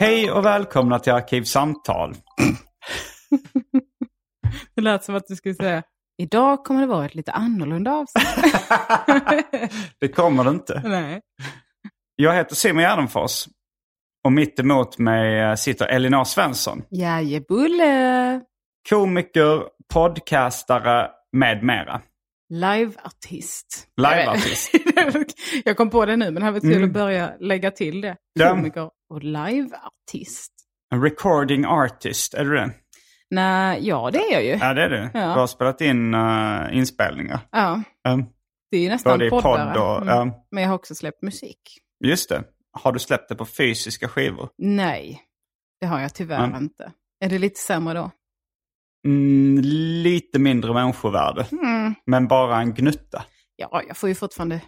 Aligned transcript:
Hej 0.00 0.30
och 0.30 0.44
välkomna 0.44 0.98
till 0.98 1.12
Arkivsamtal. 1.12 2.14
Det 4.74 4.82
lät 4.82 5.04
som 5.04 5.14
att 5.14 5.26
du 5.28 5.36
skulle 5.36 5.54
säga 5.54 5.82
Idag 6.18 6.64
kommer 6.64 6.80
det 6.80 6.86
vara 6.86 7.06
ett 7.06 7.14
lite 7.14 7.32
annorlunda 7.32 7.92
avsnitt. 7.92 8.26
det 10.00 10.08
kommer 10.08 10.44
det 10.44 10.50
inte. 10.50 10.82
Nej. 10.84 11.20
Jag 12.16 12.34
heter 12.34 12.54
Simon 12.54 12.82
Gärdenfors. 12.82 13.46
Och 14.24 14.32
mitt 14.32 14.60
emot 14.60 14.98
mig 14.98 15.56
sitter 15.56 15.86
Elinor 15.86 16.24
Svensson. 16.24 16.82
Jajebulle! 16.90 18.40
Komiker, 18.88 19.62
podcastare 19.94 21.10
med 21.32 21.62
mera. 21.64 22.00
Liveartist. 22.48 23.88
Liveartist. 23.96 24.70
jag 25.64 25.76
kom 25.76 25.90
på 25.90 26.06
det 26.06 26.16
nu 26.16 26.24
men 26.24 26.34
det 26.34 26.40
hade 26.40 26.52
varit 26.52 26.62
kul 26.62 26.72
Mm. 26.72 26.84
att 26.88 26.94
börja 26.94 27.32
lägga 27.40 27.70
till 27.70 28.00
det. 28.00 28.16
Komiker 28.40 28.90
och 29.14 29.22
liveartist. 29.24 30.52
En 30.92 31.02
recording 31.02 31.64
artist, 31.66 32.34
är 32.34 32.44
du 32.44 32.54
det? 32.56 32.70
Nej, 33.30 33.88
ja 33.88 34.10
det 34.10 34.18
är 34.18 34.32
jag 34.32 34.44
ju. 34.44 34.50
Ja, 34.50 34.74
det 34.74 34.82
är 34.82 34.88
du. 34.90 34.96
Ja. 35.14 35.20
Du 35.34 35.40
har 35.40 35.46
spelat 35.46 35.80
in 35.80 36.14
uh, 36.14 36.76
inspelningar. 36.78 37.40
Ja, 37.50 37.82
Um, 38.08 38.26
det 38.70 38.76
är 38.76 38.80
ju 38.82 38.88
nästan 38.88 39.12
Både 39.18 39.30
poddare. 39.30 39.72
podd 39.74 39.82
och- 39.82 40.02
Mm. 40.02 40.08
ja. 40.08 40.46
Men 40.50 40.62
jag 40.62 40.70
har 40.70 40.76
också 40.76 40.94
släppt 40.94 41.22
musik. 41.22 41.58
just 42.04 42.28
det. 42.28 42.44
Har 42.72 42.92
du 42.92 42.98
släppt 42.98 43.28
det 43.28 43.34
på 43.34 43.44
fysiska 43.46 44.08
skivor? 44.08 44.48
Nej, 44.58 45.22
det 45.80 45.86
har 45.86 46.00
jag 46.00 46.14
tyvärr 46.14 46.44
Mm. 46.44 46.62
inte. 46.62 46.92
Är 47.20 47.28
det 47.28 47.38
lite 47.38 47.60
sämre 47.60 47.94
då? 47.94 48.10
Mm, 49.06 49.60
lite 50.02 50.38
mindre 50.38 50.74
människovärde. 50.74 51.46
Mm. 51.52 51.94
Men 52.06 52.28
bara 52.28 52.60
en 52.60 52.74
gnutta. 52.74 53.24
Ja, 53.56 53.82
jag 53.88 53.96
får 53.96 54.08
ju 54.08 54.14
fortfarande 54.14 54.60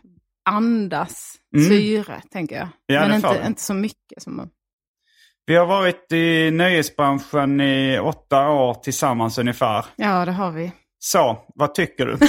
andas 0.47 1.33
Mm. 1.57 1.69
syre, 1.69 2.23
tänker 2.31 2.57
jag. 2.57 2.69
Ja, 2.87 3.01
Men 3.09 3.17
inte, 3.17 3.43
inte 3.47 3.62
så 3.62 3.75
mycket 3.75 4.23
som 4.23 4.37
man... 4.37 4.51
Vi 5.47 5.57
har 5.57 5.67
varit 5.67 6.12
i 6.12 6.51
nöjesbranschen 6.51 7.61
i 7.61 7.99
åtta 7.99 8.49
år 8.51 8.75
tillsammans 8.75 9.39
ungefär. 9.39 9.84
Ja, 9.97 10.25
det 10.25 10.33
har 10.33 10.51
vi. 10.51 10.73
Så, 10.99 11.45
vad 11.55 11.75
tycker 11.75 12.07
du? 12.07 12.19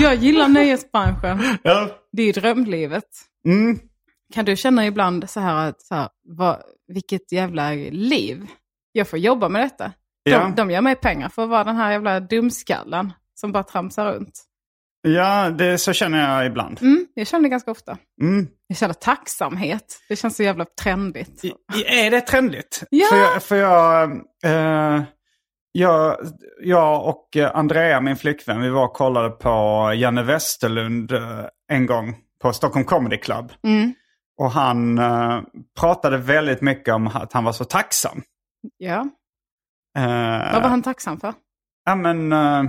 Jag 0.00 0.14
gillar 0.14 0.48
nöjesbranschen. 0.48 1.58
ja. 1.62 1.90
Det 2.12 2.22
är 2.22 2.32
drömlivet. 2.32 3.04
mm. 3.46 3.78
Kan 4.34 4.44
du 4.44 4.56
känna 4.56 4.86
ibland 4.86 5.30
så 5.30 5.40
här 5.40 5.68
att, 5.68 5.82
så 5.82 5.94
här, 5.94 6.08
vad, 6.28 6.62
vilket 6.88 7.32
jävla 7.32 7.70
liv. 7.90 8.46
Jag 8.92 9.08
får 9.08 9.18
jobba 9.18 9.48
med 9.48 9.62
detta. 9.62 9.92
De, 10.26 10.32
Ja. 10.32 10.52
de 10.56 10.70
ger 10.70 10.80
mig 10.80 10.94
pengar 10.96 11.28
för 11.28 11.42
att 11.42 11.48
vara 11.48 11.64
den 11.64 11.76
här 11.76 11.92
jävla 11.92 12.20
dumskallen 12.20 13.12
som 13.34 13.52
bara 13.52 13.62
tramsar 13.62 14.12
runt. 14.12 14.42
ja, 15.02 15.50
det, 15.50 15.78
så 15.78 15.92
känner 15.92 16.34
jag 16.34 16.46
ibland. 16.46 16.78
Mm, 16.82 17.06
jag 17.14 17.26
känner 17.26 17.42
det 17.42 17.48
ganska 17.48 17.70
ofta. 17.70 17.98
Mm. 18.22 18.48
Jag 18.66 18.78
känner 18.78 18.94
tacksamhet. 18.94 20.00
Det 20.08 20.16
känns 20.16 20.36
så 20.36 20.42
jävla 20.42 20.64
trendigt. 20.82 21.44
I, 21.44 21.52
är 21.86 22.10
det 22.10 22.20
trendigt? 22.20 22.82
Ja. 22.90 23.06
För 23.10 23.16
jag, 23.16 23.42
för 23.42 23.56
jag, 23.56 24.12
eh, 24.44 25.02
jag, 25.72 26.16
jag 26.62 27.06
och 27.08 27.36
Andrea, 27.54 28.00
min 28.00 28.16
flickvän, 28.16 28.60
vi 28.62 28.68
var 28.68 28.84
och 28.84 28.94
kollade 28.94 29.30
på 29.30 29.92
Janne 29.96 30.22
Westerlund 30.22 31.12
eh, 31.12 31.44
en 31.72 31.86
gång 31.86 32.16
på 32.42 32.52
Stockholm 32.52 32.84
Comedy 32.84 33.16
Club. 33.16 33.52
Mm. 33.64 33.94
Och 34.38 34.50
han 34.50 34.98
eh, 34.98 35.40
pratade 35.80 36.18
väldigt 36.18 36.60
mycket 36.60 36.94
om 36.94 37.06
att 37.06 37.32
han 37.32 37.44
var 37.44 37.52
så 37.52 37.64
tacksam. 37.64 38.22
Ja. 38.76 39.06
Eh, 39.96 40.52
Vad 40.52 40.62
var 40.62 40.68
han 40.68 40.82
tacksam 40.82 41.20
för? 41.20 41.34
Ja 41.84 41.94
men 41.94 42.32
eh, 42.32 42.62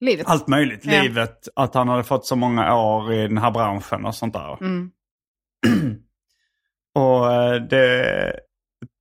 Livet? 0.00 0.26
allt 0.28 0.48
möjligt. 0.48 0.84
Ja. 0.84 1.02
Livet, 1.02 1.48
att 1.56 1.74
han 1.74 1.88
hade 1.88 2.04
fått 2.04 2.26
så 2.26 2.36
många 2.36 2.76
år 2.76 3.12
i 3.12 3.28
den 3.28 3.38
här 3.38 3.50
branschen 3.50 4.04
och 4.06 4.14
sånt 4.14 4.34
där. 4.34 4.58
Mm. 4.62 4.90
Och 6.94 7.32
eh, 7.32 7.54
det, 7.62 8.32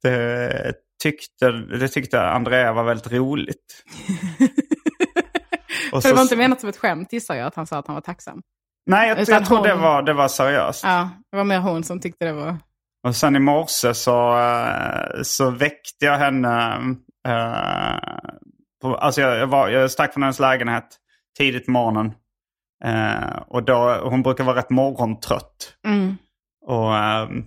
det, 0.04 0.74
tyckte, 1.04 1.52
det 1.52 1.88
tyckte 1.88 2.22
Andrea 2.22 2.74
var 2.74 2.84
väldigt 2.84 3.12
roligt. 3.12 3.84
För 5.92 6.02
det 6.10 6.14
var 6.14 6.22
inte 6.22 6.36
menat 6.36 6.60
som 6.60 6.70
ett 6.70 6.78
skämt 6.78 7.14
gissar 7.14 7.36
jag 7.36 7.48
att 7.48 7.56
han 7.56 7.68
sa 7.68 7.78
att 7.78 7.88
han 7.88 7.94
var 7.94 8.02
tacksam. 8.02 8.42
Nej, 8.86 9.10
jag, 9.10 9.20
Utan 9.20 9.34
jag 9.34 9.46
tror 9.46 9.64
det 9.64 9.74
hon- 9.74 9.82
var, 9.82 10.02
det 10.02 10.14
var 10.14 10.28
seriöst. 10.28 10.84
Ja, 10.84 11.10
det 11.32 11.38
var 11.38 11.44
mer 11.44 11.60
hon 11.60 11.84
som 11.84 12.00
tyckte 12.00 12.26
det 12.26 12.34
var... 12.34 12.58
Och 13.04 13.16
sen 13.16 13.36
i 13.36 13.40
morse 13.40 13.94
så, 13.94 14.40
eh, 14.40 15.22
så 15.24 15.50
väckte 15.52 16.06
jag 16.06 16.18
henne. 16.18 16.80
eh, 17.28 17.98
på, 18.82 18.96
alltså 18.96 19.22
jag, 19.22 19.38
jag, 19.38 19.48
var, 19.48 19.70
jag 19.70 19.92
stack 19.92 20.14
från 20.14 20.24
hennes 20.24 20.40
lägenhet 20.40 20.88
tidigt 21.38 21.66
på 21.66 21.72
morgonen. 21.72 22.14
Eh, 22.86 23.38
och 23.48 23.64
då, 23.64 24.00
hon 24.04 24.24
brukar 24.24 24.44
vara 24.44 24.58
rätt 24.58 24.70
morgontrött. 24.70 25.76
Mm. 25.88 26.18
Och, 26.66 26.98
ehm, 26.98 27.46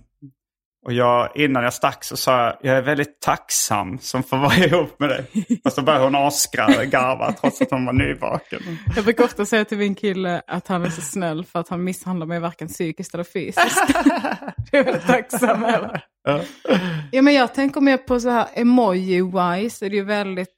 och 0.85 0.93
jag, 0.93 1.29
innan 1.35 1.63
jag 1.63 1.73
stack 1.73 2.03
så 2.03 2.17
sa 2.17 2.43
jag, 2.43 2.57
jag 2.61 2.77
är 2.77 2.81
väldigt 2.81 3.21
tacksam 3.21 3.97
som 3.99 4.23
får 4.23 4.37
vara 4.37 4.55
ihop 4.65 4.99
med 4.99 5.09
dig. 5.09 5.25
Och 5.63 5.73
så 5.73 5.81
började 5.81 6.03
hon 6.03 6.15
asgarva 6.15 7.31
trots 7.31 7.61
att 7.61 7.71
hon 7.71 7.85
var 7.85 7.93
nyvaken. 7.93 8.59
Jag 8.95 9.03
brukar 9.03 9.23
ofta 9.23 9.45
säga 9.45 9.65
till 9.65 9.77
min 9.77 9.95
kille 9.95 10.41
att 10.47 10.67
han 10.67 10.85
är 10.85 10.89
så 10.89 11.01
snäll 11.01 11.45
för 11.45 11.59
att 11.59 11.69
han 11.69 11.83
misshandlar 11.83 12.27
mig 12.27 12.39
varken 12.39 12.67
psykiskt 12.67 13.13
eller 13.13 13.23
fysiskt. 13.23 13.81
jag 14.71 14.79
är 14.79 14.83
väldigt 14.83 15.07
tacksam 15.07 15.63
över. 15.63 16.01
Ja. 16.23 16.41
Ja, 17.11 17.21
men 17.21 17.33
jag 17.33 17.53
tänker 17.53 17.81
mer 17.81 17.97
på 17.97 18.19
så 18.19 18.29
här 18.29 18.47
emoji-wise 18.55 19.85
är 19.85 19.89
det 19.89 19.95
ju 19.95 20.03
väldigt 20.03 20.56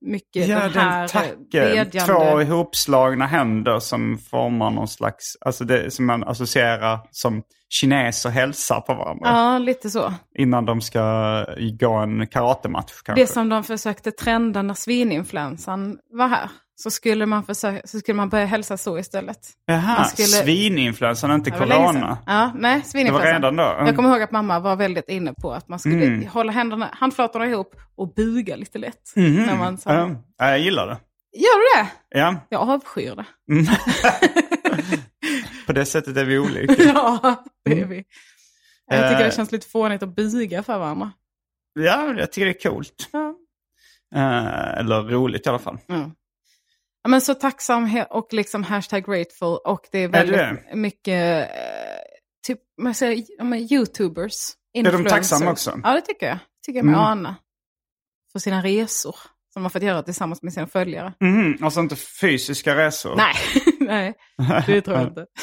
mycket 0.00 0.48
Ja, 0.48 0.58
den 0.58 0.72
här 0.72 1.02
eh, 1.02 1.08
tacken. 1.08 1.46
bedjande... 1.50 2.14
Två 2.14 2.40
ihopslagna 2.40 3.26
händer 3.26 3.78
som 3.78 4.18
formar 4.18 4.70
någon 4.70 4.88
slags, 4.88 5.36
alltså 5.40 5.64
det 5.64 5.90
som 5.90 6.06
man 6.06 6.24
associerar 6.24 6.98
som 7.10 7.42
kineser 7.68 8.30
hälsar 8.30 8.80
på 8.80 8.94
varandra. 8.94 9.28
Ja, 9.28 9.58
lite 9.58 9.90
så. 9.90 10.14
Innan 10.38 10.64
de 10.64 10.80
ska 10.80 11.44
gå 11.80 11.92
en 11.92 12.26
karatematch 12.26 13.02
kanske. 13.04 13.22
Det 13.22 13.26
som 13.26 13.48
de 13.48 13.64
försökte 13.64 14.10
trenda 14.10 14.62
när 14.62 14.74
svininfluensan 14.74 15.98
var 16.10 16.28
här. 16.28 16.50
Så 16.82 16.90
skulle 16.90 17.26
man, 17.26 17.44
försöka, 17.44 17.86
så 17.86 17.98
skulle 17.98 18.16
man 18.16 18.28
börja 18.28 18.46
hälsa 18.46 18.76
så 18.76 18.98
istället. 18.98 19.38
Jaha, 19.66 20.04
skulle- 20.04 20.26
svininfluensan, 20.26 21.32
inte 21.32 21.50
corona. 21.50 22.18
Ja, 22.26 22.52
nej, 22.58 22.74
Det 22.74 22.78
var 22.78 22.84
svininfluensan. 22.88 23.32
redan 23.32 23.56
då? 23.56 23.62
Jag 23.62 23.96
kommer 23.96 24.08
ihåg 24.10 24.22
att 24.22 24.30
mamma 24.30 24.60
var 24.60 24.76
väldigt 24.76 25.08
inne 25.08 25.34
på 25.34 25.52
att 25.52 25.68
man 25.68 25.78
skulle 25.78 26.04
Mm. 26.06 26.26
hålla 26.28 26.52
händerna, 26.52 26.88
handflatorna 26.92 27.46
ihop 27.46 27.74
och 27.96 28.14
buga 28.14 28.56
lite 28.56 28.78
lätt. 28.78 29.12
Mhm. 29.16 29.42
När 29.46 29.56
man 29.56 29.78
sa, 29.78 29.94
Ja, 29.94 30.10
ja, 30.38 30.48
jag 30.48 30.58
gillar 30.60 30.86
det. 30.86 30.96
Gör 31.32 31.78
du 31.78 31.82
det? 31.82 32.18
Ja, 32.20 32.36
Jag 32.48 32.60
avskyr 32.70 33.14
det. 33.16 33.24
Mm. 33.52 33.66
på 35.66 35.72
det 35.72 35.86
sättet 35.86 36.16
är 36.16 36.24
vi 36.24 36.38
olika. 36.38 36.82
ja, 36.82 37.44
det 37.64 37.80
är 37.80 37.84
vi. 37.86 38.04
Jag 38.86 39.10
tycker 39.10 39.20
Eh. 39.20 39.26
det 39.26 39.34
känns 39.36 39.52
lite 39.52 39.66
fånigt 39.66 40.02
att 40.02 40.16
buga 40.16 40.62
för 40.62 40.78
varandra. 40.78 41.12
Ja, 41.74 42.14
jag 42.18 42.32
tycker 42.32 42.46
det 42.46 42.64
är 42.64 42.70
coolt. 42.70 43.08
Ja. 43.12 43.34
Eh, 44.14 44.78
eller 44.78 45.02
roligt 45.02 45.46
i 45.46 45.48
alla 45.48 45.58
fall. 45.58 45.78
Ja. 45.86 46.10
Ja, 47.02 47.08
men 47.10 47.20
så 47.20 47.34
tacksam 47.34 48.04
och 48.10 48.28
liksom 48.32 48.64
hashtag 48.64 49.04
grateful 49.04 49.58
och 49.64 49.80
det 49.92 49.98
är 49.98 50.08
du 50.08 50.12
väldigt 50.12 50.74
mycket 50.74 51.50
eh, 51.50 51.56
typ, 52.46 52.58
man 52.82 52.94
säger, 52.94 53.24
ja, 53.38 53.56
youtubers. 53.56 54.52
de 54.72 54.78
influencers. 54.78 55.10
tacksamma 55.12 55.50
också? 55.50 55.80
Ja, 55.84 55.92
det 55.94 56.00
tycker 56.00 56.26
jag. 56.28 56.38
tycker 56.66 56.78
jag 56.78 56.84
mig 56.86 56.94
Mm. 56.94 57.06
ana. 57.06 57.36
För 58.32 58.38
sina 58.38 58.62
resor 58.62 59.16
som 59.52 59.62
man 59.62 59.70
fått 59.70 59.82
göra 59.82 60.02
tillsammans 60.02 60.42
med 60.42 60.52
sina 60.52 60.66
följare. 60.66 61.12
Mhm, 61.20 61.58
Alltså 61.64 61.80
inte 61.80 61.96
fysiska 61.96 62.76
resor? 62.76 63.16
Nej, 63.16 63.34
nej, 63.80 64.14
det 64.66 64.80
tror 64.80 64.96
jag 64.98 65.06
inte. 65.08 65.26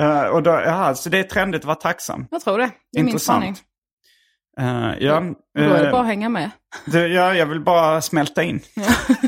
Eh, 0.00 0.22
och 0.24 0.42
då, 0.42 0.50
jaha, 0.50 0.94
så 0.94 1.08
det 1.08 1.18
är 1.18 1.22
trendigt 1.22 1.60
att 1.60 1.64
vara 1.64 1.74
tacksam? 1.76 2.26
Jag 2.30 2.40
tror 2.40 2.58
det. 2.58 2.70
Det 2.92 2.98
är. 2.98 3.04
Intressant. 3.04 3.62
Eh, 4.60 4.94
ja, 5.00 5.18
Och 5.18 5.34
då 5.54 5.60
är 5.74 5.84
det 5.84 5.90
bara 5.90 6.00
att 6.00 6.06
hänga 6.06 6.28
med. 6.28 6.50
det, 6.86 7.06
ja, 7.08 7.34
jag 7.34 7.46
vill 7.46 7.60
bara 7.60 8.00
smälta 8.02 8.42
in. 8.42 8.60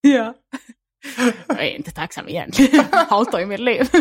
ja. 0.00 0.34
Jag 1.48 1.58
är 1.66 1.76
inte 1.76 1.90
tacksam 1.90 2.28
egentligen. 2.28 2.84
Jag 2.92 2.98
hatar 3.04 3.38
ju 3.38 3.46
mitt 3.46 3.60
liv. 3.60 3.88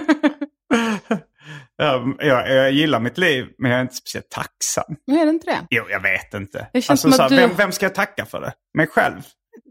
Ja, 1.81 2.05
jag, 2.19 2.49
jag 2.51 2.71
gillar 2.71 2.99
mitt 2.99 3.17
liv, 3.17 3.45
men 3.57 3.71
jag 3.71 3.77
är 3.77 3.81
inte 3.81 3.95
speciellt 3.95 4.29
tacksam. 4.29 4.95
Men 5.07 5.17
är 5.17 5.25
det 5.25 5.29
inte 5.29 5.45
det? 5.51 5.57
Jo, 5.69 5.83
jag 5.89 5.99
vet 6.01 6.33
inte. 6.33 6.67
Alltså, 6.89 7.11
så 7.11 7.21
här, 7.21 7.29
du- 7.29 7.35
vem, 7.35 7.49
vem 7.57 7.71
ska 7.71 7.85
jag 7.85 7.95
tacka 7.95 8.25
för 8.25 8.41
det? 8.41 8.53
Mig 8.73 8.87
själv? 8.87 9.15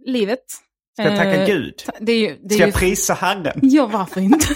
Livet. 0.07 0.39
Ska 0.99 1.09
jag 1.09 1.17
tacka 1.17 1.35
Eh, 1.37 1.47
Gud? 1.47 1.75
Det 2.01 2.13
är 2.13 2.19
ju, 2.19 2.37
det 2.43 2.55
Ska 2.55 2.63
är 2.63 2.67
ju 2.67 2.73
jag 2.73 2.81
prisa 2.81 3.15
Herren? 3.15 3.61
Ja, 3.63 3.87
varför 3.87 4.21
inte? 4.21 4.47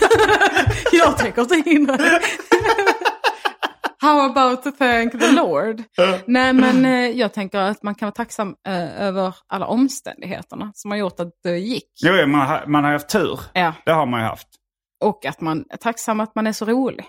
jag 0.93 1.19
tänker 1.19 1.43
inte 1.43 1.71
hindra. 1.71 1.99
How 4.03 4.21
about 4.21 4.63
to 4.63 4.71
thank 4.73 5.13
the 5.21 5.33
Lord? 5.33 5.83
Nej, 6.27 6.53
men 6.53 6.85
eh, 6.85 7.11
jag 7.19 7.33
tänker 7.33 7.59
att 7.59 7.83
man 7.83 7.95
kan 7.95 8.07
vara 8.07 8.15
tacksam 8.15 8.55
eh, 8.69 9.03
över 9.03 9.35
alla 9.49 9.67
omständigheterna 9.67 10.73
som 10.75 10.91
har 10.91 10.99
gjort 10.99 11.21
att 11.21 11.31
det 11.43 11.59
gick. 11.59 11.89
Jo, 12.05 12.27
man 12.27 12.47
har, 12.47 12.65
man 12.67 12.85
har 12.85 12.93
haft 12.93 13.09
tur. 13.09 13.41
Ja, 13.53 13.75
Det 13.85 13.93
har 13.93 14.07
man 14.07 14.21
ju 14.21 14.27
haft. 14.27 14.49
och 15.05 15.27
att 15.27 15.41
man 15.41 15.65
är 15.71 15.77
tacksam 15.77 16.21
att 16.21 16.35
man 16.35 16.47
är 16.47 16.53
så 16.53 16.65
rolig. 16.65 17.05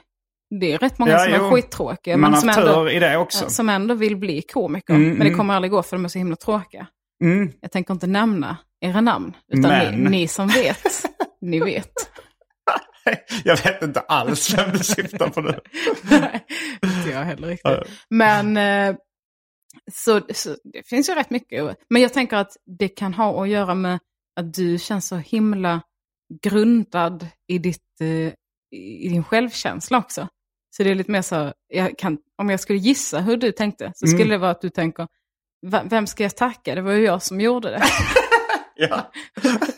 Det 0.59 0.73
är 0.73 0.77
rätt 0.77 0.99
många 0.99 1.11
Ja, 1.11 1.19
som 1.19 1.33
jo. 1.37 1.45
är 1.45 1.51
skittråkiga, 1.51 2.17
Man 2.17 2.21
men 2.21 2.33
har 2.33 2.39
som 2.39 2.49
haft 2.49 2.61
tur 2.61 2.69
ändå, 2.69 2.89
i 2.89 2.99
det 2.99 3.17
också. 3.17 3.49
som 3.49 3.69
ändå 3.69 3.93
vill 3.93 4.17
bli 4.17 4.41
komiker. 4.41 4.93
Mm, 4.93 5.09
men 5.09 5.19
det 5.19 5.25
mm. 5.25 5.37
kommer 5.37 5.53
aldrig 5.53 5.71
gå 5.71 5.83
för 5.83 5.95
de 5.97 6.05
är 6.05 6.09
så 6.09 6.17
himla 6.17 6.35
tråkiga. 6.35 6.87
Mm. 7.23 7.51
Jag 7.61 7.71
tänker 7.71 7.93
inte 7.93 8.07
nämna 8.07 8.57
era 8.81 9.01
namn, 9.01 9.33
utan 9.53 9.79
ni, 9.79 10.09
ni 10.09 10.27
som 10.27 10.47
vet, 10.47 11.05
ni 11.41 11.59
vet. 11.59 11.93
Jag 13.43 13.63
vet 13.63 13.83
inte 13.83 13.99
alls 13.99 14.53
vem 14.57 14.71
du 14.71 14.79
syftar 14.79 15.29
på 15.29 15.41
nu. 15.41 15.59
Nej, 16.03 16.45
inte 16.83 17.09
jag 17.09 17.23
heller 17.23 17.47
riktigt. 17.47 17.89
Men 18.09 18.57
eh, 18.57 18.95
så, 19.91 20.21
så 20.33 20.55
det 20.63 20.87
finns 20.87 21.09
ju 21.09 21.13
rätt 21.15 21.29
mycket. 21.29 21.77
Men 21.89 22.01
jag 22.01 22.13
tänker 22.13 22.37
att 22.37 22.57
det 22.79 22.87
kan 22.87 23.13
ha 23.13 23.43
att 23.43 23.49
göra 23.49 23.75
med 23.75 23.99
att 24.39 24.53
du 24.53 24.77
känns 24.79 25.07
så 25.07 25.15
himla 25.15 25.81
grundad 26.43 27.27
i, 27.47 27.57
ditt, 27.57 28.01
eh, 28.01 28.33
i 28.79 29.09
din 29.09 29.23
självkänsla 29.23 29.97
också. 29.97 30.27
Så 30.77 30.83
det 30.83 30.91
är 30.91 30.95
lite 30.95 31.11
mer 31.11 31.21
så, 31.21 31.53
jag 31.67 31.97
kan, 31.97 32.17
om 32.37 32.49
jag 32.49 32.59
skulle 32.59 32.79
gissa 32.79 33.19
hur 33.19 33.37
du 33.37 33.51
tänkte, 33.51 33.91
så 33.95 34.07
skulle 34.07 34.23
Mm. 34.23 34.29
det 34.29 34.37
vara 34.37 34.51
att 34.51 34.61
du 34.61 34.69
tänker, 34.69 35.07
"Va- 35.67 35.83
vem 35.85 36.07
ska 36.07 36.23
jag 36.23 36.35
tacka? 36.35 36.75
Det 36.75 36.81
var 36.81 36.91
ju 36.91 37.03
jag 37.05 37.23
som 37.23 37.41
gjorde 37.41 37.69
det. 37.69 37.83
Ja. 38.75 39.11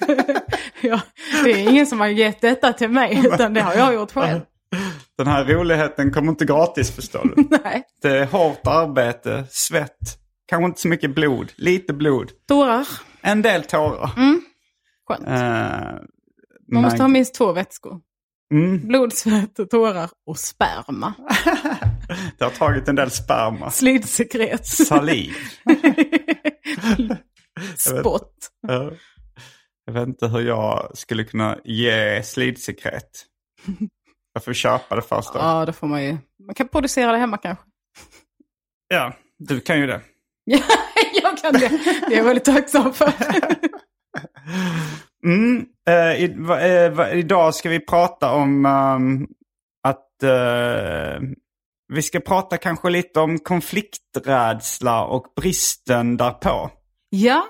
ja, 0.82 1.02
det 1.44 1.52
är 1.52 1.70
ingen 1.70 1.88
som 1.88 2.00
har 2.00 2.08
gett 2.08 2.42
detta 2.42 2.74
till 2.74 2.90
mig, 2.90 3.22
utan 3.34 3.54
det 3.54 3.62
har 3.62 3.74
jag 3.74 3.94
gjort 3.94 4.12
själv. 4.12 4.42
Den 5.18 5.28
här 5.28 5.46
roligheten 5.46 6.14
kommer 6.14 6.30
inte 6.32 6.46
gratis 6.46 6.96
förstår 6.96 7.32
du. 7.36 7.48
Nej. 7.64 7.84
Det 8.02 8.18
är 8.20 8.26
hårt 8.26 8.68
arbete, 8.68 9.44
svett, 9.50 9.98
kanske 10.48 10.66
inte 10.66 10.82
så 10.82 10.88
mycket 10.88 11.16
blod, 11.16 11.52
lite 11.56 11.94
blod, 11.94 12.32
Tårar, 12.48 12.88
en 13.22 13.42
del 13.42 13.64
tårar. 13.64 14.10
skönt. 15.08 15.28
Eh, 15.28 16.02
Man 16.72 16.82
måste 16.84 17.02
ha 17.02 17.08
minst 17.08 17.36
två 17.36 17.54
vätskor. 17.54 18.00
Mm, 18.52 18.88
Blod, 18.88 19.14
svett, 19.14 19.60
och 19.60 19.70
tårar 19.70 20.10
och 20.26 20.38
sperma. 20.40 21.14
det 22.38 22.44
har 22.44 22.52
tagit 22.52 22.88
en 22.88 22.96
del 22.96 23.12
sperma. 23.12 23.72
Slidsekret. 23.72 24.66
Saliv. 24.68 25.34
Spott. 27.76 28.34
Ja. 28.68 28.92
Jag 29.86 29.94
vet 29.94 30.08
inte 30.08 30.28
hur 30.28 30.42
jag 30.42 30.92
skulle 30.98 31.24
kunna 31.24 31.58
ge 31.64 32.24
slidsekret. 32.24 33.26
Jag 34.34 34.44
får 34.44 34.54
köpa 34.54 34.96
det 34.96 35.02
först 35.02 35.34
då. 35.34 35.40
Ja, 35.40 35.66
det 35.66 35.74
får 35.74 35.88
man 35.88 36.04
ju. 36.04 36.18
Man 36.46 36.56
kan 36.56 36.68
producera 36.68 37.12
det 37.12 37.18
hemma 37.18 37.38
kanske. 37.38 37.64
Ja, 38.88 39.14
du 39.38 39.60
kan 39.60 39.80
ju 39.80 39.88
det. 39.88 40.02
jag 41.24 41.38
kan 41.38 41.54
det. 41.54 41.70
Det 42.08 42.14
är 42.14 42.18
jag 42.18 42.24
väldigt 42.24 42.46
tacksam 42.46 42.94
för. 42.94 43.14
Mm, 45.26 45.66
eh, 45.88 46.24
i, 46.24 46.36
va, 46.38 46.62
eh, 46.62 46.92
va, 46.92 47.12
idag 47.12 47.56
ska 47.56 47.70
vi 47.70 47.80
prata 47.80 48.34
om 48.34 48.66
ehm, 48.66 49.28
att 49.84 50.24
eh, 50.24 51.22
vi 51.94 52.02
ska 52.02 52.20
prata 52.20 52.58
kanske 52.58 52.90
lite 52.90 53.20
om 53.20 53.40
konflikträdsla 53.40 55.06
och 55.06 55.26
bristen 55.36 56.18
därpå. 56.18 56.72
Ja, 57.10 57.46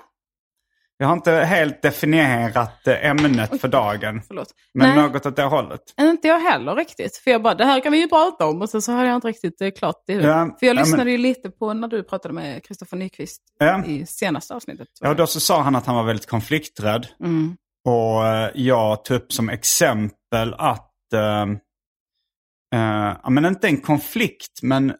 Jag 0.98 1.06
har 1.06 1.12
inte 1.16 1.32
helt 1.32 1.82
definierat 1.82 2.86
eh, 2.86 3.06
ämnet 3.10 3.60
för 3.60 3.68
dagen, 3.68 4.22
förlåt. 4.26 4.48
men 4.74 4.88
Nej, 4.96 5.08
något 5.08 5.26
åt 5.26 5.36
det 5.36 5.42
hållet. 5.42 5.80
inte 6.00 6.28
jag 6.28 6.38
heller 6.40 6.74
riktigt. 6.76 7.16
För 7.16 7.30
jag 7.30 7.42
bara, 7.42 7.54
det 7.54 7.64
här 7.64 7.80
kan 7.80 7.92
vi 7.92 7.98
ju 8.00 8.08
prata 8.08 8.46
om. 8.46 8.62
Och 8.62 8.70
så, 8.70 8.80
så 8.80 8.92
har 8.92 9.04
jag 9.04 9.14
inte 9.14 9.28
riktigt 9.28 9.60
eh, 9.60 9.70
klart 9.70 10.02
det. 10.06 10.12
Ja, 10.12 10.20
för 10.20 10.30
jag 10.32 10.50
ja, 10.60 10.74
men- 10.74 10.76
lyssnade 10.76 11.10
ju 11.10 11.18
lite 11.18 11.50
på 11.50 11.72
när 11.74 11.88
du 11.88 12.02
pratade 12.02 12.34
med 12.34 12.64
Kristoffer 12.64 12.96
Nyqvist 12.96 13.42
Ja. 13.58 13.84
i 13.84 14.06
senaste 14.06 14.54
avsnittet. 14.54 14.88
Ja, 15.00 15.14
då 15.14 15.26
så 15.26 15.40
sa 15.40 15.62
han 15.62 15.76
att 15.76 15.86
han 15.86 15.96
var 15.96 16.02
väldigt 16.04 16.26
konflikträdd. 16.26 17.06
Mm. 17.20 17.56
Och 17.88 18.26
eh, 18.26 18.50
jag 18.54 19.04
tog 19.04 19.16
upp 19.16 19.32
som 19.32 19.48
exempel 19.48 20.54
att, 20.58 21.12
eh, 21.14 21.46
ja, 23.22 23.30
men 23.30 23.44
inte 23.44 23.66
en 23.68 23.80
konflikt, 23.80 24.62
men 24.62 24.94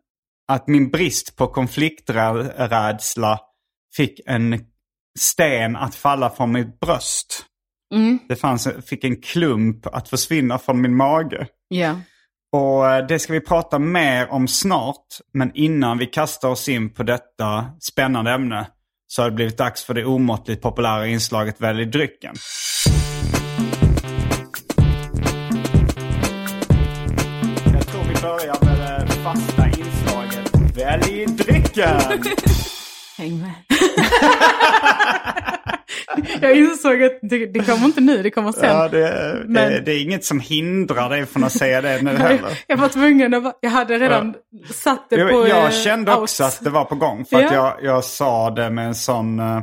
att 0.48 0.68
min 0.68 0.90
brist 0.90 1.36
på 1.36 1.46
konflikträdsla 1.46 3.40
fick 3.96 4.20
en 4.26 4.60
sten 5.18 5.76
att 5.76 5.94
falla 5.94 6.30
från 6.30 6.52
mitt 6.52 6.80
bröst. 6.80 7.44
Mm. 7.94 8.18
Det 8.28 8.36
fanns, 8.36 8.68
fick 8.86 9.04
en 9.04 9.20
klump 9.20 9.86
att 9.86 10.08
försvinna 10.08 10.58
från 10.58 10.80
min 10.80 10.96
mage. 10.96 11.46
Ja. 11.68 12.00
Och 12.52 12.90
eh, 12.90 13.06
det 13.06 13.18
ska 13.18 13.32
vi 13.32 13.40
prata 13.40 13.78
mer 13.78 14.32
om 14.32 14.48
snart. 14.48 15.06
Men 15.34 15.50
innan 15.54 15.98
vi 15.98 16.06
kastar 16.06 16.48
oss 16.48 16.68
in 16.68 16.94
på 16.94 17.02
detta 17.02 17.66
spännande 17.92 18.30
ämne 18.30 18.66
så 19.06 19.22
har 19.22 19.30
det 19.30 19.34
blivit 19.34 19.58
dags 19.58 19.84
för 19.84 19.94
det 19.94 20.04
omåttligt 20.04 20.62
populära 20.62 21.06
inslaget 21.06 21.60
Välj 21.60 21.84
drycken. 21.84 22.34
Jag 27.72 27.86
tror 27.86 28.04
vi 28.04 28.22
börjar 28.22 28.64
med 28.64 29.06
det 29.06 29.12
fasta 29.12 29.66
inslaget 29.66 30.76
Välj 30.76 31.26
drycken! 31.26 32.00
Häng 33.18 33.40
med. 33.40 33.65
Jag 36.42 36.56
insåg 36.56 37.02
att 37.02 37.18
det, 37.22 37.46
det 37.46 37.60
kommer 37.60 37.84
inte 37.86 38.00
nu, 38.00 38.22
det 38.22 38.30
kommer 38.30 38.52
sen. 38.52 38.64
Ja, 38.64 38.88
det, 38.88 39.42
Men- 39.46 39.72
det, 39.72 39.80
det 39.80 39.92
är 39.92 40.02
inget 40.02 40.24
som 40.24 40.40
hindrar 40.40 41.10
dig 41.10 41.26
från 41.26 41.44
att 41.44 41.52
säga 41.52 41.80
det 41.80 42.02
nu 42.02 42.10
heller. 42.16 42.58
jag 42.66 42.76
var 42.76 42.88
tvungen 42.88 43.34
att, 43.34 43.58
jag 43.60 43.70
hade 43.70 43.98
redan 43.98 44.34
satt 44.74 45.10
det 45.10 45.16
på 45.28 45.48
jag 45.48 45.64
eh, 45.64 45.70
kände 45.70 46.14
också 46.14 46.42
out. 46.44 46.52
att 46.52 46.64
det 46.64 46.70
var 46.70 46.84
på 46.84 46.94
gång. 46.94 47.24
För 47.24 47.36
att 47.36 47.42
Ja. 47.42 47.52
jag, 47.54 47.74
jag 47.94 48.04
sa 48.04 48.50
det 48.50 48.70
med 48.70 48.86
en 48.86 48.94
sån 48.94 49.40
uh, 49.40 49.60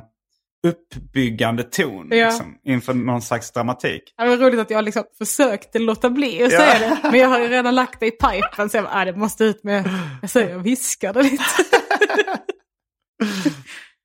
uppbyggande 0.67 1.63
ton. 1.63 2.07
Ja. 2.11 2.25
Liksom, 2.25 2.55
inför 2.65 2.93
någon 2.93 3.21
slags 3.21 3.51
dramatik. 3.51 4.01
Det 4.17 4.27
var 4.27 4.37
roligt 4.37 4.59
att 4.59 4.69
jag 4.69 4.83
liksom 4.85 5.03
försökte 5.17 5.79
låta 5.79 6.09
bli 6.09 6.43
att 6.43 6.51
Ja. 6.51 6.59
säga 6.59 6.79
det. 6.79 6.97
Men 7.11 7.19
jag 7.19 7.27
har 7.29 7.39
ju 7.39 7.47
redan 7.47 7.75
lagt 7.75 7.99
det 7.99 8.05
i 8.05 8.11
pipen 8.11 8.69
så 8.69 8.77
jag 8.77 8.83
bara, 8.83 8.93
ah, 9.01 9.05
det 9.05 9.15
måste 9.15 9.43
ut 9.43 9.63
med, 9.63 9.89
jag 10.21 10.29
säger, 10.29 10.49
jag 10.49 10.59
viskade 10.59 11.23
lite. 11.23 11.43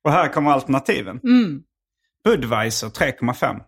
Och 0.03 0.11
här 0.11 0.27
kommer 0.27 0.51
alternativen. 0.51 1.19
Mm. 1.23 1.61
Budweiser 2.23 2.87
3,5. 2.89 3.59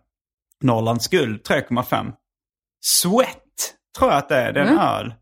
Norrlands 0.62 1.08
guld 1.08 1.42
3,5. 1.48 2.12
Sweat 2.84 3.38
tror 3.98 4.10
jag 4.10 4.18
att 4.18 4.28
det 4.28 4.36
är. 4.36 4.52
Det 4.52 4.60
är 4.60 4.64
en 4.64 4.68
Mm. 4.72 4.80
öl. 4.86 5.14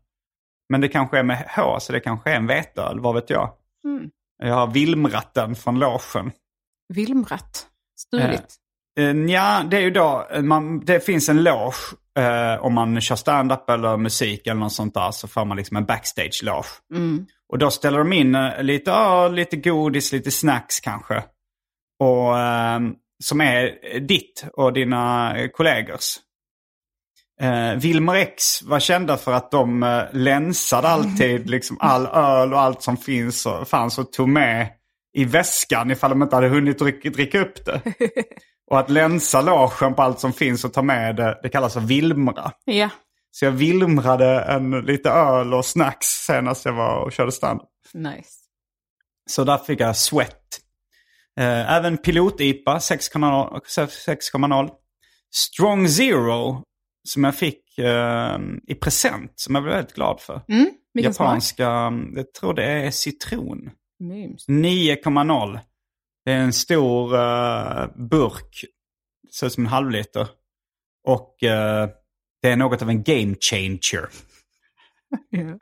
Men 0.69 0.81
det 0.81 0.87
kanske 0.87 1.19
är 1.19 1.23
med 1.23 1.49
H, 1.55 1.79
så 1.79 1.93
det 1.93 1.99
kanske 1.99 2.31
är 2.31 2.35
en 2.35 2.47
veteöl. 2.47 2.99
Vad 2.99 3.15
vet 3.15 3.29
jag? 3.29 3.53
Mm. 3.85 4.09
Jag 4.43 4.55
har 4.55 4.67
Vilmrat 4.67 5.33
den 5.33 5.55
från 5.55 5.79
logen. 5.79 6.31
Vilmrat. 6.93 7.67
Stuligt. 7.99 8.55
Eh, 8.99 9.05
Ja, 9.11 9.63
det 9.71 9.77
är 9.77 9.81
ju 9.81 9.91
då, 9.91 10.27
eh, 10.31 10.41
man, 10.41 10.79
det 10.79 10.99
finns 11.05 11.29
en 11.29 11.43
loge 11.43 11.77
eh, 12.19 12.63
om 12.65 12.73
man 12.73 13.01
kör 13.01 13.15
stand-up 13.15 13.69
eller 13.69 13.97
musik 13.97 14.47
eller 14.47 14.59
något 14.59 14.73
sånt 14.73 14.93
där 14.93 15.11
så 15.11 15.27
får 15.27 15.45
man 15.45 15.57
liksom 15.57 15.77
en 15.77 15.85
backstage-loge. 15.85 16.67
Och 17.49 17.57
då 17.57 17.71
ställer 17.71 17.97
de 17.97 18.13
in 18.13 18.35
eh, 18.35 18.63
lite, 18.63 18.91
ja, 18.91 19.27
lite 19.27 19.55
godis, 19.57 20.11
lite 20.11 20.31
snacks 20.31 20.79
kanske. 20.79 21.23
Och, 21.99 22.39
eh, 22.39 22.79
som 23.21 23.41
är 23.41 23.99
ditt 23.99 24.45
och 24.53 24.73
dina 24.73 25.35
kollegors. 25.53 26.17
Eh, 27.41 27.75
Wilmer 27.75 28.15
X 28.15 28.63
var 28.63 28.79
kända 28.79 29.17
för 29.17 29.33
att 29.33 29.51
de 29.51 29.83
eh, 29.83 30.03
länsade 30.11 30.87
alltid 30.87 31.49
liksom 31.49 31.77
all 31.79 32.05
öl 32.05 32.53
och 32.53 32.59
allt 32.59 32.81
som 32.81 32.97
finns 32.97 33.45
och 33.45 33.67
fanns 33.67 33.97
och 33.97 34.11
tog 34.11 34.29
med 34.29 34.67
i 35.13 35.25
väskan 35.25 35.91
ifall 35.91 36.09
de 36.09 36.21
inte 36.23 36.35
hade 36.35 36.47
hunnit 36.47 36.79
dricka, 36.79 37.09
dricka 37.09 37.39
upp 37.41 37.65
det. 37.65 37.81
Och 38.71 38.79
att 38.79 38.89
länsa 38.89 39.41
logen 39.41 39.93
på 39.93 40.01
allt 40.01 40.19
som 40.19 40.33
finns 40.33 40.65
och 40.65 40.73
ta 40.73 40.81
med 40.81 41.15
det, 41.15 41.39
det 41.43 41.49
kallas 41.49 41.73
för 41.73 41.79
vilmra. 41.79 42.51
Ja. 42.65 42.89
Så 43.31 43.45
jag 43.45 43.51
vilmrade 43.51 44.41
en, 44.41 44.71
lite 44.71 45.09
öl 45.09 45.53
och 45.53 45.65
snacks 45.65 46.07
senast 46.07 46.65
jag 46.65 46.73
var 46.73 47.03
och 47.03 47.11
körde 47.11 47.31
stand. 47.31 47.61
Nice. 47.93 48.29
Så 49.29 49.43
där 49.43 49.57
fick 49.57 49.79
jag 49.79 49.97
sweat. 49.97 50.59
Eh, 51.41 51.73
även 51.73 51.97
pilot-IPA 51.97 52.79
6,0. 52.79 53.61
6,0. 53.65 54.69
Strong 55.33 55.87
Zero 55.87 56.63
som 57.03 57.23
jag 57.23 57.35
fick 57.35 57.77
eh, 57.77 58.39
i 58.67 58.75
present 58.75 59.33
som 59.35 59.55
jag 59.55 59.63
blev 59.63 59.75
väldigt 59.75 59.95
glad 59.95 60.21
för. 60.21 60.41
Mm, 60.47 60.69
vilken 60.93 61.13
smak? 61.13 61.25
Japanska, 61.25 61.93
jag 62.15 62.33
tror 62.33 62.53
det 62.53 62.65
är 62.65 62.91
citron. 62.91 63.69
Mums. 63.99 64.47
9,0. 64.47 65.59
Det 66.25 66.31
är 66.31 66.37
en 66.37 66.53
stor 66.53 67.15
eh, 67.15 67.87
burk. 68.09 68.65
Ser 69.33 69.47
ut 69.47 69.53
som 69.53 69.63
en 69.63 69.71
halvliter. 69.71 70.27
Och 71.07 71.43
eh, 71.43 71.89
det 72.41 72.49
är 72.49 72.55
något 72.55 72.81
av 72.81 72.89
en 72.89 73.03
game 73.03 73.35
changer. 73.39 74.09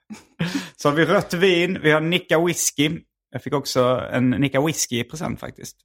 Så 0.76 0.90
har 0.90 0.96
vi 0.96 1.06
rött 1.06 1.34
vin, 1.34 1.80
vi 1.82 1.92
har 1.92 2.02
Nicka 2.02 2.46
whisky. 2.46 2.90
Jag 3.32 3.44
fick 3.44 3.54
också 3.54 4.08
en 4.12 4.30
Nicka 4.30 4.62
whisky 4.62 5.00
i 5.00 5.04
present 5.04 5.40
faktiskt. 5.40 5.78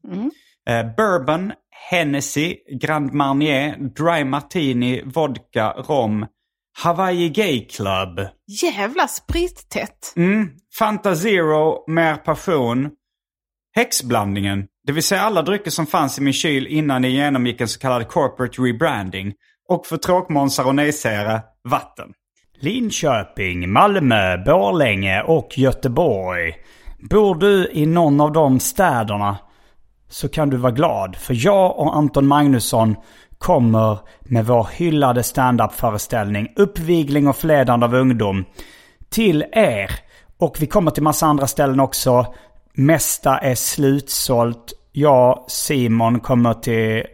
Eh, 0.68 0.94
bourbon, 0.96 1.52
Hennessy, 1.90 2.56
Grand 2.80 3.12
Marnier, 3.12 3.76
Dry 3.76 4.24
Martini, 4.24 5.02
vodka, 5.04 5.72
rom, 5.72 6.26
Hawaii 6.82 7.28
Gay 7.28 7.68
Club. 7.68 8.28
Jävla 8.62 9.08
sprittätt. 9.08 10.12
Mm. 10.16 10.50
Fanta 10.78 11.14
Zero, 11.14 11.84
mer 11.86 12.16
passion. 12.16 12.90
Häxblandningen, 13.76 14.66
det 14.86 14.92
vill 14.92 15.02
säga 15.02 15.20
alla 15.20 15.42
drycker 15.42 15.70
som 15.70 15.86
fanns 15.86 16.18
i 16.18 16.22
min 16.22 16.32
kyl 16.32 16.66
innan 16.66 17.02
jag 17.04 17.12
genomgick 17.12 17.60
en 17.60 17.68
så 17.68 17.80
kallad 17.80 18.08
corporate 18.08 18.62
rebranding. 18.62 19.32
Och 19.68 19.86
för 19.86 19.96
tråkmånsar 19.96 20.64
och 20.66 20.74
nejsägare, 20.74 21.40
vatten. 21.70 22.12
Linköping, 22.60 23.72
Malmö, 23.72 24.36
Borlänge 24.36 25.22
och 25.22 25.58
Göteborg. 25.58 26.54
Bor 27.10 27.34
du 27.34 27.68
i 27.72 27.86
någon 27.86 28.20
av 28.20 28.32
de 28.32 28.60
städerna 28.60 29.36
så 30.08 30.28
kan 30.28 30.50
du 30.50 30.56
vara 30.56 30.72
glad. 30.72 31.16
För 31.16 31.46
jag 31.46 31.78
och 31.78 31.96
Anton 31.96 32.26
Magnusson 32.26 32.96
kommer 33.38 33.98
med 34.20 34.46
vår 34.46 34.68
hyllade 34.72 35.22
standup-föreställning 35.22 36.48
Uppvigling 36.56 37.28
och 37.28 37.36
förledande 37.36 37.86
av 37.86 37.94
ungdom 37.94 38.44
till 39.08 39.44
er. 39.52 39.90
Och 40.38 40.56
vi 40.60 40.66
kommer 40.66 40.90
till 40.90 41.02
massa 41.02 41.26
andra 41.26 41.46
ställen 41.46 41.80
också. 41.80 42.34
Mesta 42.72 43.38
är 43.38 43.54
slutsålt. 43.54 44.72
Jag, 44.92 45.44
Simon, 45.48 46.20
kommer 46.20 46.54
till 46.54 47.04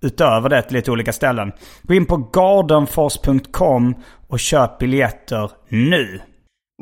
utöver 0.00 0.48
det 0.48 0.62
till 0.62 0.76
lite 0.76 0.90
olika 0.90 1.12
ställen. 1.12 1.52
Gå 1.82 1.94
in 1.94 2.06
på 2.06 2.16
gardenfors.com 2.16 3.94
och 4.28 4.40
köp 4.40 4.78
biljetter 4.78 5.50
nu. 5.68 6.20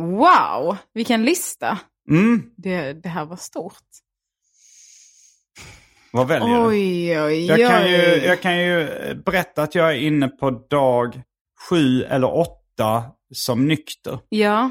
Wow, 0.00 0.76
vilken 0.94 1.24
lista. 1.24 1.78
Mm, 2.10 2.42
Det, 2.56 2.92
det 2.92 3.08
här 3.08 3.24
var 3.24 3.36
stort. 3.36 3.82
vad 6.12 6.28
väljer 6.28 6.48
du? 6.48 6.66
Oj, 6.66 7.20
oj, 7.20 7.46
Jag 7.46 7.70
kan, 7.70 7.90
ju, 7.90 7.96
oj. 7.96 8.22
jag 8.24 8.40
kan 8.42 8.58
ju 8.58 8.88
berätta 9.26 9.62
att 9.62 9.74
jag 9.74 9.90
är 9.90 9.94
inne 9.98 10.28
på 10.28 10.50
dag 10.50 11.22
sju 11.70 12.02
eller 12.04 12.34
åtta 12.36 13.04
som 13.34 13.66
nykter. 13.68 14.18
Ja. 14.28 14.70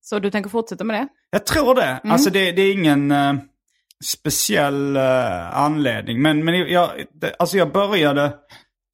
Så 0.00 0.18
du 0.18 0.30
tänker 0.30 0.50
fortsätta 0.50 0.84
med 0.84 0.96
det? 1.00 1.08
Jag 1.30 1.46
tror 1.46 1.74
det. 1.74 2.00
Mm. 2.04 2.12
Alltså 2.12 2.30
det, 2.30 2.52
det 2.52 2.62
är 2.62 2.72
ingen 2.72 3.10
eh, 3.10 3.34
speciell 4.04 4.96
eh, 4.96 5.56
anledning. 5.58 6.22
Men, 6.22 6.44
men 6.44 6.54
jag, 6.54 6.90
det, 7.12 7.34
alltså 7.38 7.56
jag 7.56 7.72
började 7.72 8.34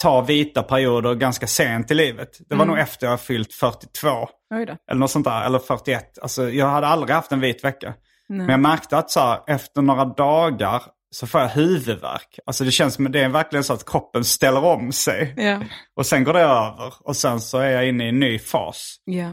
ta 0.02 0.20
vita 0.20 0.62
perioder 0.62 1.14
ganska 1.14 1.46
sent 1.46 1.90
i 1.90 1.94
livet. 1.94 2.38
Det 2.48 2.54
var 2.54 2.64
Mm. 2.64 2.68
nog 2.68 2.78
efter 2.78 3.06
jag 3.06 3.20
fyllt 3.20 3.52
42. 3.52 4.08
Oj 4.54 4.66
då. 4.66 4.76
Eller 4.90 5.00
något 5.00 5.10
sånt 5.10 5.24
där. 5.26 5.44
Eller 5.46 5.58
41. 5.58 6.18
Alltså 6.22 6.50
jag 6.50 6.66
hade 6.66 6.86
aldrig 6.86 7.14
haft 7.16 7.32
en 7.32 7.40
vit 7.40 7.64
vecka. 7.64 7.94
Men 8.28 8.48
jag 8.48 8.60
märkte 8.60 8.98
att 8.98 9.10
så 9.10 9.20
här, 9.20 9.40
efter 9.46 9.82
några 9.82 10.04
dagar 10.04 10.82
så 11.10 11.26
får 11.26 11.40
jag 11.40 11.48
huvudvärk. 11.48 12.38
Alltså 12.46 12.64
det 12.64 12.70
känns 12.70 12.94
som 12.94 13.12
det 13.12 13.20
är 13.20 13.28
verkligen 13.28 13.64
så 13.64 13.72
att 13.72 13.90
kroppen 13.90 14.24
ställer 14.24 14.64
om 14.64 14.92
sig. 14.92 15.34
Ja. 15.36 15.60
Och 15.96 16.06
sen 16.06 16.24
går 16.24 16.32
det 16.32 16.40
över. 16.40 16.92
Och 17.00 17.16
sen 17.16 17.40
så 17.40 17.58
är 17.58 17.70
jag 17.70 17.88
inne 17.88 18.04
i 18.04 18.08
en 18.08 18.20
ny 18.20 18.38
fas. 18.38 18.96
ja. 19.04 19.30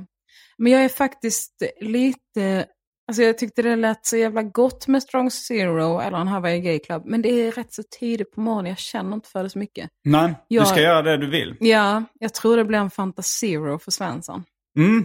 Men 0.58 0.72
jag 0.72 0.84
är 0.86 0.90
faktiskt 0.90 1.54
lite... 1.82 2.66
Alltså 3.08 3.24
jag 3.24 3.38
tyckte 3.38 3.62
det 3.62 3.76
lät 3.76 4.06
så 4.06 4.18
jävla 4.18 4.44
gott 4.44 4.88
med 4.88 5.04
Strong 5.04 5.32
Zero 5.32 6.00
eller 6.00 6.18
en 6.18 6.28
Hawaii 6.28 6.62
Gay 6.62 6.80
Club. 6.80 7.02
Men 7.06 7.22
det 7.22 7.30
är 7.30 7.52
rätt 7.52 7.74
så 7.74 7.84
tidigt 8.00 8.32
på 8.32 8.42
morgonen. 8.42 8.70
Jag 8.70 8.78
känner 8.78 9.14
inte 9.14 9.30
för 9.30 9.44
det 9.44 9.50
så 9.50 9.60
mycket. 9.60 9.90
Du 10.04 10.34
Jag- 10.56 10.68
ska 10.68 10.82
göra 10.82 11.02
det 11.02 11.18
du 11.18 11.30
vill. 11.30 11.56
Ja, 11.60 12.04
jag 12.20 12.34
tror 12.34 12.58
det 12.58 12.66
blir 12.66 12.80
en 12.80 12.90
Fanta 12.90 13.22
Zero 13.22 13.80
för 13.80 13.92
Svensson. 13.92 14.44
Mm. 14.80 15.00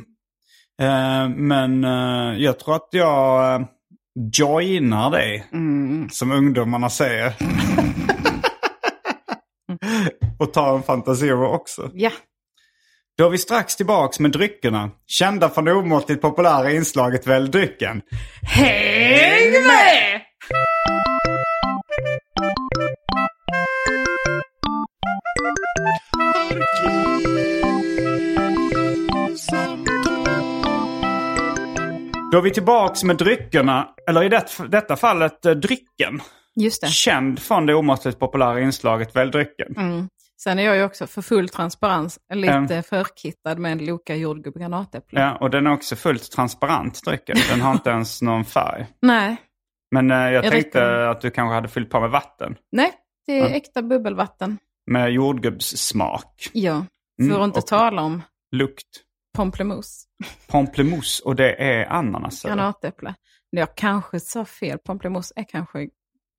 Eh, 0.82 1.28
men 1.36 1.84
eh, 1.84 2.38
jag 2.42 2.58
tror 2.58 2.74
att 2.76 2.88
jag 2.90 3.54
eh, 3.60 3.66
joinar 4.38 5.10
dig, 5.10 5.46
som 6.10 6.32
ungdomarna 6.32 6.90
säger. 6.90 7.32
och 10.38 10.52
tar 10.52 10.76
en 10.76 10.82
Fanta 10.82 11.14
Zero 11.14 11.46
också. 11.54 11.90
Ja. 11.94 12.10
Då 13.20 13.26
är 13.26 13.30
vi 13.30 13.38
strax 13.38 13.76
tillbaks 13.76 14.20
med 14.20 14.30
dryckerna. 14.30 14.90
Kända 15.06 15.48
från 15.48 15.64
det 15.64 15.72
omåttligt 15.72 16.22
populära 16.22 16.70
inslaget 16.70 17.26
Välj 17.26 17.50
drycken. 17.50 18.02
Häng 18.42 19.52
med! 19.52 20.20
Då 32.32 32.38
är 32.38 32.42
vi 32.42 32.50
tillbaks 32.50 33.04
med 33.04 33.16
dryckerna, 33.16 33.88
eller 34.08 34.24
i 34.24 34.28
det, 34.28 34.44
detta 34.68 34.96
fallet 34.96 35.46
eh, 35.46 35.52
drycken. 35.52 36.20
Just 36.56 36.82
det. 36.82 36.88
Känd 36.88 37.38
från 37.38 37.66
det 37.66 37.74
omåttligt 37.74 38.18
populära 38.18 38.60
inslaget 38.60 39.16
Välj 39.16 39.30
drycken. 39.30 40.08
Sen 40.42 40.58
är 40.58 40.62
jag 40.62 40.76
ju 40.76 40.84
också 40.84 41.06
för 41.06 41.22
full 41.22 41.48
transparens 41.48 42.18
lite 42.34 42.52
Mm. 42.54 42.82
förkittad 42.82 43.58
med 43.58 43.72
en 43.72 43.84
Loka 43.84 44.16
jordgubb 44.16 44.58
granatäpple. 44.58 45.20
Ja, 45.20 45.36
och 45.36 45.50
den 45.50 45.66
är 45.66 45.72
också 45.72 45.96
fullt 45.96 46.30
transparent 46.32 47.04
drycken. 47.04 47.36
Den 47.50 47.60
har 47.60 47.72
inte 47.72 47.90
ens 47.90 48.22
någon 48.22 48.44
färg. 48.44 48.86
Nej, 49.02 49.36
Men 49.90 50.10
eh, 50.10 50.16
jag, 50.16 50.32
Jag 50.32 50.42
tänkte 50.52 50.58
dricker 50.80 50.82
att 51.06 51.20
du 51.20 51.30
kanske 51.30 51.54
hade 51.54 51.68
fyllt 51.68 51.90
på 51.90 52.00
med 52.00 52.10
vatten. 52.10 52.56
nej, 52.72 52.92
det 53.26 53.38
är 53.38 53.54
äkta 53.54 53.82
bubbelvatten. 53.82 54.58
Med 54.90 55.10
jordgubbssmak. 55.12 56.50
Ja, 56.52 56.84
för 57.20 57.24
Mm, 57.24 57.40
att 57.40 57.46
inte 57.46 57.62
tala 57.62 58.02
om 58.02 58.22
Lukt. 58.56 58.86
pamplemousse, 59.36 60.06
Pamplemousse 60.48 61.22
och 61.24 61.36
det 61.36 61.54
är 61.62 61.86
ananas. 61.92 62.42
granatäpple. 62.42 63.14
Jag 63.50 63.74
kanske 63.76 64.20
sa 64.20 64.44
fel, 64.44 64.78
pamplemousse 64.78 65.32
är 65.36 65.44
kanske... 65.44 65.88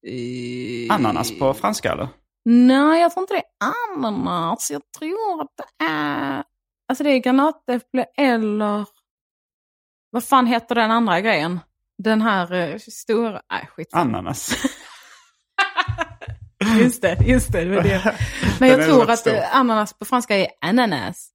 i- 0.08 0.88
Ananas 0.92 1.40
på 1.40 1.54
franska 1.54 1.92
eller? 1.92 2.08
Nej, 2.46 3.02
jag 3.02 3.12
tror 3.12 3.24
inte 3.24 3.34
det 3.34 3.40
är 3.40 3.96
ananas. 3.96 4.72
Jag 4.72 4.82
tror 5.00 5.42
att 5.42 5.58
det 5.58 5.86
är... 5.86 6.44
Alltså 6.88 7.04
det 7.04 7.10
är 7.10 7.18
granatäpple 7.18 8.06
eller... 8.18 8.86
Vad 10.10 10.24
fan 10.24 10.48
heter 10.48 10.76
den 10.76 10.92
andra 10.92 11.22
grejen? 11.22 11.60
Den 11.98 12.22
här 12.22 12.54
eh, 12.54 12.78
stora... 12.78 13.42
Nej, 13.52 13.70
skit. 13.76 13.90
Ananas. 13.94 14.56
Just 16.80 17.02
det, 17.02 17.18
just 17.26 17.52
det. 17.52 17.64
det, 17.64 17.76
var 17.76 17.84
det. 17.84 18.16
Men 18.60 18.70
jag 18.70 18.86
tror 18.86 19.10
att 19.10 19.20
stor. 19.20 19.34
eh, 19.34 19.56
ananas 19.56 19.94
på 19.94 20.06
franska 20.06 20.38
är 20.38 20.48
ananas. 20.62 21.30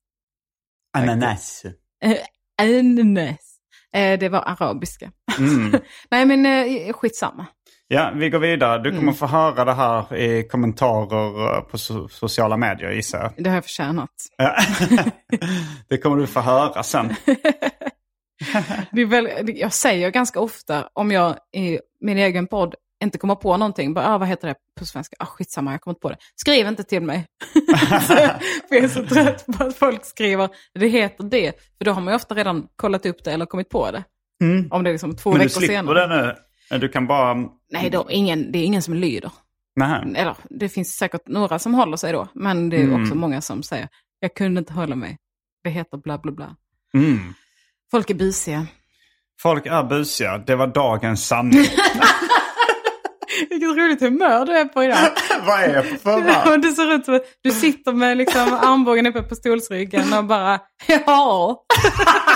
Ananas. 0.98 1.64
Eh, 2.04 2.18
ananas. 2.62 3.58
Eh, 3.92 4.18
det 4.18 4.28
var 4.28 4.40
arabiska. 4.40 5.12
Mm. 5.38 5.80
Nej 6.10 6.26
men 6.26 6.46
eh, 6.46 6.92
skitsamma. 6.92 7.46
Ja, 7.88 8.10
vi 8.14 8.30
går 8.30 8.38
vidare. 8.38 8.78
Du 8.82 8.90
kommer 8.90 9.02
Mm. 9.02 9.14
få 9.14 9.26
höra 9.26 9.64
det 9.64 9.72
här 9.72 10.16
i 10.16 10.48
kommentarer 10.48 11.54
eh, 11.56 11.60
på 11.62 11.76
so- 11.76 12.08
sociala 12.08 12.56
medier 12.56 12.90
gissar 12.90 13.18
jag. 13.22 13.44
Det 13.44 13.50
har 13.50 13.56
jag 13.56 13.64
förtjänat. 13.64 14.10
Ja. 14.36 14.56
det 15.88 15.98
kommer 15.98 16.16
du 16.16 16.26
få 16.26 16.40
höra 16.40 16.82
sen. 16.82 17.14
Det 18.92 19.00
är 19.02 19.06
väl, 19.06 19.28
jag 19.54 19.72
säger 19.72 20.10
ganska 20.10 20.40
ofta 20.40 20.88
om 20.92 21.10
jag 21.10 21.36
i 21.56 21.78
min 22.00 22.18
egen 22.18 22.46
podd 22.46 22.74
inte 23.04 23.18
komma 23.18 23.36
på 23.36 23.56
någonting. 23.56 23.94
Bara, 23.94 24.14
ah, 24.14 24.18
vad 24.18 24.28
heter 24.28 24.48
det 24.48 24.54
på 24.78 24.86
svenska? 24.86 25.16
Ah, 25.18 25.26
skitsamma, 25.26 25.72
jag 25.72 25.80
kommer 25.80 25.92
inte 25.92 26.00
på 26.00 26.08
det. 26.10 26.16
Skriv 26.36 26.66
inte 26.66 26.82
till 26.84 27.02
mig. 27.02 27.26
för 28.06 28.14
jag 28.74 28.84
är 28.84 28.88
så 28.88 29.06
trött 29.06 29.46
på 29.46 29.64
att 29.64 29.76
folk 29.76 30.04
skriver, 30.04 30.48
det 30.74 30.88
heter 30.88 31.24
det. 31.24 31.52
För 31.78 31.84
då 31.84 31.90
har 31.92 32.00
man 32.00 32.12
ju 32.12 32.16
ofta 32.16 32.34
redan 32.34 32.66
kollat 32.76 33.06
upp 33.06 33.24
det 33.24 33.32
eller 33.32 33.46
kommit 33.46 33.68
på 33.68 33.90
det. 33.90 34.04
Om 34.70 34.84
det 34.84 34.90
är 34.90 34.92
liksom 34.92 35.16
två 35.16 35.30
Men 35.30 35.38
du 35.38 35.44
veckor 35.46 35.60
slipper 35.60 35.74
senare. 35.74 36.06
det 36.06 36.26
nu? 36.26 36.34
Du 36.70 36.88
kan 36.88 37.06
bara... 37.06 37.34
Nej, 37.72 37.90
då, 37.90 38.06
ingen, 38.10 38.52
det 38.52 38.58
är 38.58 38.64
ingen 38.64 38.82
som 38.82 38.94
lyder. 38.94 39.30
Nej. 39.76 40.12
Eller 40.16 40.36
det 40.50 40.68
finns 40.68 40.96
säkert 40.96 41.28
några 41.28 41.58
som 41.58 41.74
håller 41.74 41.96
sig 41.96 42.12
då. 42.12 42.28
Men 42.34 42.68
det 42.70 42.76
är 42.76 42.84
Mm. 42.84 43.02
också 43.02 43.14
många 43.14 43.40
som 43.40 43.62
säger, 43.62 43.88
jag 44.20 44.34
kunde 44.34 44.58
inte 44.58 44.72
hålla 44.72 44.96
mig. 44.96 45.18
Det 45.64 45.70
heter 45.70 45.96
bla 45.98 46.18
bla 46.18 46.32
bla. 46.32 46.56
Mm. 46.94 47.34
Folk 47.90 48.10
är 48.10 48.14
busiga. 48.14 48.66
Folk 49.42 49.66
är 49.66 49.82
busiga. 49.84 50.38
Det 50.38 50.56
var 50.56 50.66
dagens 50.66 51.26
sanning. 51.26 51.60
Vilket 53.50 53.68
roligt 53.76 54.00
humör 54.00 54.46
du 54.46 54.52
är 54.58 54.64
på 54.64 54.84
idag. 54.84 54.98
Vad 55.46 55.60
är 55.62 55.74
jag 55.74 55.90
på 55.90 55.96
för 55.98 56.20
va? 56.50 56.56
du 56.56 56.72
ser 56.72 56.92
ut 56.94 57.04
som 57.04 57.14
att 57.14 57.22
du 57.42 57.50
sitter 57.50 57.92
med 57.92 58.16
liksom 58.16 58.42
armbågen 58.62 59.06
uppe 59.06 59.22
på 59.22 59.34
stolsryggen 59.34 60.12
och 60.12 60.24
bara 60.24 60.60
ja. 60.86 61.64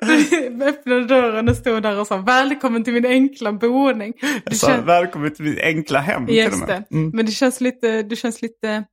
Du 0.00 0.64
öppnade 0.64 1.04
dörren 1.04 1.48
och 1.48 1.56
stod 1.56 1.82
där 1.82 2.00
och 2.00 2.06
sa 2.06 2.16
välkommen 2.16 2.84
till 2.84 2.92
min 2.92 3.06
enkla 3.06 3.52
boning. 3.52 4.12
Det 4.44 4.54
Så, 4.54 4.66
känns, 4.66 4.86
välkommen 4.86 5.34
till 5.34 5.44
mitt 5.44 5.60
enkla 5.62 5.98
hem. 5.98 6.26
just 6.28 6.66
det. 6.66 6.84
Mm. 6.90 7.10
Men 7.14 7.26
det 7.26 7.32
känns 7.32 7.60
lite, 7.60 8.02
det 8.02 8.16
känns 8.16 8.42
lite 8.42 8.84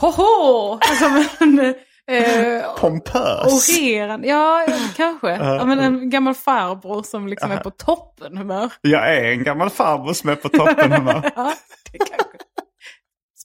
hoho! 0.00 0.78
Som 0.98 1.24
en 1.40 1.74
eh, 2.10 2.74
Pompös. 2.80 3.46
orerande, 3.78 4.28
ja 4.28 4.66
kanske. 4.96 5.28
Ja, 5.30 5.64
men 5.64 5.78
en 5.78 6.10
gammal 6.10 6.34
farbror 6.34 7.02
som 7.02 7.28
liksom 7.28 7.50
är 7.50 7.56
på 7.56 7.70
toppen 7.70 8.36
humör. 8.36 8.72
Jag 8.80 9.16
är 9.16 9.24
en 9.24 9.42
gammal 9.44 9.70
farbror 9.70 10.12
som 10.12 10.30
är 10.30 10.34
på 10.36 10.48
toppen 10.48 10.92
humör. 10.92 11.30
Ja, 11.36 11.52
det 11.92 11.98
kanske. 11.98 12.38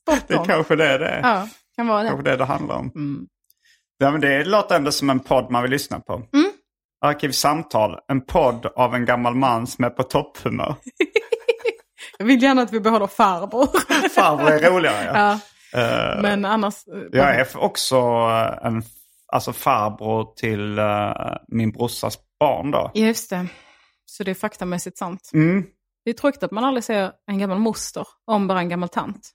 Spot 0.01 0.27
Det 0.27 0.43
kanske 0.47 0.75
det 0.75 0.97
det 0.97 1.07
är. 1.07 1.19
Ja, 1.21 1.47
kan 1.75 1.87
vara 1.87 2.03
det. 2.03 2.09
Kanske 2.09 2.29
det 2.31 2.37
det 2.37 2.45
handlar 2.45 2.75
om. 2.75 2.91
Mm. 2.95 3.27
Ja, 3.97 4.11
men 4.11 4.21
det 4.21 4.43
låter 4.43 4.75
ändå 4.75 4.91
som 4.91 5.09
en 5.09 5.19
podd 5.19 5.51
man 5.51 5.61
vill 5.61 5.71
lyssna 5.71 5.99
på. 5.99 6.13
Mm. 6.33 6.48
Arkivsamtal, 7.01 7.99
en 8.07 8.25
podd 8.25 8.65
av 8.65 8.95
en 8.95 9.05
gammal 9.05 9.35
man 9.35 9.67
som 9.67 9.85
är 9.85 9.89
på 9.89 10.03
topphumör. 10.03 10.75
Jag 12.17 12.25
vill 12.25 12.43
gärna 12.43 12.61
att 12.61 12.73
vi 12.73 12.79
behåller 12.79 13.07
farbror. 13.07 13.67
Farbror 14.15 14.51
är 14.51 14.71
roligare 14.71 15.05
ja. 15.05 15.13
ja, 15.13 15.39
Eh, 15.73 16.21
men 16.21 16.45
annars... 16.45 16.75
Jag 17.11 17.35
är 17.35 17.57
också 17.57 17.95
eh, 17.95 18.67
en 18.67 18.83
alltså 19.27 19.53
farbror 19.53 20.33
till 20.35 20.79
eh, 20.79 21.13
min 21.47 21.71
brorsas 21.71 22.17
barn 22.39 22.71
då. 22.71 22.91
Just 22.93 23.29
det. 23.29 23.47
Så 24.05 24.23
det 24.23 24.31
är 24.31 24.35
faktamässigt 24.35 24.97
sant. 24.97 25.29
Mm. 25.33 25.65
Det 26.05 26.09
är 26.09 26.13
tråkigt 26.13 26.43
att 26.43 26.51
man 26.51 26.63
aldrig 26.63 26.83
ser 26.83 27.11
en 27.27 27.39
gammal 27.39 27.59
moster 27.59 28.07
om 28.25 28.47
bara 28.47 28.59
en 28.59 28.69
gammal 28.69 28.89
tant. 28.89 29.29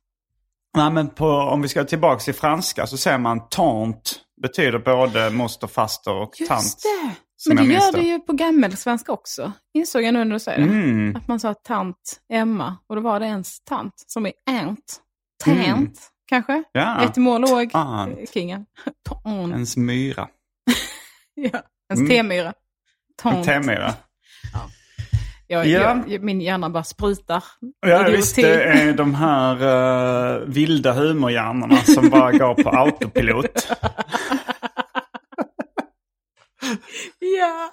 Nej, 0.76 0.90
men 0.90 1.09
på, 1.09 1.26
om 1.26 1.62
vi 1.62 1.68
ska 1.68 1.85
tillbaka 1.85 2.21
till 2.21 2.35
franska 2.35 2.87
så 2.87 2.97
säger 2.97 3.18
man 3.18 3.49
tant. 3.49 4.21
Betyder 4.42 4.78
både 4.78 5.30
moster, 5.30 5.66
faster 5.66 6.12
och 6.14 6.33
tant. 6.49 6.62
Just 6.62 6.83
det! 6.83 7.14
Men 7.49 7.57
det 7.57 7.75
gör 7.75 7.93
det 7.93 8.03
ju 8.03 8.21
på 8.21 8.33
gammelsvenska 8.33 9.13
också. 9.13 9.53
Insåg 9.75 10.03
jag 10.03 10.15
nu 10.15 10.25
när 10.25 10.33
du 10.35 10.41
säger 10.41 10.59
det. 10.59 10.65
Mm. 10.65 11.17
Att 11.17 11.29
man 11.29 11.41
sa 11.41 11.55
tant 11.55 12.21
Emma 12.33 12.77
och 12.87 12.97
då 12.97 13.03
var 13.03 13.21
det 13.21 13.27
ens 13.27 13.61
tant 13.65 13.95
som 14.07 14.27
är 14.27 14.33
aunt. 14.51 15.01
Tant, 15.45 15.59
Mm. 15.67 15.91
kanske? 16.27 16.63
Ja, 16.73 17.03
Etymolog, 17.05 17.75
eh, 17.75 18.07
kingen. 18.35 18.67
Tant. 19.09 19.53
ens 19.55 19.77
myra. 19.77 20.29
Ja, 21.35 21.61
ens 21.91 22.01
Mm. 22.01 22.09
temyra. 22.09 22.47
En 22.49 22.53
Tant. 23.23 23.45
temyra. 23.47 23.95
Jag, 25.47 25.67
Ja. 25.67 26.03
jag, 26.07 26.23
min 26.23 26.41
hjärna 26.41 26.71
bara 26.71 26.85
sprutar. 26.85 27.45
Ja, 27.87 28.09
visst. 28.11 28.37
Det 28.37 28.63
är 28.65 28.93
de 28.93 29.15
här 29.15 29.63
uh, 30.37 30.49
vilda 30.49 30.93
humorhjärnorna 30.93 31.77
som 31.77 32.09
bara 32.11 32.33
går 32.33 32.55
på 32.63 32.71
autopilot. 32.79 33.69
Ja. 37.18 37.71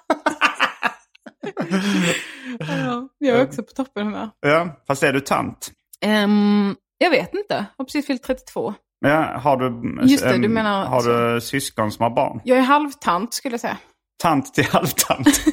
ja. 2.58 3.08
Jag 3.18 3.38
är 3.38 3.44
också 3.44 3.62
på 3.62 3.72
toppen 3.72 4.06
humör. 4.06 4.30
Ja, 4.40 4.82
fast 4.86 5.02
är 5.02 5.12
du 5.12 5.20
tant? 5.20 5.72
Um, 6.06 6.76
jag 6.98 7.10
vet 7.10 7.34
inte. 7.34 7.66
Har 7.78 7.84
precis 7.84 8.06
fyllt 8.06 8.22
32. 8.22 8.74
Ja, 9.00 9.38
har 9.38 9.56
du, 9.56 10.00
Just 10.10 10.24
det, 10.24 10.38
du 10.38 10.48
menar 10.48 10.86
har 10.86 11.00
så. 11.00 11.08
du 11.34 11.40
syskon 11.40 11.92
som 11.92 12.02
har 12.02 12.10
barn? 12.10 12.40
Jag 12.44 12.58
är 12.58 12.62
halvtant 12.62 13.34
skulle 13.34 13.52
jag 13.52 13.60
säga. 13.60 13.78
Tant 14.22 14.54
till 14.54 14.64
halvtant. 14.66 15.28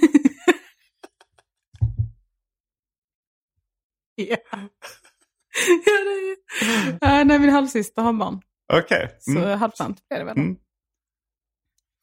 Ja. 4.15 4.38
ja 5.86 5.93
det 6.06 6.36
är... 7.06 7.19
uh, 7.19 7.25
nej, 7.25 7.39
min 7.39 7.49
halvsyster 7.49 8.02
har 8.02 8.13
barn. 8.13 8.41
Okej. 8.73 9.15
Så 9.19 9.32
Mm. 9.32 9.60
halvtant 9.60 10.08
blir 10.10 10.19
det 10.19 10.25
väl. 10.25 10.38
Mm. 10.38 10.56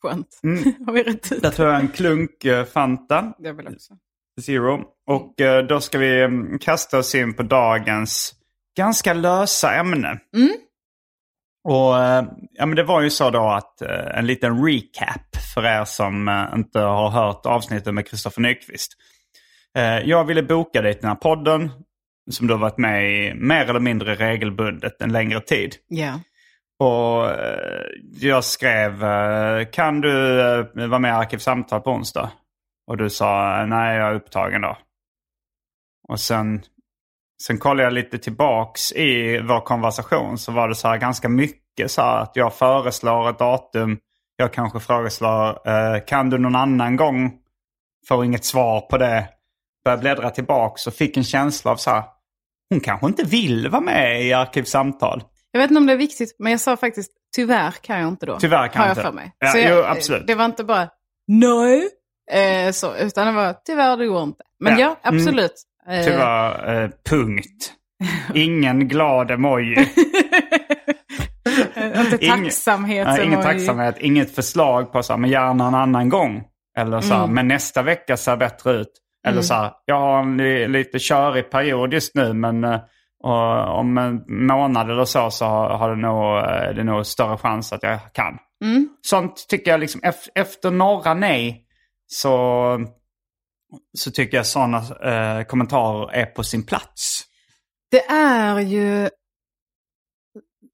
Skönt. 0.07 0.41
Mm. 0.45 0.75
har 0.87 0.93
vi 0.93 1.03
rätt 1.03 1.33
ut? 1.33 1.43
Där 1.43 1.51
tror 1.51 1.69
jag 1.69 1.81
en 1.81 1.89
klunk 1.89 2.45
eh, 2.45 2.65
Fanta. 2.65 3.33
Det 3.39 3.53
vill 3.53 3.67
också. 3.67 3.95
Zero. 4.41 4.85
Och 5.07 5.41
eh, 5.41 5.67
då 5.67 5.81
ska 5.81 5.99
vi 5.99 6.23
mm, 6.23 6.59
kasta 6.59 6.99
oss 6.99 7.15
in 7.15 7.35
på 7.35 7.43
dagens 7.43 8.35
ganska 8.77 9.15
lösa 9.15 9.75
ämne. 9.75 10.19
Mm. 10.37 10.53
Och 11.65 11.99
eh, 11.99 12.25
ja, 12.53 12.67
men 12.67 12.77
det 12.77 12.83
var 12.83 13.01
ju 13.01 13.11
så 13.11 13.31
då 13.31 13.49
att 13.49 13.83
en 14.15 14.27
liten 14.27 14.67
recap 14.67 15.37
för 15.55 15.65
er 15.65 15.85
som 15.85 16.47
inte 16.55 16.79
har 16.79 17.11
hört 17.11 17.47
avsnittet 17.47 17.95
med 17.95 18.09
Kristoffer 18.09 18.41
Nyqvist. 18.41 18.93
Jag 20.05 20.25
ville 20.25 20.43
boka 20.43 20.83
dig 20.83 20.93
till 20.93 21.01
den 21.01 21.11
här 21.11 21.17
podden 21.17 21.71
som 22.31 22.47
du 22.47 22.55
har 22.55 22.59
varit 22.59 22.79
med 22.79 23.11
i 23.11 23.35
mer 23.35 23.71
eller 23.71 23.81
mindre 23.81 24.15
regelbundet 24.15 25.03
en 25.03 25.13
längre 25.13 25.41
tid. 25.41 25.75
Ja. 25.89 26.21
Och 26.79 27.31
eh, 27.31 27.85
jag 28.21 28.45
skrev, 28.45 29.05
eh, 29.05 29.71
kan 29.71 30.01
du 30.01 30.41
eh, 30.41 30.89
vara 30.89 30.99
med 30.99 31.09
i 31.09 31.13
Arkivsamtal 31.13 31.81
på 31.81 31.91
onsdag? 31.91 32.31
Och 32.87 32.97
du 32.97 33.11
sa, 33.11 33.65
nej 33.67 33.97
jag 33.97 34.09
är 34.09 34.15
upptagen 34.15 34.61
då. 34.61 34.77
Och 36.09 36.21
sen, 36.21 36.63
sen 37.43 37.59
kollade 37.59 37.83
jag 37.83 37.93
lite 37.93 38.19
tillbaks 38.19 38.93
i 38.93 39.41
vår 39.41 39.61
konversation 39.61 40.39
så 40.39 40.53
var 40.53 40.69
det 40.69 40.75
så 40.75 40.89
här 40.89 40.97
ganska 40.97 41.29
mycket 41.29 41.91
så 41.91 42.03
här 42.03 42.21
att 42.21 42.37
jag 42.37 42.55
föreslår 42.55 43.31
ett 43.31 43.39
datum. 43.39 43.99
Jag 44.37 44.53
kanske 44.53 44.81
föreslår, 44.81 46.07
kan 46.07 46.31
du 46.31 46.39
någon 46.39 46.57
annan 46.57 46.97
gång? 46.97 47.33
Får 48.09 48.25
inget 48.25 48.45
svar 48.45 48.81
på 48.81 48.99
det. 48.99 49.29
Började 49.85 50.01
bläddra 50.01 50.31
tillbaks 50.31 50.87
och 50.87 50.95
fick 50.95 51.17
en 51.17 51.25
känsla 51.25 51.71
av 51.71 51.77
så 51.77 51.91
här, 51.91 52.05
hon 52.71 52.81
kanske 52.81 53.07
inte 53.07 53.23
vill 53.23 53.69
vara 53.69 53.83
med 53.83 54.23
i 54.23 54.33
Arkivsamtal. 54.33 55.23
Jag 55.57 55.63
vet 55.63 55.71
inte 55.71 55.79
om 55.81 55.87
det 55.87 55.93
är 55.93 55.97
viktigt, 55.97 56.37
men 56.39 56.53
jag 56.53 56.61
sa 56.61 56.77
faktiskt 56.77 57.13
tyvärr 57.37 57.71
kan 57.71 57.99
jag 58.01 58.09
inte 58.09 58.27
då. 58.27 58.39
Tyvärr 58.39 58.69
kan 58.69 58.81
har 58.81 58.89
jag 58.89 58.93
inte. 58.93 59.03
för 59.03 59.13
mig. 59.13 59.33
Ja, 59.39 59.49
så 59.49 59.59
jag, 59.59 59.79
jo, 59.79 59.85
absolut. 59.85 60.27
Det 60.27 60.35
var 60.35 60.45
inte 60.45 60.65
bara 60.65 60.89
nej, 61.29 61.89
eh, 62.33 62.73
så, 62.73 62.97
utan 62.97 63.27
det 63.27 63.33
var 63.33 63.55
tyvärr 63.67 63.97
det 63.97 64.07
går 64.07 64.23
inte. 64.23 64.43
Men 64.61 64.79
Ja. 64.79 64.97
ja, 65.03 65.11
absolut. 65.13 65.53
Eh, 65.91 66.05
Tyvärr, 66.05 66.83
eh, 66.85 66.91
punkt. 67.11 67.73
Ingen 68.35 68.89
glad 68.89 69.31
emoji. 69.31 69.77
inte 71.77 72.19
Ingen- 72.21 72.45
tacksamhet. 72.45 73.19
Ingen 73.21 73.35
var 73.35 73.41
i- 73.41 73.45
tacksamhet, 73.45 73.97
inget 73.99 74.35
förslag 74.35 74.93
på 74.93 75.03
så 75.03 75.13
här, 75.13 75.19
men 75.21 75.31
gärna 75.31 75.69
en 75.69 75.75
annan 75.75 76.09
gång. 76.09 76.43
Eller 76.79 77.01
så 77.01 77.15
här, 77.15 77.23
Mm. 77.25 77.35
men 77.35 77.49
nästa 77.49 77.83
vecka 77.83 78.17
ser 78.17 78.37
bättre 78.37 78.73
ut. 78.73 78.93
Eller 79.27 79.43
så 79.43 79.55
här, 79.55 79.73
jag 79.85 80.01
har 80.01 80.19
en 80.23 80.37
li- 80.37 80.69
lite 80.69 80.99
körig 80.99 81.51
period 81.51 81.93
just 81.93 82.15
nu 82.15 82.33
men 82.33 82.65
eh, 82.65 82.81
och, 83.27 83.79
om 83.79 83.99
en 83.99 84.25
månad 84.47 84.91
eller 84.91 85.05
så 85.05 85.31
så 85.31 85.45
har, 85.45 85.91
det, 85.91 85.97
nog, 85.97 86.39
eh, 86.39 86.75
det 86.75 86.81
är 86.81 86.85
nog 86.85 87.07
större 87.07 87.39
chans 87.39 87.73
att 87.73 87.83
jag 87.83 88.13
kan. 88.13 88.39
Mm. 88.65 88.89
Sånt 89.01 89.47
tycker 89.49 89.71
jag 89.71 89.81
liksom, 89.81 90.01
ef- 90.01 90.29
efter 90.35 90.71
några 90.71 91.15
nej 91.15 91.67
så, 92.07 92.79
så 93.99 94.11
tycker 94.11 94.37
jag 94.37 94.47
sådana 94.47 94.79
eh, 94.79 95.45
kommentarer 95.45 96.13
är 96.13 96.27
på 96.27 96.43
sin 96.43 96.67
plats. 96.67 97.23
Det 97.91 98.05
är 98.07 98.61
ju... 98.61 99.09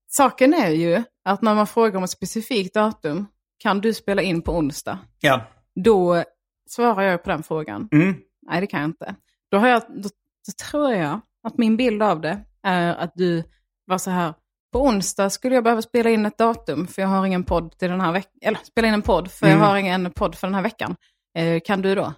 Saken 0.09 0.55
är 0.55 0.71
ju 0.71 1.03
att 1.25 1.43
när 1.43 1.55
man 1.55 1.67
frågar 1.67 1.97
om 1.97 2.05
ett 2.05 2.11
specifikt 2.11 2.75
datum, 2.75 3.27
kan 3.59 3.81
du 3.81 3.95
spela 3.95 4.23
in 4.23 4.43
på 4.43 4.53
onsdag? 4.53 4.99
Ja. 5.21 5.41
Då 5.85 6.25
svarar 6.71 7.03
jag 7.03 7.23
på 7.25 7.31
den 7.31 7.43
frågan. 7.43 7.89
Mm. 7.93 8.15
Nej, 8.43 8.61
det 8.61 8.67
kan 8.67 8.81
jag 8.81 8.89
inte. 8.89 9.15
Då, 9.51 9.59
har 9.59 9.69
jag, 9.69 9.83
då, 9.83 10.09
då 10.47 10.53
tror 10.71 10.93
jag 10.93 11.21
att 11.43 11.59
min 11.59 11.77
bild 11.77 12.03
av 12.03 12.21
det 12.21 12.41
är 12.63 12.95
att 12.95 13.13
du 13.15 13.45
var 13.87 13.99
så 13.99 14.11
här, 14.11 14.35
på 14.73 14.83
onsdag 14.83 15.31
skulle 15.31 15.55
jag 15.55 15.65
behöva 15.65 15.83
spela 15.83 16.11
in 16.11 16.27
ett 16.27 16.39
datum 16.39 16.87
för 16.87 17.03
jag 17.03 17.09
har 17.09 17.27
ingen 17.27 17.45
podd 17.45 17.79
till 17.79 17.91
den 17.91 18.01
här 18.01 18.13
veckan. 18.13 18.33
Eller 18.43 18.59
spela 18.65 18.89
in 18.89 18.95
en 18.95 19.03
podd 19.03 19.31
för 19.31 19.47
Mm. 19.47 19.59
jag 19.59 19.67
har 19.67 19.77
ingen 19.77 20.11
podd 20.13 20.35
för 20.35 20.47
den 20.47 20.55
här 20.55 20.63
veckan. 20.63 20.97
Eh, 21.39 21.61
kan 21.65 21.83
du 21.83 21.95
då? 21.95 22.13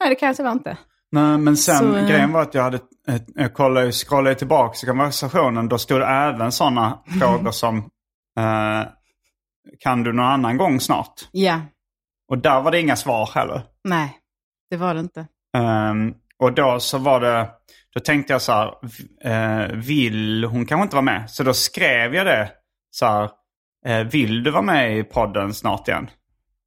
Nej, 0.00 0.08
det 0.10 0.14
kan 0.14 0.26
jag 0.26 0.36
tyvärr 0.36 0.52
inte. 0.52 0.78
Nej, 1.10 1.38
men 1.38 1.56
sen 1.56 1.76
Så, 1.78 1.96
eh, 1.96 2.06
grejen 2.08 2.32
var 2.32 2.42
att 2.42 2.54
jag 2.54 2.62
hade, 2.62 2.78
eh, 3.08 3.20
jag 3.34 3.54
kollade, 3.54 3.92
scrollade 3.92 4.34
tillbaka 4.34 4.78
i 4.82 4.86
konversationen. 4.86 5.68
Då 5.68 5.78
stod 5.78 6.00
det 6.00 6.06
även 6.06 6.52
sådana 6.52 6.98
frågor 7.20 7.50
som 7.50 7.76
eh, 8.38 8.82
kan 9.78 10.02
du 10.02 10.12
någon 10.12 10.24
annan 10.26 10.56
gång 10.56 10.80
snart? 10.80 11.28
Ja, 11.32 11.60
Och 12.28 12.38
där 12.38 12.60
var 12.60 12.70
det 12.70 12.80
inga 12.80 12.96
svar 12.96 13.30
heller. 13.34 13.62
nej, 13.84 14.18
det 14.70 14.76
var 14.76 14.94
det 14.94 15.00
inte. 15.00 15.26
Ehm, 15.56 16.14
och 16.38 16.52
då 16.52 16.80
så 16.80 16.98
var 16.98 17.20
det, 17.20 17.48
då 17.98 18.02
tänkte 18.02 18.32
jag 18.32 18.42
så 18.42 18.52
här, 18.52 18.74
eh, 19.24 19.66
vill 19.72 20.44
hon 20.44 20.66
kanske 20.66 20.82
inte 20.82 20.96
vara 20.96 21.04
med? 21.04 21.30
Så 21.30 21.42
då 21.42 21.54
skrev 21.54 22.14
jag 22.14 22.26
det 22.26 22.50
så 22.90 23.06
här, 23.06 23.30
eh, 23.86 24.06
vill 24.06 24.42
du 24.42 24.50
vara 24.50 24.62
med 24.62 24.98
i 24.98 25.04
podden 25.04 25.54
snart 25.54 25.88
igen? 25.88 26.10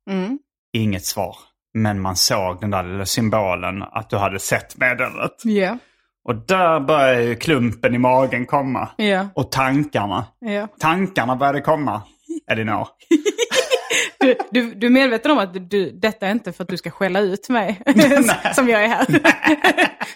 Mm. 0.09 0.39
Inget 0.73 1.05
svar. 1.05 1.35
Men 1.73 2.01
man 2.01 2.15
såg 2.15 2.61
den 2.61 2.71
där 2.71 2.83
lilla 2.83 3.05
symbolen 3.05 3.83
att 3.83 4.09
du 4.09 4.17
hade 4.17 4.39
sett 4.39 4.77
meddelandet. 4.77 5.31
Ja. 5.43 5.77
Och 6.23 6.35
där 6.35 6.79
började 6.79 7.35
klumpen 7.35 7.95
i 7.95 7.97
magen 7.97 8.45
komma. 8.45 8.89
Ja. 8.95 9.27
Och 9.35 9.51
tankarna. 9.51 10.25
Ja. 10.39 10.67
Tankarna 10.79 11.35
började 11.35 11.61
komma, 11.61 12.01
Elinor. 12.51 12.87
Du, 14.19 14.35
du, 14.51 14.73
du 14.73 14.87
är 14.87 14.91
medveten 14.91 15.31
om 15.31 15.37
att 15.37 15.69
du, 15.69 15.91
detta 15.91 16.27
är 16.27 16.31
inte 16.31 16.51
för 16.51 16.63
att 16.63 16.69
du 16.69 16.77
ska 16.77 16.91
skälla 16.91 17.19
ut 17.19 17.49
mig 17.49 17.81
som 18.55 18.69
jag 18.69 18.83
är 18.83 18.87
här. 18.87 19.05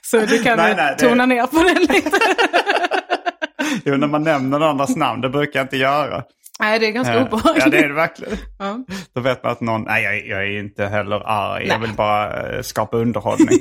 Så 0.05 0.17
du 0.19 0.43
kan 0.43 0.57
Nej, 0.57 0.73
nej, 0.75 0.95
det- 0.99 1.07
tona 1.09 1.25
ner 1.25 1.47
på 1.47 1.63
den 1.63 1.81
lite. 1.95 2.19
Jo, 3.85 3.95
när 3.97 4.07
man 4.07 4.23
nämner 4.23 4.59
någon 4.59 4.69
andras 4.69 4.95
namn, 4.95 5.21
det 5.21 5.29
brukar 5.29 5.59
jag 5.59 5.65
inte 5.65 5.77
göra. 5.77 6.23
Nej, 6.59 6.79
det 6.79 6.87
är 6.87 6.91
ganska 6.91 7.13
Eh, 7.13 7.21
obehagligt. 7.27 7.63
Ja, 7.65 7.69
det 7.71 7.77
är 7.77 7.87
det 7.87 7.93
verkligen. 7.93 8.37
Ja. 8.59 8.77
Då 9.15 9.21
vet 9.21 9.43
man 9.43 9.51
att 9.51 9.61
någon, 9.61 9.83
nej 9.83 10.03
jag, 10.03 10.27
jag 10.27 10.39
är 10.47 10.59
inte 10.59 10.85
heller 10.85 11.21
arg, 11.25 11.67
jag 11.67 11.79
Nej. 11.79 11.87
vill 11.87 11.95
bara 11.97 12.49
eh, 12.55 12.61
skapa 12.61 12.97
underhållning. 12.97 13.59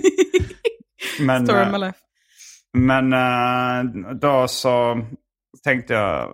men 1.21 1.47
Story 1.47 1.61
of 1.63 1.67
eh, 1.67 1.73
my 1.73 1.79
life. 1.79 1.99
men 2.77 4.19
då 4.21 4.49
så 4.49 5.01
tänkte 5.65 5.95
jag, 5.95 6.29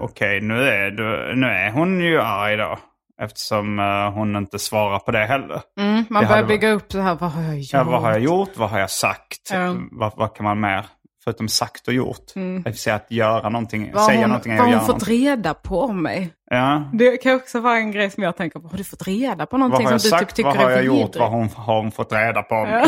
okej 0.00 0.40
nu, 0.40 0.68
är 0.68 0.90
du, 0.90 1.36
nu 1.36 1.46
är 1.46 1.70
hon 1.70 2.00
ju 2.00 2.20
arg 2.20 2.56
då. 2.56 2.78
Eftersom 3.20 3.78
eh, 3.78 4.10
hon 4.10 4.36
inte 4.36 4.58
svarar 4.58 4.98
på 4.98 5.10
det 5.10 5.24
heller. 5.26 5.62
Mm, 5.80 6.04
man 6.10 6.22
det 6.22 6.28
börjar 6.28 6.44
bygga 6.44 6.70
upp 6.70 6.92
så 6.92 7.00
här, 7.00 7.14
vad 7.14 7.30
har 7.30 7.42
jag 7.42 7.58
gjort? 7.58 7.72
Ja, 7.72 7.84
vad 7.84 8.00
har 8.02 8.10
jag 8.10 8.20
gjort? 8.20 8.56
Vad 8.56 8.70
har 8.70 8.78
jag 8.78 8.90
sagt? 8.90 9.50
Ja. 9.52 9.76
Vad, 9.90 10.12
vad 10.16 10.34
kan 10.36 10.44
man 10.44 10.60
mer? 10.60 10.86
Förutom 11.24 11.48
sagt 11.48 11.88
och 11.88 11.94
gjort. 11.94 12.36
Mm. 12.36 12.62
Det 12.62 12.70
vill 12.70 12.78
säga 12.78 12.96
att 12.96 13.10
göra 13.10 13.48
någonting, 13.48 13.90
Vad 13.94 14.04
säga 14.04 14.20
hon, 14.20 14.28
någonting 14.28 14.52
är 14.52 14.56
vad 14.58 14.66
har 14.66 14.72
hon 14.72 14.80
fått 14.80 14.88
någonting. 14.88 15.18
reda 15.26 15.54
på 15.54 15.80
om 15.82 16.02
mig? 16.02 16.32
Ja. 16.50 16.90
Det 16.92 17.16
kan 17.16 17.34
också 17.36 17.60
vara 17.60 17.76
en 17.76 17.92
grej 17.92 18.10
som 18.10 18.22
jag 18.22 18.36
tänker 18.36 18.60
på. 18.60 18.68
Har 18.68 18.78
du 18.78 18.84
fått 18.84 19.06
reda 19.06 19.46
på 19.46 19.56
någonting 19.56 19.88
som 19.88 19.98
du 19.98 20.18
typ 20.18 20.34
tycker 20.34 20.48
Vad 20.48 20.56
har 20.58 20.70
är 20.70 20.76
jag 20.76 20.84
gjort? 20.84 20.96
vidrigt? 20.96 21.16
Vad 21.16 21.30
hon, 21.30 21.48
har 21.48 21.76
hon 21.82 21.92
fått 21.92 22.12
reda 22.12 22.42
på? 22.42 22.54
Ja. 22.54 22.86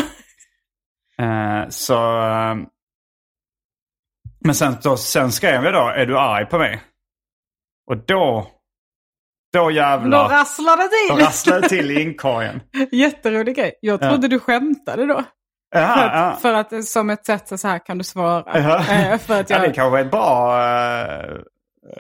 Eh, 1.25 1.69
så... 1.69 1.95
eh, 2.23 2.57
men 4.45 4.55
sen, 4.55 4.77
då, 4.83 4.97
sen 4.97 5.33
skrev 5.33 5.65
jag 5.65 5.75
då, 5.75 5.89
är 5.89 6.07
du 6.07 6.19
arg 6.19 6.47
på 6.47 6.59
mig? 6.59 6.83
Och 7.91 7.97
då... 7.97 8.47
Då 9.55 9.65
Då 9.65 9.71
jävlar. 9.71 10.29
rasslar 10.29 10.77
det 10.77 10.83
Då 11.11 11.17
till. 11.17 11.25
rasslade 11.27 11.61
det 11.61 11.69
till 11.69 11.91
i 11.91 12.03
inkorgen. 12.03 12.61
Jätterolig 12.93 13.57
grej. 13.57 13.73
Jag 13.81 14.01
trodde 14.01 14.29
du 14.29 14.39
skämtade 14.41 15.07
då. 15.07 15.23
För 15.75 15.81
Jaha, 15.81 16.05
att, 16.05 16.15
ja. 16.15 16.39
för 16.43 16.53
att 16.79 16.85
som 16.85 17.11
ett 17.11 17.27
sätt 17.27 17.61
så 17.61 17.69
här 17.69 17.87
kan 17.87 17.99
du 17.99 18.05
svara. 18.05 18.45
Ja. 18.61 18.79
Eh, 19.13 19.19
För 19.19 19.41
att 19.41 19.51
ja, 19.51 19.59
det 19.59 19.67
jag, 19.67 19.75
kanske 19.75 19.99
är 19.99 20.05
ett 20.05 20.11
bra 20.11 20.63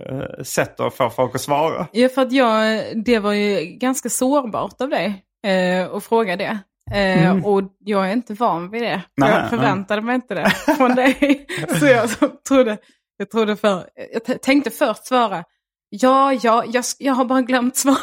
eh, 0.00 0.42
sätt 0.42 0.80
att 0.80 0.94
få 0.94 1.10
folk 1.10 1.34
att 1.34 1.40
svara. 1.40 1.86
ja, 1.92 2.08
för 2.08 2.22
att 2.22 2.32
jag, 2.32 2.82
det 3.04 3.18
var 3.18 3.32
ju 3.32 3.60
ganska 3.66 4.08
sårbart 4.08 4.80
av 4.80 4.88
dig 4.88 5.24
eh, 5.46 5.94
att 5.94 6.04
fråga 6.04 6.36
det. 6.36 6.58
Eh, 6.94 7.44
Och 7.46 7.62
jag 7.78 8.08
är 8.08 8.12
inte 8.12 8.34
van 8.34 8.70
vid 8.70 8.82
det. 8.82 8.88
Mm. 8.88 9.00
Nej, 9.16 9.30
jag 9.30 9.50
förväntade 9.50 10.02
mig 10.02 10.14
inte 10.14 10.34
det 10.34 10.50
från 10.76 10.94
dig. 10.94 11.46
så 11.80 11.86
jag 11.86 12.10
så 12.10 12.28
trodde, 12.48 12.76
jag 13.16 13.30
trodde 13.30 13.56
för, 13.56 13.84
jag 14.28 14.42
tänkte 14.42 14.70
först 14.70 15.06
svara, 15.06 15.44
ja, 16.00 16.32
ja, 16.42 16.64
jag, 16.66 16.84
jag 16.98 17.14
har 17.14 17.24
bara 17.24 17.42
glömt 17.42 17.76
svara. 17.84 17.96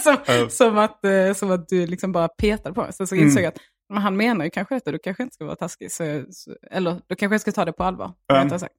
som, 0.00 0.16
Ja. 0.26 0.48
som, 0.50 0.78
att, 0.78 1.04
eh, 1.04 1.32
som 1.34 1.50
att 1.50 1.68
du 1.68 1.86
liksom 1.86 2.12
bara 2.12 2.28
petade 2.28 2.74
på 2.74 2.82
mig. 2.82 2.92
Så, 2.92 3.06
så 3.06 3.14
Mm. 3.14 3.26
insåg 3.26 3.42
jag 3.42 3.48
att 3.48 3.58
men 3.88 4.02
han 4.02 4.16
menar 4.16 4.44
ju 4.44 4.50
kanske 4.50 4.74
detta, 4.74 4.92
du 4.92 4.98
kanske 4.98 5.22
inte 5.22 5.34
ska 5.34 5.44
vara 5.44 5.56
taskig. 5.56 5.92
Så, 5.92 6.24
så, 6.30 6.50
eller 6.70 7.00
då 7.08 7.14
kanske 7.16 7.34
jag 7.34 7.40
ska 7.40 7.52
ta 7.52 7.64
det 7.64 7.72
på 7.72 7.84
allvar. 7.84 8.12
Ja. 8.26 8.44
rättare 8.44 8.58
sagt. 8.58 8.74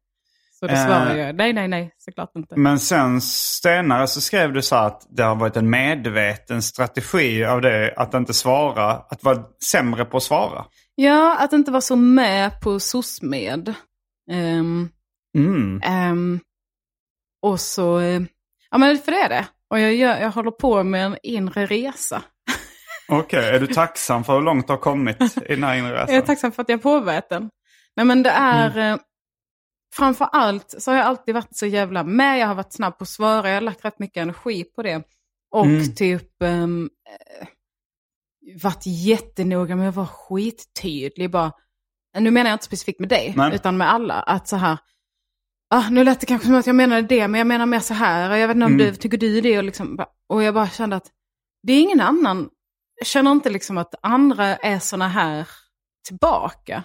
Så 0.59 0.67
då 0.67 0.75
svarade 0.75 1.17
jag, 1.17 1.35
nej, 1.35 1.53
nej, 1.53 1.67
nej, 1.67 1.93
såklart 1.97 2.31
inte. 2.35 2.55
Men 2.59 2.79
sen 2.79 3.21
senare 3.21 4.07
så 4.07 4.21
skrev 4.21 4.53
du 4.53 4.61
så 4.61 4.75
att 4.75 5.07
det 5.09 5.23
har 5.23 5.35
varit 5.35 5.57
en 5.57 5.69
medveten 5.69 6.61
strategi 6.61 7.45
av 7.45 7.61
det 7.61 7.93
att 7.97 8.13
inte 8.13 8.33
svara, 8.33 8.91
att 8.91 9.23
vara 9.23 9.43
sämre 9.71 10.05
på 10.05 10.17
att 10.17 10.23
svara. 10.23 10.65
Ja, 10.95 11.37
att 11.39 11.53
inte 11.53 11.71
vara 11.71 11.81
så 11.81 11.95
med 11.95 12.61
på 12.61 12.79
SOSMED. 12.79 13.73
Um, 14.31 14.89
Mm. 15.37 15.81
Ehm, 15.83 16.39
och 17.41 17.59
så, 17.59 17.99
eh, 17.99 18.21
ja 18.71 18.77
men 18.77 18.97
för 18.97 19.11
det 19.11 19.17
är 19.21 19.29
det. 19.29 19.47
Och 19.69 19.79
jag, 19.79 19.95
gör, 19.95 20.17
jag 20.21 20.31
håller 20.31 20.51
på 20.51 20.83
med 20.83 21.05
en 21.05 21.17
inre 21.23 21.65
resa. 21.65 22.23
Okej, 23.09 23.49
är 23.55 23.59
du 23.59 23.67
tacksam 23.67 24.23
för 24.23 24.33
hur 24.33 24.41
långt 24.41 24.67
du 24.67 24.73
har 24.73 24.77
kommit 24.77 25.21
i 25.21 25.55
den 25.55 25.63
här 25.63 25.75
inre 25.75 25.93
resan? 25.93 26.07
Jag 26.15 26.23
är 26.23 26.25
tacksam 26.25 26.51
för 26.51 26.61
att 26.61 26.69
jag 26.69 26.81
påbörjat 26.81 27.29
den. 27.29 27.49
Nej 27.95 28.05
men 28.05 28.23
det 28.23 28.29
är, 28.29 28.77
eh, 28.91 28.97
framför 29.95 30.25
allt 30.31 30.75
så 30.77 30.91
har 30.91 30.97
jag 30.97 31.05
alltid 31.05 31.35
varit 31.35 31.57
så 31.57 31.65
jävla 31.65 32.03
med. 32.03 32.39
Jag 32.39 32.47
har 32.47 32.55
varit 32.55 32.73
snabb 32.73 32.97
på 32.97 33.03
att 33.03 33.09
svara, 33.09 33.47
jag 33.47 33.55
har 33.55 33.61
lagt 33.61 33.85
rätt 33.85 33.99
mycket 33.99 34.21
energi 34.21 34.63
på 34.63 34.83
det. 34.83 35.03
Och 35.51 35.65
Mm. 35.65 35.95
typ 35.95 36.41
eh, 36.41 36.67
varit 38.63 38.83
jättenoga 38.85 39.75
med 39.75 39.89
att 39.89 39.95
vara 39.95 40.07
skittydlig. 40.07 41.31
Bara, 41.31 41.51
nu 42.19 42.31
menar 42.31 42.49
jag 42.49 42.55
inte 42.55 42.65
specifikt 42.65 42.99
med 42.99 43.09
dig, 43.09 43.33
Nej. 43.37 43.55
utan 43.55 43.77
med 43.77 43.91
alla. 43.93 44.13
Att 44.13 44.47
så 44.47 44.55
här, 44.55 44.77
ah, 45.75 45.89
nu 45.89 46.03
lät 46.03 46.19
det 46.19 46.25
kanske 46.25 46.47
som 46.47 46.55
att 46.55 46.67
jag 46.67 46.75
menade 46.75 47.01
det, 47.01 47.27
men 47.27 47.37
jag 47.39 47.47
menar 47.47 47.65
mer 47.65 47.79
så 47.79 47.93
här. 47.93 48.29
Och 48.31 48.37
jag 48.37 48.47
vet 48.47 48.55
inte 48.55 48.65
om 48.65 48.73
Mm. 48.73 48.85
du, 48.85 48.95
tycker 48.95 49.17
du 49.17 49.41
det? 49.41 49.57
Och, 49.57 49.63
liksom, 49.63 49.99
och 50.29 50.43
jag 50.43 50.53
bara 50.53 50.69
kände 50.69 50.95
att 50.95 51.07
det 51.63 51.73
är 51.73 51.81
ingen 51.81 52.01
annan. 52.01 52.49
Jag 52.99 53.07
känner 53.07 53.31
inte 53.31 53.49
liksom 53.49 53.77
att 53.77 53.95
andra 54.01 54.45
är 54.55 54.79
såna 54.79 55.07
här 55.07 55.47
tillbaka. 56.07 56.83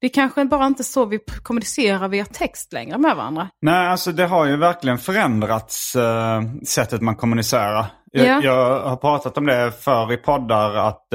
Det 0.00 0.06
är 0.06 0.10
kanske 0.14 0.44
bara 0.44 0.66
inte 0.66 0.84
så 0.84 1.04
vi 1.04 1.18
kommunicerar 1.42 2.08
via 2.08 2.24
text 2.24 2.72
längre 2.72 2.98
med 2.98 3.16
varandra. 3.16 3.48
Nej, 3.62 3.86
alltså 3.88 4.12
det 4.12 4.26
har 4.26 4.46
ju 4.46 4.56
verkligen 4.56 4.98
förändrats 4.98 5.96
äh, 5.96 6.42
sättet 6.66 7.00
man 7.00 7.16
kommunicerar. 7.16 7.86
Jag, 8.12 8.26
Ja. 8.26 8.40
jag 8.42 8.80
har 8.88 8.96
pratat 8.96 9.38
om 9.38 9.46
det 9.46 9.72
förr 9.72 10.12
i 10.12 10.16
poddar 10.16 10.74
att, 10.74 11.06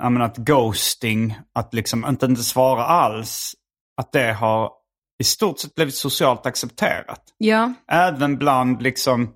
jag 0.00 0.12
menar 0.12 0.24
att 0.26 0.36
ghosting, 0.36 1.38
att 1.54 1.74
liksom 1.74 2.06
inte, 2.08 2.26
inte 2.26 2.42
svara 2.42 2.84
alls, 2.84 3.52
att 4.00 4.12
det 4.12 4.32
har 4.32 4.70
i 5.18 5.24
stort 5.24 5.58
sett 5.58 5.74
blivit 5.74 5.94
socialt 5.94 6.46
accepterat. 6.46 7.22
Ja, 7.38 7.72
Även 7.92 8.36
bland 8.38 8.82
liksom 8.82 9.34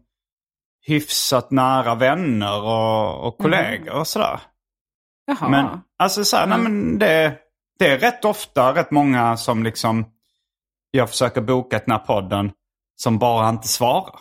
hyfsat 0.87 1.51
nära 1.51 1.95
vänner 1.95 2.63
och, 2.63 3.27
och 3.27 3.39
kollegor 3.39 3.95
och 3.99 4.07
sådär. 4.07 4.41
jaha. 5.27 5.49
Men 5.49 5.67
alltså 5.99 6.25
så 6.25 6.37
här, 6.37 6.47
nej, 6.47 6.59
men 6.59 6.99
det, 6.99 7.37
det 7.79 7.87
är 7.89 7.99
rätt 7.99 8.25
ofta 8.25 8.75
rätt 8.75 8.91
många 8.91 9.37
som 9.37 9.63
liksom 9.63 10.05
jag 10.91 11.11
försöker 11.11 11.41
boka 11.41 11.79
till 11.79 11.89
den 11.89 11.99
här 11.99 12.07
podden 12.07 12.53
som 12.97 13.19
bara 13.19 13.49
inte 13.49 13.69
svarar. 13.69 14.19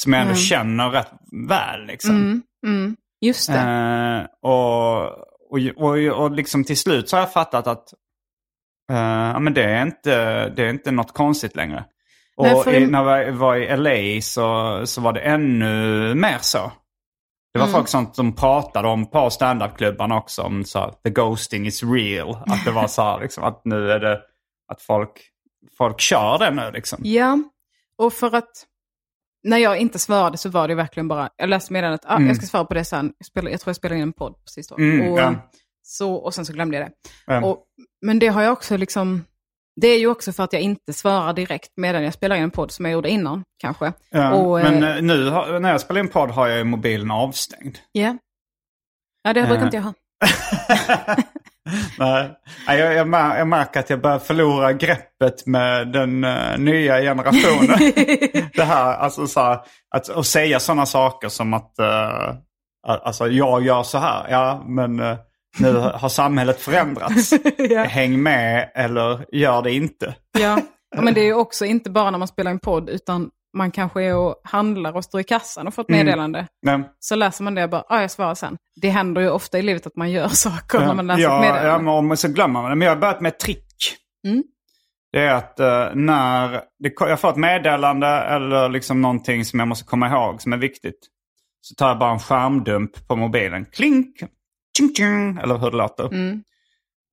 Som 0.00 0.12
jag 0.12 0.20
ändå 0.22 0.32
Mm. 0.32 0.42
känner 0.42 0.90
rätt 0.90 1.10
väl 1.48 1.86
liksom. 1.86 2.10
mm, 2.16 2.42
mm, 2.66 2.96
just 3.20 3.48
det. 3.48 3.58
Eh, 3.58 4.50
och, 4.50 5.02
och, 5.50 5.58
och, 5.76 5.96
och 6.24 6.30
liksom 6.30 6.64
till 6.64 6.76
slut 6.78 7.08
så 7.08 7.16
har 7.16 7.20
jag 7.22 7.32
fattat 7.32 7.66
att 7.66 7.88
ja, 8.88 9.38
men 9.38 9.54
det, 9.54 9.64
är 9.64 9.82
inte, 9.82 10.48
det 10.48 10.62
är 10.64 10.70
inte 10.70 10.90
något 10.90 11.14
konstigt 11.14 11.56
längre. 11.56 11.84
Och 12.36 12.46
Nej, 12.46 12.62
för- 12.64 12.74
i, 12.74 12.86
när 12.86 13.18
jag 13.18 13.32
var 13.32 13.56
i 13.56 13.76
LA 13.76 14.20
så, 14.22 14.80
så 14.86 15.00
var 15.00 15.12
det 15.12 15.20
ännu 15.20 16.14
mer 16.14 16.38
så. 16.40 16.72
Det 17.52 17.58
var 17.58 17.66
Mm. 17.66 17.74
folk 17.74 17.88
som, 17.88 18.12
som 18.12 18.34
pratade 18.34 18.88
om 18.88 19.10
på 19.10 19.30
standupklubbarna 19.30 20.16
också 20.16 20.42
om 20.42 20.64
så 20.64 20.78
här, 20.78 20.90
the 21.04 21.10
ghosting 21.10 21.66
is 21.66 21.82
real. 21.82 22.30
Att 22.46 22.64
det 22.64 22.70
var 22.70 22.86
så 22.86 23.02
här 23.02 23.20
liksom 23.22 23.44
att 23.44 23.60
nu 23.64 23.90
är 23.90 24.00
det 24.00 24.20
att 24.72 24.82
folk, 24.82 25.10
folk 25.78 26.00
kör 26.00 26.38
det 26.38 26.50
nu 26.50 26.70
liksom. 26.72 26.98
Ja, 27.02 27.38
och 27.98 28.12
för 28.12 28.34
att 28.36 28.50
när 29.44 29.58
jag 29.58 29.78
inte 29.78 29.98
svarade 29.98 30.38
så 30.38 30.48
var 30.48 30.68
det 30.68 30.74
verkligen 30.74 31.08
bara, 31.08 31.30
jag 31.36 31.48
läste 31.48 31.72
meddelandet, 31.72 32.04
ah, 32.06 32.20
jag 32.20 32.36
ska 32.36 32.46
svara 32.46 32.64
på 32.64 32.74
det 32.74 32.84
sen, 32.84 33.12
jag, 33.18 33.26
spelar, 33.26 33.50
jag 33.50 33.60
tror 33.60 33.70
jag 33.70 33.76
spelade 33.76 33.96
in 33.96 34.02
en 34.02 34.12
podd 34.12 34.34
precis 34.44 34.68
då. 34.68 34.76
Mm, 34.76 35.12
och, 35.12 35.18
ja. 35.18 35.34
Så, 35.88 36.14
och 36.14 36.34
sen 36.34 36.46
så 36.46 36.52
glömde 36.52 36.76
jag 36.76 36.86
det. 36.86 36.92
Ja. 37.26 37.44
Och, 37.44 37.64
men 38.06 38.18
det 38.18 38.26
har 38.26 38.42
jag 38.42 38.52
också 38.52 38.76
liksom, 38.76 39.24
det 39.80 39.88
är 39.88 39.98
ju 39.98 40.06
också 40.06 40.32
för 40.32 40.44
att 40.44 40.52
jag 40.52 40.62
inte 40.62 40.92
svarar 40.92 41.32
direkt 41.32 41.72
medan 41.76 42.02
jag 42.02 42.14
spelar 42.14 42.36
in 42.36 42.42
en 42.42 42.50
podd 42.50 42.70
som 42.70 42.84
jag 42.84 42.92
gjorde 42.92 43.08
innan 43.08 43.42
kanske. 43.58 43.92
Ja, 44.10 44.32
och, 44.34 44.60
men 44.60 44.82
eh, 44.82 44.96
eh, 44.96 45.02
nu 45.02 45.28
har, 45.30 45.58
när 45.60 45.70
jag 45.70 45.80
spelar 45.80 46.00
in 46.00 46.08
podd 46.08 46.30
har 46.30 46.48
jag 46.48 46.58
ju 46.58 46.64
mobilen 46.64 47.10
avstängd. 47.10 47.78
Ja. 47.92 48.16
Ja, 49.22 49.32
det 49.32 49.42
brukar 49.42 49.56
Eh. 49.56 49.64
inte 49.64 49.76
jag 49.76 49.84
ha. 49.84 49.92
Nej, 51.98 52.30
jag, 52.66 52.94
jag, 52.94 53.08
jag 53.38 53.48
märker 53.48 53.80
att 53.80 53.90
jag 53.90 54.00
börjar 54.00 54.18
förlora 54.18 54.72
greppet 54.72 55.46
med 55.46 55.92
den 55.92 56.24
eh, 56.24 56.58
nya 56.58 57.00
generationen. 57.00 57.78
det 58.54 58.64
här, 58.64 58.96
alltså 58.96 59.26
så 59.26 59.40
här, 59.40 59.60
att, 59.94 60.08
att 60.08 60.26
säga 60.26 60.60
sådana 60.60 60.86
saker 60.86 61.28
som 61.28 61.54
att 61.54 61.74
uh, 61.80 62.34
alltså, 62.86 63.28
jag 63.28 63.62
gör 63.62 63.82
så 63.82 63.98
här. 63.98 64.26
Ja, 64.30 64.64
men 64.66 65.00
eh, 65.00 65.16
nu 65.60 65.72
har 65.72 66.08
samhället 66.08 66.60
förändrats. 66.60 67.32
ja. 67.58 67.82
Häng 67.82 68.22
med 68.22 68.70
eller 68.74 69.24
gör 69.32 69.62
det 69.62 69.72
inte. 69.72 70.14
Ja. 70.38 70.60
ja, 70.96 71.02
men 71.02 71.14
det 71.14 71.20
är 71.20 71.34
också 71.38 71.64
inte 71.64 71.90
bara 71.90 72.10
när 72.10 72.18
man 72.18 72.28
spelar 72.28 72.50
en 72.50 72.58
podd, 72.58 72.88
utan 72.90 73.30
man 73.56 73.70
kanske 73.70 74.02
är 74.02 74.16
och 74.16 74.40
handlar 74.44 74.96
och 74.96 75.04
står 75.04 75.20
i 75.20 75.24
kassan 75.24 75.66
och 75.66 75.74
får 75.74 75.82
ett 75.82 75.88
Mm. 75.88 76.06
meddelande. 76.06 76.46
Nej. 76.62 76.80
Så 77.00 77.14
läser 77.16 77.44
man 77.44 77.54
det 77.54 77.64
och 77.64 77.70
bara, 77.70 77.84
ja 77.88 78.00
jag 78.00 78.10
svarar 78.10 78.34
sen. 78.34 78.56
Det 78.80 78.88
händer 78.90 79.20
ju 79.22 79.30
ofta 79.30 79.58
i 79.58 79.62
livet 79.62 79.86
att 79.86 79.96
man 79.96 80.10
gör 80.10 80.28
saker 80.32 80.78
när 80.80 80.94
man 80.94 81.06
läser 81.06 81.20
ett 81.20 81.24
ja, 81.24 81.40
meddelande. 81.40 81.68
ja, 81.68 81.78
men 81.78 81.88
om- 82.10 82.16
så 82.16 82.28
glömmer 82.28 82.62
man 82.62 82.70
det. 82.70 82.76
Men 82.76 82.86
jag 82.86 82.94
har 82.94 83.00
börjat 83.00 83.20
med 83.20 83.28
ett 83.28 83.38
trick. 83.40 83.66
Mm. 84.26 84.42
Det 85.12 85.18
är 85.20 85.34
att 85.34 85.60
eh, 85.60 85.88
när 85.94 86.48
det, 86.78 86.92
jag 87.00 87.20
får 87.20 87.30
ett 87.30 87.36
meddelande 87.36 88.06
eller 88.06 88.68
liksom 88.68 89.02
någonting 89.02 89.44
som 89.44 89.58
jag 89.58 89.68
måste 89.68 89.84
komma 89.84 90.08
ihåg 90.08 90.42
som 90.42 90.52
är 90.52 90.56
viktigt. 90.56 90.98
Så 91.60 91.74
tar 91.74 91.88
jag 91.88 91.98
bara 91.98 92.12
en 92.12 92.18
skärmdump 92.18 93.08
på 93.08 93.16
mobilen. 93.16 93.64
Klink! 93.72 94.16
Tjing, 94.78 94.94
tjing, 94.94 95.38
eller 95.42 95.58
hur 95.58 95.70
det 95.70 95.76
låter. 95.76 96.04
Mm. 96.04 96.42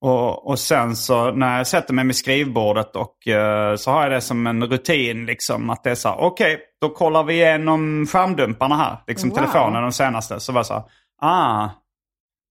Och, 0.02 0.48
och 0.48 0.60
sen 0.60 0.96
så 0.96 1.32
när 1.32 1.58
jag 1.58 1.68
sätter 1.68 1.94
mig 1.94 2.06
med 2.06 2.16
skrivbordet 2.16 2.96
och 2.96 3.28
eh, 3.28 3.76
så 3.76 3.92
har 3.92 4.02
jag 4.04 4.12
det 4.12 4.22
som 4.22 4.48
en 4.48 4.64
rutin. 4.64 5.26
Liksom, 5.26 5.70
att 5.70 5.84
det 5.84 5.92
är 5.92 5.96
så 5.96 6.10
här, 6.10 6.18
okej, 6.20 6.60
då 6.82 6.90
kollar 6.90 7.24
vi 7.24 7.34
igenom 7.34 8.06
skärmdumparna 8.08 8.76
här. 8.78 8.98
Liksom 9.08 9.30
Wow. 9.30 9.38
telefonen, 9.38 9.82
de 9.82 9.92
senaste. 9.92 10.40
Så 10.40 10.52
var 10.52 10.62
det 10.62 10.66
så 10.66 10.74
här, 10.74 10.84
ah, 11.22 11.64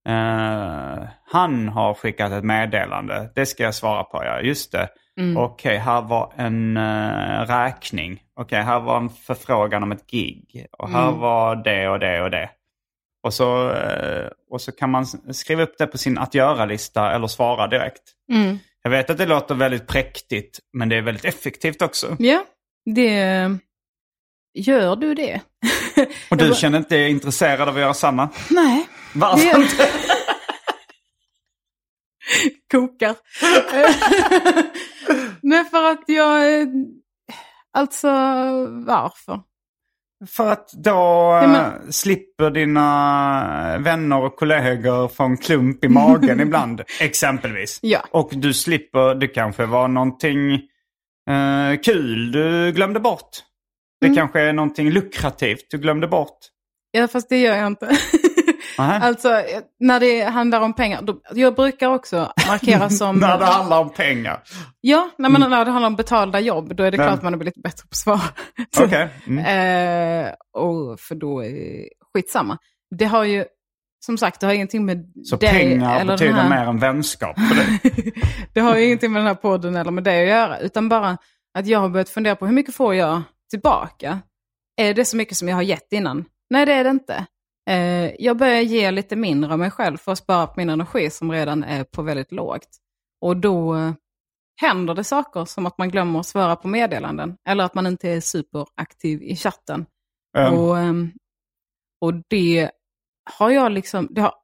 eh, 0.08 1.08
han 1.32 1.68
har 1.68 1.94
skickat 1.94 2.32
ett 2.32 2.44
meddelande. 2.44 3.30
Det 3.34 3.46
ska 3.46 3.62
jag 3.62 3.74
svara 3.74 4.04
på, 4.04 4.24
ja. 4.24 4.40
Just 4.40 4.72
det. 4.72 4.88
Okej, 5.36 5.76
här 5.78 6.02
var 6.02 6.32
en 6.36 6.76
eh, 6.76 7.40
räkning. 7.46 8.20
Okej, 8.40 8.62
här 8.62 8.80
var 8.80 8.96
en 8.96 9.08
förfrågan 9.08 9.82
om 9.82 9.92
ett 9.92 10.10
gig. 10.10 10.66
Och 10.78 10.88
här 10.90 11.10
var 11.10 11.56
det 11.56 11.88
och 11.88 11.98
det 11.98 12.22
och 12.22 12.30
det. 12.30 12.50
Och 13.24 13.34
så, 13.34 13.70
eh, 13.72 14.28
och 14.50 14.60
så 14.60 14.72
kan 14.72 14.90
man 14.90 15.06
skriva 15.34 15.62
upp 15.62 15.78
det 15.78 15.86
på 15.86 15.98
sin 15.98 16.18
att 16.18 16.34
göra-lista 16.34 17.12
eller 17.14 17.26
svara 17.26 17.66
direkt. 17.66 18.02
Mm. 18.32 18.58
Jag 18.82 18.90
vet 18.90 19.10
att 19.10 19.18
det 19.18 19.26
låter 19.26 19.54
väldigt 19.54 19.86
präktigt, 19.86 20.60
men 20.72 20.88
det 20.88 20.96
är 20.96 21.02
väldigt 21.02 21.24
effektivt 21.24 21.82
också. 21.82 22.16
Ja, 22.18 22.44
det... 22.94 23.48
Gör 24.54 24.96
du 24.96 25.14
det? 25.14 25.40
Och 26.30 26.36
du 26.36 26.54
känner 26.54 26.78
inte 26.78 26.94
dig 26.94 27.10
intresserad 27.10 27.68
av 27.68 27.74
att 27.74 27.80
göra 27.80 27.94
samma? 27.94 28.28
Nej. 28.50 28.88
Varför 29.14 29.44
Det- 29.58 29.62
inte? 29.62 29.88
kokar. 32.70 33.14
Nej, 35.42 35.64
för 35.64 35.84
att 35.90 36.02
jag... 36.06 36.60
eh, 36.60 36.66
Alltså, 37.76 38.08
varför? 38.86 39.40
För 40.26 40.52
att 40.52 40.72
då 40.72 40.90
Ja, 40.90 41.46
men- 41.46 41.54
eh, 41.54 41.90
slipper 41.90 42.50
dina 42.50 43.78
vänner 43.78 44.22
och 44.24 44.36
kollegor 44.36 45.08
få 45.08 45.24
en 45.24 45.36
klump 45.36 45.84
i 45.84 45.88
magen 45.88 46.40
ibland, 46.46 46.82
exempelvis. 47.00 47.78
Ja. 47.82 48.00
Och 48.10 48.30
du 48.32 48.54
slipper, 48.54 49.14
det 49.14 49.26
kanske 49.28 49.66
var 49.66 49.88
någonting 49.88 50.54
eh, 51.30 51.80
kul 51.84 52.32
du 52.32 52.72
glömde 52.72 53.00
bort. 53.00 53.30
Det 54.00 54.06
Mm. 54.06 54.16
kanske 54.16 54.40
är 54.40 54.52
någonting 54.52 54.90
lukrativt 54.90 55.66
du 55.70 55.78
glömde 55.78 56.06
bort. 56.08 56.38
Ja, 56.90 57.08
fast 57.08 57.28
det 57.28 57.38
gör 57.38 57.56
jag 57.56 57.66
inte. 57.66 57.86
Nähä. 58.78 58.98
alltså, 59.00 59.28
eh, 59.28 59.60
när 59.80 60.00
det 60.00 60.22
handlar 60.24 60.60
om 60.60 60.72
pengar. 60.72 61.02
Då, 61.02 61.20
jag 61.34 61.54
brukar 61.54 61.88
också 61.88 62.32
markera 62.48 62.90
som... 63.00 63.16
När 63.18 63.38
det 63.38 63.44
handlar 63.44 63.80
om 63.80 63.90
pengar. 63.92 64.42
Ja, 64.80 65.10
när, 65.18 65.28
man, 65.28 65.40
när 65.50 65.64
det 65.64 65.70
handlar 65.70 65.86
om 65.86 65.96
betalda 65.96 66.40
jobb, 66.40 66.76
då 66.76 66.82
är 66.82 66.90
det 66.90 66.96
Men- 66.98 67.06
klart 67.08 67.22
man 67.22 67.34
är 67.34 67.44
lite 67.44 67.60
bättre 67.60 67.82
på 67.82 67.88
att 67.90 67.96
svara. 67.96 68.20
Okej. 68.86 69.08
Mm. 69.26 70.24
Eh, 70.26 70.32
och 70.52 71.00
för 71.00 71.14
då 71.14 71.44
är 71.44 71.50
det 71.52 71.88
skitsamma. 72.14 72.58
Det 72.98 73.04
har 73.04 73.24
ju, 73.24 73.44
som 74.06 74.18
sagt, 74.18 74.40
det 74.40 74.46
har 74.46 74.54
ingenting 74.54 74.84
med 74.86 75.12
Så 75.24 75.36
dig 75.36 75.50
pengar 75.50 76.00
eller 76.00 76.12
betyder 76.12 76.32
här... 76.32 76.48
mer 76.48 76.66
än 76.68 76.78
vänskap 76.78 77.36
för 77.40 77.54
dig. 77.56 78.12
det 78.54 78.60
har 78.60 78.76
ju 78.76 78.84
ingenting 78.84 79.12
med 79.12 79.20
den 79.20 79.26
här 79.26 79.34
podden 79.34 79.76
eller 79.76 79.90
med 79.90 80.04
det 80.04 80.22
att 80.22 80.28
göra, 80.28 80.58
utan 80.58 80.88
bara 80.88 81.18
att 81.58 81.66
jag 81.66 81.78
har 81.78 81.88
börjat 81.88 82.08
fundera 82.08 82.36
på 82.36 82.46
hur 82.46 82.52
mycket 82.54 82.74
får 82.74 82.94
jag 82.94 83.22
tillbaka? 83.50 84.18
Är 84.76 84.94
det 84.94 85.04
så 85.04 85.16
mycket 85.16 85.36
som 85.36 85.48
jag 85.48 85.56
har 85.56 85.62
gett 85.62 85.92
innan? 85.92 86.24
Nej, 86.50 86.66
det 86.66 86.72
är 86.72 86.84
det 86.84 86.90
inte. 86.90 87.26
Eh, 87.70 88.12
jag 88.18 88.36
börjar 88.36 88.60
ge 88.60 88.90
lite 88.90 89.16
mindre 89.16 89.52
av 89.52 89.58
mig 89.58 89.70
själv 89.70 89.96
för 89.96 90.12
att 90.12 90.18
spara 90.18 90.46
på 90.46 90.52
min 90.56 90.70
energi 90.70 91.10
som 91.10 91.32
redan 91.32 91.64
är 91.64 91.84
på 91.84 92.02
väldigt 92.02 92.32
lågt. 92.32 92.68
Och 93.20 93.36
då 93.36 93.76
händer 94.60 94.94
det 94.94 95.04
saker 95.04 95.44
som 95.44 95.66
att 95.66 95.78
man 95.78 95.90
glömmer 95.90 96.20
att 96.20 96.26
svara 96.26 96.56
på 96.56 96.68
meddelanden 96.68 97.36
eller 97.48 97.64
att 97.64 97.74
man 97.74 97.86
inte 97.86 98.08
är 98.08 98.20
superaktiv 98.20 99.22
i 99.22 99.36
chatten. 99.36 99.86
Um, 100.38 100.54
Och, 100.58 100.78
ehm, 100.78 101.12
och 102.00 102.14
det 102.28 102.70
har 103.38 103.50
jag 103.50 103.72
liksom, 103.72 104.08
det, 104.10 104.20
har, 104.20 104.34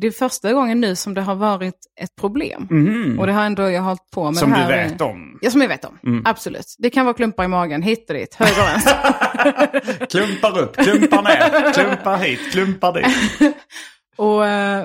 det 0.00 0.06
är 0.06 0.10
första 0.10 0.52
gången 0.52 0.80
nu 0.80 0.96
som 0.96 1.14
det 1.14 1.20
har 1.20 1.34
varit 1.34 1.78
ett 2.00 2.16
problem. 2.20 2.66
mhm. 2.70 3.18
Och 3.18 3.26
det 3.26 3.32
har 3.32 3.44
ändå 3.44 3.70
jag 3.70 3.82
hållit 3.82 4.10
på 4.10 4.24
med 4.24 4.36
Som 4.36 4.50
det 4.50 4.56
du 4.56 4.62
här. 4.62 4.88
vet 4.88 5.00
om. 5.00 5.38
Ja, 5.42 5.50
som 5.50 5.60
jag 5.60 5.68
vet 5.68 5.84
om. 5.84 5.98
Mm. 6.06 6.22
Absolut. 6.26 6.74
Det 6.78 6.90
kan 6.90 7.06
vara 7.06 7.14
klumpar 7.14 7.44
i 7.44 7.48
magen, 7.48 7.82
hit 7.82 8.10
och 8.10 8.16
dit, 8.16 8.34
höger 8.34 8.60
och 8.62 8.68
vänster. 8.68 10.06
Klumpar 10.10 10.58
upp, 10.58 10.76
klumpar 10.76 11.22
ner, 11.22 11.72
klumpar 11.72 12.16
hit, 12.16 12.52
klumpar 12.52 12.92
dit. 12.92 13.56
och 14.16 14.46
eh, 14.46 14.84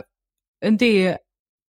det 0.79 1.17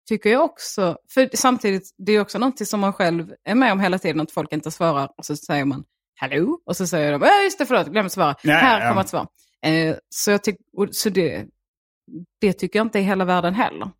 tycker 0.08 0.30
jag 0.30 0.44
också, 0.44 0.96
för 1.14 1.36
samtidigt, 1.36 1.94
det 2.06 2.12
är 2.12 2.20
också 2.20 2.38
någonting 2.38 2.66
som 2.66 2.80
man 2.80 2.92
själv 2.92 3.32
är 3.44 3.54
med 3.54 3.72
om 3.72 3.80
hela 3.80 3.98
tiden, 3.98 4.20
att 4.20 4.32
folk 4.32 4.52
inte 4.52 4.70
svarar 4.70 5.08
och 5.18 5.24
så 5.24 5.36
säger 5.36 5.64
man 5.64 5.84
hallå? 6.20 6.58
Och 6.66 6.76
så 6.76 6.86
säger 6.86 7.12
de, 7.12 7.22
ja 7.22 7.42
just 7.42 7.58
det, 7.58 7.66
förlåt, 7.66 7.88
glömde 7.88 8.10
svara. 8.10 8.34
Ja, 8.42 8.54
här 8.54 8.80
ja. 8.80 8.88
kommer 8.88 9.00
ett 9.00 9.08
svar. 9.08 9.26
Eh, 9.66 9.96
så 10.08 10.30
jag 10.30 10.44
tycker, 10.44 10.62
så 10.90 11.08
det, 11.10 11.46
det 12.40 12.52
tycker 12.52 12.78
jag 12.78 12.86
inte 12.86 12.98
är 12.98 13.02
hela 13.02 13.24
världen 13.24 13.54
heller. 13.54 13.90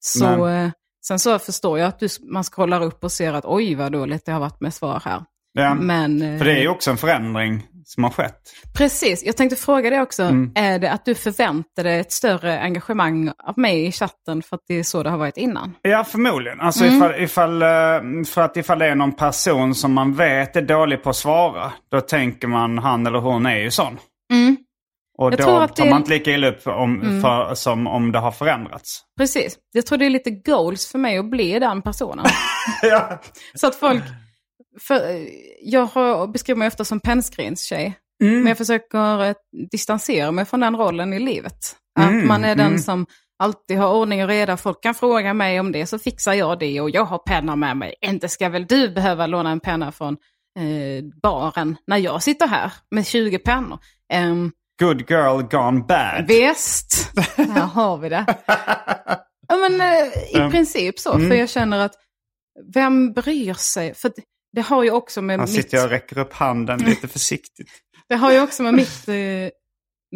Så, 0.00 0.48
eh, 0.48 0.70
sen 1.06 1.18
så 1.18 1.38
förstår 1.38 1.78
jag 1.78 1.88
att 1.88 1.98
du, 1.98 2.08
man 2.32 2.44
scrollar 2.44 2.82
upp 2.82 3.04
och 3.04 3.12
ser 3.12 3.32
att 3.32 3.44
oj 3.44 3.74
vad 3.74 3.92
dåligt 3.92 4.24
det 4.26 4.32
har 4.32 4.40
varit 4.40 4.60
med 4.60 4.74
svar 4.74 5.02
här. 5.04 5.22
Ja. 5.52 5.74
Men, 5.74 6.22
eh, 6.22 6.38
För 6.38 6.44
det 6.44 6.52
är 6.52 6.60
ju 6.60 6.68
också 6.68 6.90
en 6.90 6.96
förändring 6.96 7.66
som 7.84 8.04
har 8.04 8.10
skett. 8.10 8.40
Precis, 8.74 9.22
jag 9.24 9.36
tänkte 9.36 9.56
fråga 9.56 9.90
dig 9.90 10.00
också. 10.00 10.22
Mm. 10.22 10.52
Är 10.54 10.78
det 10.78 10.90
att 10.92 11.04
du 11.04 11.14
förväntar 11.14 11.84
dig 11.84 11.98
ett 12.00 12.12
större 12.12 12.60
engagemang 12.60 13.32
av 13.44 13.58
mig 13.58 13.86
i 13.86 13.92
chatten 13.92 14.42
för 14.42 14.56
att 14.56 14.62
det 14.68 14.74
är 14.78 14.82
så 14.82 15.02
det 15.02 15.10
har 15.10 15.18
varit 15.18 15.36
innan? 15.36 15.74
Ja, 15.82 16.04
förmodligen. 16.04 16.60
Alltså 16.60 16.84
Mm. 16.84 16.96
ifall, 16.96 17.14
ifall, 17.22 17.62
eh, 17.62 18.24
för 18.26 18.40
att 18.40 18.56
ifall 18.56 18.78
det 18.78 18.86
är 18.86 18.94
någon 18.94 19.12
person 19.12 19.74
som 19.74 19.92
man 19.92 20.14
vet 20.14 20.56
är 20.56 20.62
dålig 20.62 21.02
på 21.02 21.10
att 21.10 21.16
svara, 21.16 21.72
då 21.90 22.00
tänker 22.00 22.48
man 22.48 22.78
han 22.78 23.06
eller 23.06 23.18
hon 23.18 23.46
är 23.46 23.56
ju 23.58 23.70
sån. 23.70 23.98
Mm. 24.32 24.56
Och 25.18 25.32
Jag 25.32 25.38
då 25.38 25.44
tror 25.44 25.62
att 25.62 25.76
tar 25.76 25.84
det- 25.84 25.90
man 25.90 26.00
inte 26.00 26.10
lika 26.10 26.30
illa 26.30 26.48
upp 26.48 26.66
om, 26.66 27.20
för, 27.22 27.54
som 27.54 27.86
om 27.86 28.12
det 28.12 28.18
har 28.18 28.30
förändrats. 28.30 29.02
Precis, 29.18 29.58
jag 29.72 29.86
tror 29.86 29.98
det 29.98 30.06
är 30.06 30.10
lite 30.10 30.30
goals 30.30 30.86
för 30.92 30.98
mig 30.98 31.18
att 31.18 31.30
bli 31.30 31.58
den 31.58 31.82
personen. 31.82 32.26
ja. 32.82 33.20
så 33.54 33.66
att 33.66 33.74
folk... 33.74 34.02
För, 34.80 35.26
jag 35.62 35.84
har, 35.86 36.26
beskriver 36.26 36.58
mig 36.58 36.68
ofta 36.68 36.84
som 36.84 37.00
pennskrinstjej. 37.00 37.94
Mm. 38.22 38.34
Men 38.38 38.46
jag 38.46 38.58
försöker 38.58 39.24
eh, 39.24 39.34
distansera 39.70 40.32
mig 40.32 40.44
från 40.44 40.60
den 40.60 40.76
rollen 40.76 41.12
i 41.12 41.18
livet. 41.18 41.76
Att 42.00 42.08
Mm, 42.10 42.28
man 42.28 42.44
är 42.44 42.54
den 42.56 42.66
mm. 42.66 42.78
som 42.78 43.06
alltid 43.38 43.78
har 43.78 43.94
ordning 43.94 44.22
och 44.22 44.28
reda. 44.28 44.56
Folk 44.56 44.82
kan 44.82 44.94
fråga 44.94 45.34
mig 45.34 45.60
om 45.60 45.72
det 45.72 45.86
så 45.86 45.98
fixar 45.98 46.32
jag 46.32 46.58
det 46.58 46.80
och 46.80 46.90
jag 46.90 47.04
har 47.04 47.18
penna 47.18 47.56
med 47.56 47.76
mig. 47.76 47.94
Inte 48.00 48.28
ska 48.28 48.48
väl 48.48 48.66
du 48.66 48.88
behöva 48.88 49.26
låna 49.26 49.50
en 49.50 49.60
penna 49.60 49.92
från 49.92 50.16
eh, 50.58 51.04
baren 51.22 51.76
när 51.86 51.96
jag 51.98 52.22
sitter 52.22 52.46
här 52.46 52.72
med 52.90 53.06
20 53.06 53.38
pennor. 53.38 53.78
Um, 54.14 54.52
Good 54.80 55.10
girl 55.10 55.42
gone 55.42 55.80
bad. 55.80 56.24
Visst, 56.28 57.10
där 57.36 57.66
har 57.66 57.98
vi 57.98 58.08
det. 58.08 58.24
Ja, 59.48 59.56
men, 59.56 59.80
eh, 59.80 60.08
I 60.32 60.36
Mm. 60.36 60.50
princip 60.50 60.98
så, 60.98 61.12
för 61.18 61.34
jag 61.34 61.48
känner 61.50 61.78
att 61.78 61.94
vem 62.74 63.12
bryr 63.12 63.54
sig? 63.54 63.94
För 63.94 64.12
det, 64.52 64.60
har 64.60 64.82
ju 64.84 64.90
också 64.90 65.22
med 65.22 65.38
Han 65.38 65.48
mitt, 65.48 65.54
sitter 65.54 65.84
och 65.84 65.90
räcker 65.90 66.18
upp 66.18 66.32
handen 66.32 66.78
lite 66.78 67.08
försiktigt. 67.08 67.68
det 68.08 68.14
har 68.16 68.32
ju 68.32 68.40
också 68.42 68.62
med 68.62 68.74
mitt, 68.74 69.08
eh, 69.08 69.14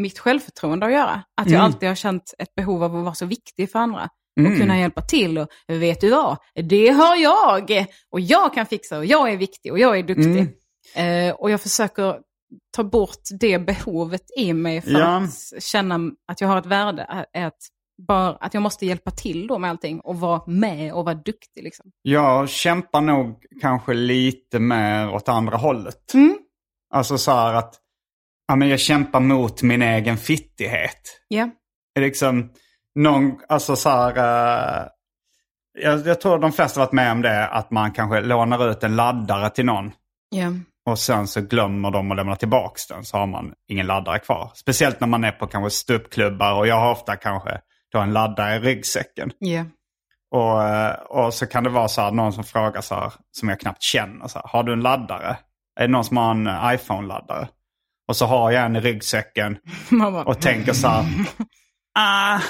mitt 0.01 0.19
självförtroende 0.19 0.87
att 0.87 0.93
göra. 0.93 1.23
Att 1.41 1.47
jag 1.51 1.55
Mm. 1.55 1.61
alltid 1.65 1.89
har 1.89 1.97
känt 1.97 2.35
ett 2.39 2.55
behov 2.55 2.83
av 2.85 2.97
att 2.97 3.05
vara 3.05 3.15
så 3.15 3.27
viktig 3.27 3.71
för 3.73 3.79
andra. 3.79 4.09
Mm. 4.41 4.53
Och 4.53 4.59
kunna 4.59 4.79
hjälpa 4.79 5.01
till. 5.03 5.39
Och 5.39 5.49
vet 5.69 6.01
du 6.01 6.11
vad? 6.11 6.37
Det 6.55 6.89
har 6.89 7.17
jag! 7.17 7.87
Och 8.11 8.21
jag 8.21 8.55
kan 8.55 8.67
fixa 8.67 8.99
och 8.99 9.07
jag 9.07 9.33
är 9.33 9.37
viktig 9.37 9.73
och 9.73 9.79
jag 9.79 9.99
är 9.99 10.03
duktig. 10.03 10.49
Mm. 10.95 11.29
Eh, 11.29 11.35
och 11.35 11.51
jag 11.51 11.61
försöker 11.61 12.17
ta 12.77 12.85
bort 12.85 13.21
det 13.41 13.59
behovet 13.59 14.23
i 14.37 14.53
mig 14.53 14.81
för 14.81 14.91
Ja. 14.91 15.17
att 15.17 15.63
känna 15.63 16.01
att 16.29 16.41
jag 16.41 16.49
har 16.49 16.59
ett 16.59 16.67
värde. 16.67 17.27
Är 17.33 17.47
att, 17.47 17.59
bara, 18.09 18.29
att 18.37 18.55
jag 18.55 18.63
måste 18.63 18.87
hjälpa 18.87 19.11
till 19.11 19.47
då 19.47 19.59
med 19.59 19.71
allting 19.71 20.01
och 20.01 20.21
vara 20.21 20.43
med 20.47 20.93
och 20.93 21.05
vara 21.05 21.15
duktig. 21.15 21.63
Liksom. 21.65 21.91
Jag 22.03 22.49
kämpar 22.49 23.01
nog 23.01 23.45
kanske 23.61 23.95
lite 23.95 24.59
mer 24.59 25.11
åt 25.11 25.29
andra 25.29 25.57
hållet. 25.57 26.15
Mm. 26.15 26.39
Alltså 26.95 27.19
så 27.19 27.31
här 27.33 27.55
att 27.55 27.75
ja, 28.49 28.57
men 28.57 28.69
jag 28.69 28.81
kämpar 28.81 29.21
mot 29.21 29.63
min 29.63 29.83
egen 29.83 30.17
fittighet. 30.17 31.21
Ja. 31.29 31.51
Är 31.95 32.01
liksom 32.01 32.51
någon, 32.95 33.33
alltså 33.49 33.77
så 33.77 33.89
här, 33.89 34.17
eh, 34.17 34.87
jag, 35.79 36.07
jag 36.07 36.21
tror 36.21 36.39
de 36.39 36.53
flesta 36.53 36.81
har 36.81 36.87
varit 36.87 36.93
med 36.93 37.13
om 37.13 37.23
det, 37.23 37.49
att 37.49 37.71
man 37.71 37.93
kanske 37.93 38.21
lånar 38.21 38.71
ut 38.71 38.83
en 38.83 38.97
laddare 38.97 39.51
till 39.51 39.65
någon. 39.67 39.93
Ja. 40.31 40.47
Och 40.87 40.99
sen 40.99 41.27
så 41.27 41.41
glömmer 41.41 41.91
de 41.91 42.11
att 42.11 42.17
lämna 42.17 42.37
tillbaka 42.37 42.81
den 42.89 43.05
så 43.05 43.17
har 43.17 43.27
man 43.27 43.53
ingen 43.69 43.87
laddare 43.87 44.19
kvar. 44.19 44.51
Speciellt 44.55 45.01
när 45.01 45.09
man 45.09 45.25
är 45.25 45.33
på 45.33 45.47
kanske 45.47 45.71
ståuppklubbar 45.71 46.55
och 46.55 46.67
jag 46.67 46.81
har 46.81 46.93
ofta 46.93 47.17
kanske 47.17 47.61
då 47.93 47.99
en 47.99 48.13
laddare 48.13 48.57
i 48.57 48.59
ryggsäcken. 48.59 49.31
Ja. 49.39 49.65
Och, 50.31 50.63
eh, 50.63 50.93
och 50.93 51.35
så 51.35 51.47
kan 51.47 51.65
det 51.65 51.71
vara 51.71 51.89
så 51.89 52.01
här, 52.01 52.11
någon 52.11 52.33
som 52.33 52.45
frågar 52.45 52.81
så 52.81 52.95
här, 52.95 53.13
som 53.33 53.49
jag 53.49 53.61
knappt 53.61 53.83
känner, 53.83 54.29
så 54.29 54.39
här, 54.39 54.49
har 54.49 54.63
du 54.63 54.73
en 54.73 54.81
laddare? 54.81 55.37
är 55.77 55.87
det 55.87 55.93
någon 55.93 56.05
som 56.05 56.17
har 56.17 56.31
en 56.31 56.75
iPhone-laddare. 56.75 57.49
Och 58.09 58.17
så 58.17 58.27
har 58.27 58.51
jag 58.51 58.65
en 58.65 58.77
i 58.77 58.81
ryggsäcken 58.81 59.59
och 60.27 60.41
tänker 60.41 60.73
så 60.73 60.89
här. 60.89 61.05
Ah, 61.99 62.41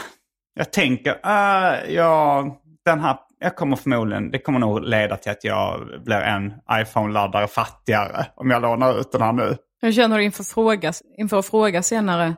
jag 0.54 0.72
tänker, 0.72 1.18
ah, 1.22 1.76
ja, 1.88 2.46
den 2.84 3.00
här, 3.00 3.18
jag 3.40 3.56
kommer 3.56 3.76
förmodligen, 3.76 4.30
det 4.30 4.38
kommer 4.38 4.58
nog 4.58 4.84
leda 4.84 5.16
till 5.16 5.32
att 5.32 5.44
jag 5.44 5.80
blir 6.04 6.16
en 6.16 6.52
iPhone-laddare 6.72 7.46
fattigare 7.46 8.26
om 8.36 8.50
jag 8.50 8.62
lånar 8.62 9.00
ut 9.00 9.12
den 9.12 9.22
här 9.22 9.32
nu. 9.32 9.56
Hur 9.82 9.92
känner 9.92 10.18
du 10.18 10.24
inför, 10.24 10.44
fråga, 10.44 10.92
inför 11.18 11.38
att 11.38 11.46
fråga 11.46 11.82
senare, 11.82 12.26
kan 12.26 12.34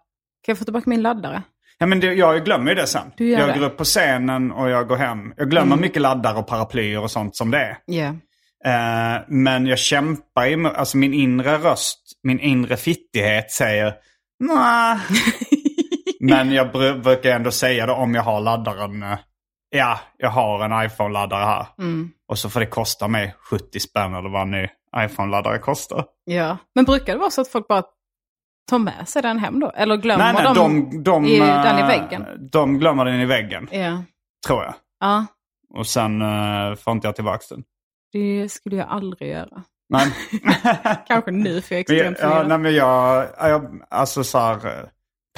jag 0.53 0.59
få 0.59 0.65
tillbaka 0.65 0.91
min 0.91 1.03
laddare? 1.03 1.43
Ja 1.79 1.87
men 1.87 2.01
det, 2.01 2.13
jag 2.15 2.45
glömmer 2.45 2.71
ju 2.71 2.75
det 2.75 2.87
sen. 2.87 3.13
Jag 3.17 3.27
det. 3.39 3.43
Mm. 3.45 3.59
går 3.59 3.67
upp 3.67 3.77
på 3.77 3.85
scenen 3.85 4.53
och 4.53 4.71
jag 4.71 4.89
går 4.89 4.97
hem. 4.97 5.33
Jag 5.37 5.51
glömmer 5.51 5.77
mycket 5.77 6.03
laddare 6.03 6.39
och 6.39 6.47
paraplyer 6.47 7.01
och 7.03 7.11
sånt 7.11 7.37
som 7.37 7.51
det 7.51 7.59
är. 7.59 7.77
Ja. 7.87 8.05
Eh, 8.65 9.23
men 9.29 9.67
jag 9.67 9.79
kämpar 9.79 10.47
ju, 10.47 10.57
med- 10.57 10.73
alltså 10.73 10.97
min 10.97 11.15
inre 11.15 11.59
röst, 11.59 12.01
min 12.23 12.41
inre 12.41 12.77
fittighet 12.77 13.51
säger 13.51 13.95
nej. 14.41 14.99
men 16.21 16.53
jag 16.53 16.67
br- 16.73 17.03
brukar 17.03 17.31
ändå 17.31 17.51
säga 17.51 17.87
det 17.87 17.93
om 17.93 18.15
jag 18.15 18.23
har 18.23 18.41
laddaren. 18.41 19.05
Eh, 19.75 19.79
ja, 19.79 20.01
jag 20.19 20.31
har 20.31 20.65
en 20.65 20.87
iPhone-laddare 20.87 21.45
här. 21.45 21.67
Mm. 21.79 22.11
Och 22.29 22.39
så 22.39 22.51
får 22.51 22.61
det 22.61 22.67
kosta 22.67 23.09
mig 23.09 23.35
70 23.51 23.81
spänn 23.81 24.15
eller 24.15 24.29
vad 24.29 24.43
en 24.43 24.51
ny 24.51 24.69
iPhone-laddare 24.97 25.59
kostar. 25.59 26.05
ja. 26.25 26.57
Men 26.75 26.85
brukar 26.85 27.13
det 27.13 27.19
vara 27.19 27.31
så 27.31 27.41
att 27.41 27.49
folk 27.49 27.69
bara 27.69 27.83
tar 28.71 28.79
med 28.79 29.09
sig 29.09 29.23
den 29.23 29.39
hem 29.39 29.61
då? 29.61 29.71
Eller 29.71 29.97
glömmer 29.97 30.33
nej, 30.33 30.43
nej, 30.45 30.55
de, 30.55 30.91
de, 30.91 31.03
de, 31.03 31.25
i, 31.25 31.39
eh, 31.39 31.47
den 31.63 31.79
i 31.79 31.83
väggen? 31.83 32.49
De 32.53 32.79
glömmer 32.79 33.05
den 33.05 33.21
i 33.21 33.25
väggen, 33.27 33.69
Ja. 33.73 34.03
tror 34.47 34.63
jag. 34.63 34.75
ja, 35.01 35.27
Och 35.75 35.87
sen 35.87 36.23
uh, 36.23 36.75
får 36.75 36.93
inte 36.93 37.09
jag 37.09 37.15
tillbaka 37.15 37.45
den. 37.51 37.65
det 38.13 38.49
skulle 38.53 38.77
jag 38.77 38.89
aldrig 38.89 39.31
göra. 39.31 39.63
Men, 39.89 40.01
Kanske 41.07 41.31
nu 41.31 41.61
för 41.61 41.75
jag 41.75 41.91
är 41.91 41.95
men, 41.95 42.13
extremt 42.13 42.19
ja, 42.21 42.29
förvirrad. 42.29 42.49
nej, 42.49 42.59
men 42.59 42.75
jag, 42.75 43.27
jag, 43.39 43.83
alltså 43.91 44.25
så 44.25 44.39
här, 44.39 44.55
eh, 44.67 44.85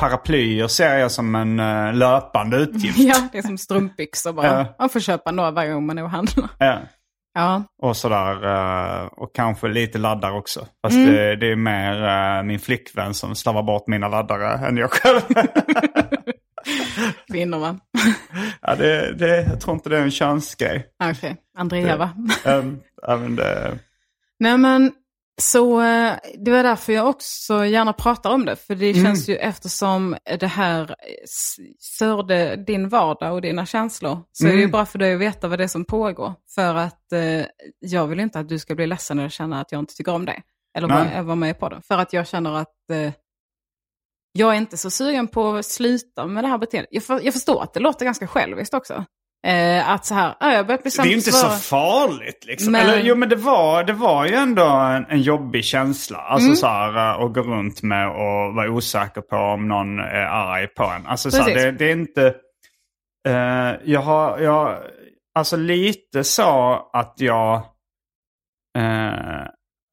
paraplyer 0.01 0.67
ser 0.69 0.99
jag 0.99 1.11
som 1.11 1.35
en 1.35 1.61
eh, 1.61 1.95
löpande 1.95 2.57
utgift. 2.57 2.99
Ja, 3.09 3.29
det 3.33 3.39
är 3.39 3.43
som 3.43 3.59
strumpbyxor 3.59 4.33
bara. 4.33 4.67
Man 4.79 4.89
får 4.89 5.01
köpa 5.01 5.31
några 5.31 5.51
varje 5.51 5.73
gång 5.73 5.87
man 5.87 5.99
är 5.99 6.03
och 6.05 6.11
handlar. 6.11 6.49
Ja. 6.59 6.79
Ja, 7.35 7.63
Och 7.83 7.97
sådär, 7.97 8.45
eh, 8.45 9.07
och 9.07 9.35
kanske 9.35 9.69
lite 9.69 9.99
laddare 9.99 10.33
också. 10.33 10.67
Fast 10.83 10.97
Mm. 10.97 11.13
det, 11.13 11.37
det 11.37 11.47
är 11.53 11.57
mer 11.57 12.03
eh, 12.39 12.43
min 12.43 12.59
flickvän 12.59 13.15
som 13.15 13.35
slavar 13.35 13.63
bort 13.63 13.87
mina 13.87 14.09
laddare 14.09 14.67
än 14.67 14.77
jag 14.77 14.91
själv. 14.93 15.21
kvinnor 17.33 17.59
va? 17.59 17.79
ja, 18.63 18.75
det, 18.75 19.13
det, 19.15 19.43
jag 19.43 19.61
tror 19.61 19.75
inte 19.75 19.89
det 19.89 19.99
är 19.99 20.03
en 20.03 20.11
könsgrej. 20.11 20.87
Okej, 21.05 21.37
Andrea 21.59 21.97
va? 21.97 22.11
Um, 22.47 22.81
även 23.09 23.37
det, 23.37 23.79
Nej 24.39 24.59
men, 24.59 24.93
så 25.41 25.81
eh, 25.83 26.13
det 26.39 26.51
var 26.51 26.63
därför 26.63 26.93
jag 26.93 27.09
också 27.09 27.65
gärna 27.67 27.93
pratar 27.93 28.31
om 28.31 28.45
det. 28.45 28.57
För 28.57 28.75
det 28.75 28.91
Mm. 28.91 29.05
känns 29.05 29.29
ju 29.29 29.37
eftersom 29.37 30.17
det 30.41 30.47
här 30.47 30.83
eh, 30.91 30.97
störde 31.79 32.57
din 32.57 32.89
vardag 32.89 33.35
och 33.35 33.41
dina 33.43 33.67
känslor. 33.67 34.19
Så 34.33 34.45
är 34.45 34.49
det 34.49 34.55
ju 34.57 34.61
Mm. 34.63 34.71
bra 34.71 34.87
för 34.87 34.99
dig 34.99 35.15
att 35.15 35.21
veta 35.21 35.49
vad 35.49 35.59
det 35.59 35.65
är 35.65 35.69
som 35.69 35.85
pågår. 35.85 36.35
För 36.55 36.75
att 36.75 37.13
eh, 37.13 37.45
jag 37.79 38.07
vill 38.07 38.21
inte 38.21 38.39
att 38.41 38.49
du 38.49 38.59
ska 38.59 38.75
bli 38.75 38.87
ledsen 38.87 39.19
eller 39.19 39.29
känna 39.29 39.61
att 39.61 39.73
jag 39.73 39.79
inte 39.79 39.95
tycker 39.95 40.13
om 40.15 40.25
dig. 40.25 40.43
Eller 40.77 40.89
vara 40.89 41.23
var 41.23 41.37
med 41.37 41.59
på 41.59 41.69
det. 41.69 41.81
För 41.89 41.99
att 41.99 42.13
jag 42.13 42.29
känner 42.29 42.53
att 42.57 42.91
eh, 42.91 43.13
jag 44.33 44.53
är 44.53 44.57
inte 44.59 44.77
så 44.77 44.91
sugen 44.91 45.29
på 45.29 45.53
att 45.55 45.67
sluta 45.67 46.27
med 46.27 46.45
det 46.45 46.49
här 46.49 46.59
beteendet. 46.59 46.89
Jag, 46.93 47.03
för, 47.05 47.21
jag 47.25 47.35
förstår 47.35 47.63
att 47.63 47.75
det 47.75 47.81
låter 47.81 48.05
ganska 48.05 48.27
själviskt 48.27 48.75
också. 48.75 49.05
Eh, 49.47 49.91
att 49.91 50.05
så 50.07 50.15
här, 50.15 50.35
ah, 50.41 50.53
jag 50.53 50.67
börjar 50.67 50.83
bli 50.83 50.91
det 50.97 51.03
är 51.03 51.07
ju 51.07 51.15
inte 51.17 51.33
så 51.33 51.49
farligt 51.49 52.45
liksom. 52.47 52.73
Men- 52.73 52.81
Eller, 52.89 53.01
jo 53.03 53.15
men 53.17 53.29
det 53.29 53.37
var, 53.37 53.85
det 53.85 53.93
var 53.93 54.27
ju 54.27 54.35
ändå 54.35 54.65
en, 54.67 55.07
en 55.09 55.21
jobbig 55.23 55.65
känsla. 55.65 56.19
Alltså 56.19 56.47
Mm. 56.47 56.57
så 56.57 56.67
här 56.67 56.97
eh, 56.97 57.25
att 57.25 57.35
gå 57.35 57.41
runt 57.43 57.83
med 57.83 58.09
och 58.09 58.55
vara 58.55 58.71
osäker 58.71 59.21
på 59.21 59.37
om 59.37 59.69
någon 59.69 59.99
är 59.99 60.27
arg 60.27 60.67
på 60.67 60.85
en. 60.85 61.07
Alltså 61.07 61.31
så 61.31 61.43
här, 61.43 61.55
det, 61.55 61.71
det 61.73 61.85
är 61.85 61.93
inte... 61.93 62.35
eh, 63.29 63.73
jag 63.85 64.01
har, 64.01 64.39
jag, 64.39 64.79
alltså 65.35 65.57
lite 65.57 66.25
så 66.25 66.73
att 66.93 67.15
jag 67.17 67.55
eh, 68.79 69.47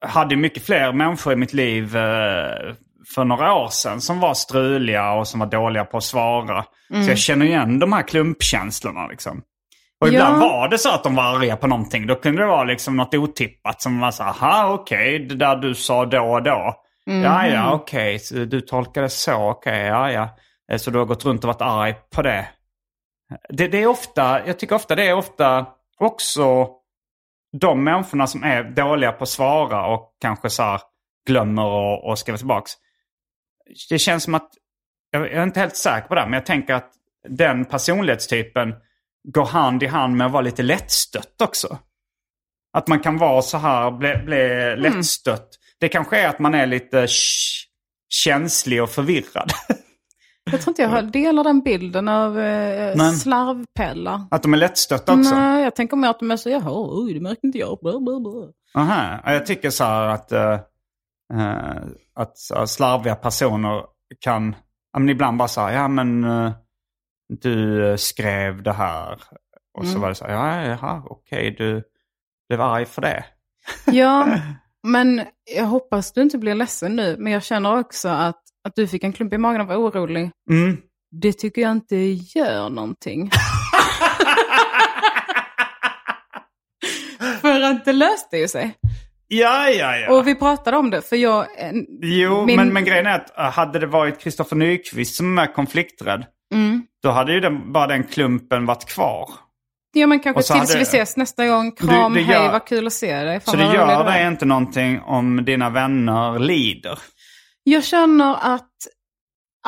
hade 0.06 0.36
mycket 0.36 0.66
fler 0.66 0.92
människor 0.94 1.34
i 1.34 1.36
mitt 1.36 1.54
liv 1.54 1.96
eh, 1.96 2.74
för 3.16 3.26
några 3.26 3.54
år 3.54 3.68
sedan 3.68 4.02
som 4.02 4.20
var 4.20 4.34
struliga 4.34 5.12
och 5.14 5.28
som 5.28 5.40
var 5.40 5.48
dåliga 5.48 5.86
på 5.86 5.98
att 5.98 6.04
svara. 6.04 6.66
Så 7.06 7.10
jag 7.12 7.18
känner 7.18 7.46
igen 7.46 7.80
de 7.80 7.94
här 7.94 8.02
klumpkänslorna 8.08 9.08
liksom. 9.08 9.42
Och 10.02 10.08
ibland 10.08 10.36
Ja. 10.44 10.48
var 10.50 10.68
det 10.70 10.78
så 10.78 10.90
att 10.94 11.04
de 11.04 11.16
var 11.16 11.24
arga 11.36 11.58
på 11.58 11.68
någonting. 11.68 12.08
Då 12.08 12.16
kunde 12.16 12.42
det 12.42 12.48
vara 12.48 12.64
liksom 12.64 12.96
något 12.98 13.14
otippat 13.14 13.82
som 13.82 14.00
var 14.00 14.12
så 14.12 14.24
här, 14.24 14.70
okej, 14.72 15.20
det 15.20 15.36
där 15.36 15.56
du 15.56 15.76
sa 15.76 16.06
då 16.06 16.22
och 16.24 16.44
då. 16.44 16.76
Ja, 17.06 17.48
ja, 17.48 17.72
okej, 17.74 18.20
så 18.20 18.36
du 18.36 18.62
tolkar 18.62 19.02
det 19.02 19.10
så, 19.10 19.50
okej, 19.50 19.86
ja, 19.86 20.12
ja. 20.12 20.30
Eh, 20.72 20.78
Så 20.78 20.92
du 20.92 20.98
har 20.98 21.06
gått 21.06 21.26
runt 21.26 21.44
och 21.44 21.48
varit 21.48 21.62
arg 21.62 21.96
på 22.16 22.22
det. 22.22 22.48
det. 23.50 23.68
Det 23.68 23.82
är 23.84 23.88
ofta, 23.88 24.48
jag 24.48 24.60
tycker 24.60 24.76
ofta 24.76 24.96
det 24.96 25.08
är 25.08 25.14
ofta 25.14 25.66
också 26.00 26.68
de 27.62 27.84
människorna 27.84 28.28
som 28.28 28.44
är 28.44 28.64
dåliga 28.64 29.12
på 29.12 29.24
att 29.24 29.30
svara 29.30 29.88
och 29.88 30.12
kanske 30.22 30.50
så 30.50 30.64
här 30.64 30.82
glömmer 31.28 31.66
och, 31.66 32.10
och 32.10 32.20
skriva 32.20 32.38
tillbaks. 32.38 32.72
Det 33.90 34.00
känns 34.00 34.24
som 34.24 34.36
att, 34.36 34.50
jag 35.12 35.32
är 35.32 35.44
inte 35.44 35.60
helt 35.60 35.76
säker 35.76 36.08
på 36.08 36.16
det, 36.16 36.22
men 36.24 36.34
jag 36.34 36.46
tänker 36.46 36.74
att 36.74 36.92
den 37.30 37.66
personlighetstypen 37.66 38.74
går 39.34 39.46
hand 39.46 39.84
i 39.84 39.88
hand 39.88 40.16
med 40.18 40.26
att 40.28 40.34
vara 40.34 40.42
lite 40.42 40.64
lättstött 40.64 41.42
också. 41.42 41.78
Att 42.74 42.88
man 42.88 43.00
kan 43.00 43.18
vara 43.18 43.42
så 43.42 43.58
här, 43.58 43.92
bli, 43.92 44.16
bli 44.26 44.76
lättstött. 44.78 45.50
Det 45.80 45.90
kanske 45.90 46.20
är 46.20 46.28
att 46.30 46.40
man 46.40 46.54
är 46.56 46.66
lite 46.66 47.08
känslig 48.10 48.84
och 48.84 48.90
förvirrad. 48.90 49.52
Jag 50.52 50.62
tror 50.62 50.72
inte 50.72 50.82
jag 50.82 50.90
har- 50.90 51.02
delar 51.02 51.44
den 51.44 51.62
bilden 51.62 52.08
av 52.08 52.40
eh, 52.40 53.10
slarvpellar. 53.12 54.22
att 54.32 54.44
de 54.44 54.54
är 54.54 54.58
lättstötta 54.58 55.14
också. 55.14 55.36
Nej, 55.36 55.64
jag 55.64 55.76
tänker 55.76 55.98
mer 55.98 56.10
att 56.10 56.20
de 56.20 56.32
är 56.32 56.38
så, 56.38 56.50
jaha, 56.50 56.72
oj, 56.76 57.14
det 57.14 57.20
märkte 57.20 57.48
inte 57.48 57.58
jag. 57.58 57.78
Bla, 57.82 58.00
bla, 58.00 58.20
bla. 58.20 58.32
Aha. 58.82 59.20
Ja, 59.26 59.34
Jag 59.34 59.46
tycker 59.46 59.70
så 59.70 59.84
här 59.84 60.08
att, 60.08 60.32
eh, 60.32 60.60
att 62.16 62.38
så 62.38 62.56
här 62.56 62.66
slarviga 62.66 63.16
personer 63.16 63.86
kan, 64.20 64.56
ja, 64.94 65.00
men 65.00 65.10
ibland 65.10 65.38
bara 65.38 65.48
så 65.48 65.62
här, 65.62 65.74
ja 65.74 65.88
men 65.88 66.24
eh, 66.24 66.52
du 67.42 67.88
eh, 67.90 67.96
skrev 67.96 68.64
det 68.64 68.74
här. 68.74 69.22
Och 69.74 69.88
så 69.88 70.00
var 70.00 70.10
det 70.10 70.16
så 70.16 70.26
här, 70.26 70.34
ja 70.34 70.66
jaha, 70.66 71.04
okej, 71.06 71.56
du 71.58 71.84
blev 72.50 72.62
arg 72.62 72.86
för 72.86 73.02
det. 73.02 73.26
Ja, 73.86 74.28
men 74.88 75.22
jag 75.56 75.66
hoppas 75.66 76.14
du 76.14 76.22
inte 76.22 76.38
blir 76.38 76.56
ledsen 76.56 76.96
nu. 76.96 77.16
Men 77.20 77.34
jag 77.34 77.44
känner 77.44 77.80
också 77.80 78.10
att, 78.10 78.42
att 78.64 78.76
du 78.76 78.88
fick 78.88 79.04
en 79.04 79.14
klump 79.14 79.34
i 79.34 79.38
magen 79.38 79.62
och 79.62 79.68
var 79.68 79.76
orolig. 79.76 80.32
Mm. 80.50 80.78
Det 81.12 81.34
tycker 81.34 81.62
jag 81.62 81.72
inte 81.72 81.96
gör 82.36 82.70
någonting. 82.70 83.32
för 87.42 87.62
att 87.62 87.86
det 87.86 87.94
löste 87.94 88.38
ju 88.38 88.48
sig. 88.48 88.76
Ja, 89.28 89.70
ja, 89.70 89.98
ja. 89.98 90.14
Och 90.14 90.28
vi 90.28 90.36
pratade 90.36 90.78
om 90.78 90.90
det, 90.90 91.02
för 91.02 91.16
jag... 91.16 91.42
eh, 91.42 91.72
Jo, 92.02 92.46
min- 92.46 92.56
men, 92.56 92.74
men 92.74 92.86
grejen 92.86 93.06
är 93.06 93.16
att 93.16 93.38
eh, 93.38 93.44
hade 93.52 93.80
det 93.80 93.88
varit 93.88 94.20
Kristoffer 94.20 94.56
Nyqvist 94.56 95.16
som 95.16 95.38
är 95.38 95.54
konflikträdd, 95.54 96.26
Mm. 96.54 96.84
då 97.04 97.10
hade 97.10 97.34
ju 97.34 97.40
den, 97.40 97.74
bara 97.74 97.88
den 97.88 98.04
klumpen 98.04 98.66
varit 98.66 98.86
kvar. 98.86 99.30
Ja, 99.94 100.08
men 100.08 100.20
kanske 100.20 100.42
tills 100.54 100.70
hade- 100.70 100.80
vi 100.80 100.84
ses 100.84 101.18
nästa 101.18 101.48
gång. 101.48 101.72
Kram, 101.72 102.14
det 102.14 102.20
hej, 102.22 102.36
gör- 102.36 102.52
vad 102.52 102.66
kul 102.66 102.88
att 102.88 102.94
se 102.94 103.16
dig. 103.24 103.40
Fan, 103.40 103.52
Så 103.52 103.58
det 103.58 103.64
gör 103.74 103.98
du 104.04 104.12
dig 104.12 104.28
inte 104.28 104.46
någonting 104.46 105.00
om 105.02 105.46
dina 105.46 105.70
vänner 105.70 106.40
lider. 106.40 107.00
Jag 107.64 107.84
känner 107.84 108.36
att 108.56 108.72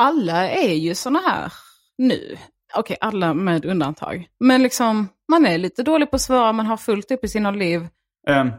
alla 0.00 0.48
är 0.50 0.74
ju 0.74 0.94
såna 0.94 1.18
här 1.18 1.52
nu. 1.98 2.36
Okej, 2.74 2.96
alla 3.00 3.34
med 3.34 3.64
undantag. 3.64 4.26
Men 4.40 4.62
liksom, 4.62 5.08
man 5.30 5.46
är 5.46 5.58
lite 5.58 5.82
dålig 5.82 6.10
på 6.10 6.16
att 6.16 6.22
svara, 6.22 6.52
man 6.52 6.66
har 6.66 6.76
fullt 6.76 7.10
upp 7.10 7.24
i 7.24 7.28
sina 7.28 7.50
liv. 7.50 7.80
Um, 8.28 8.52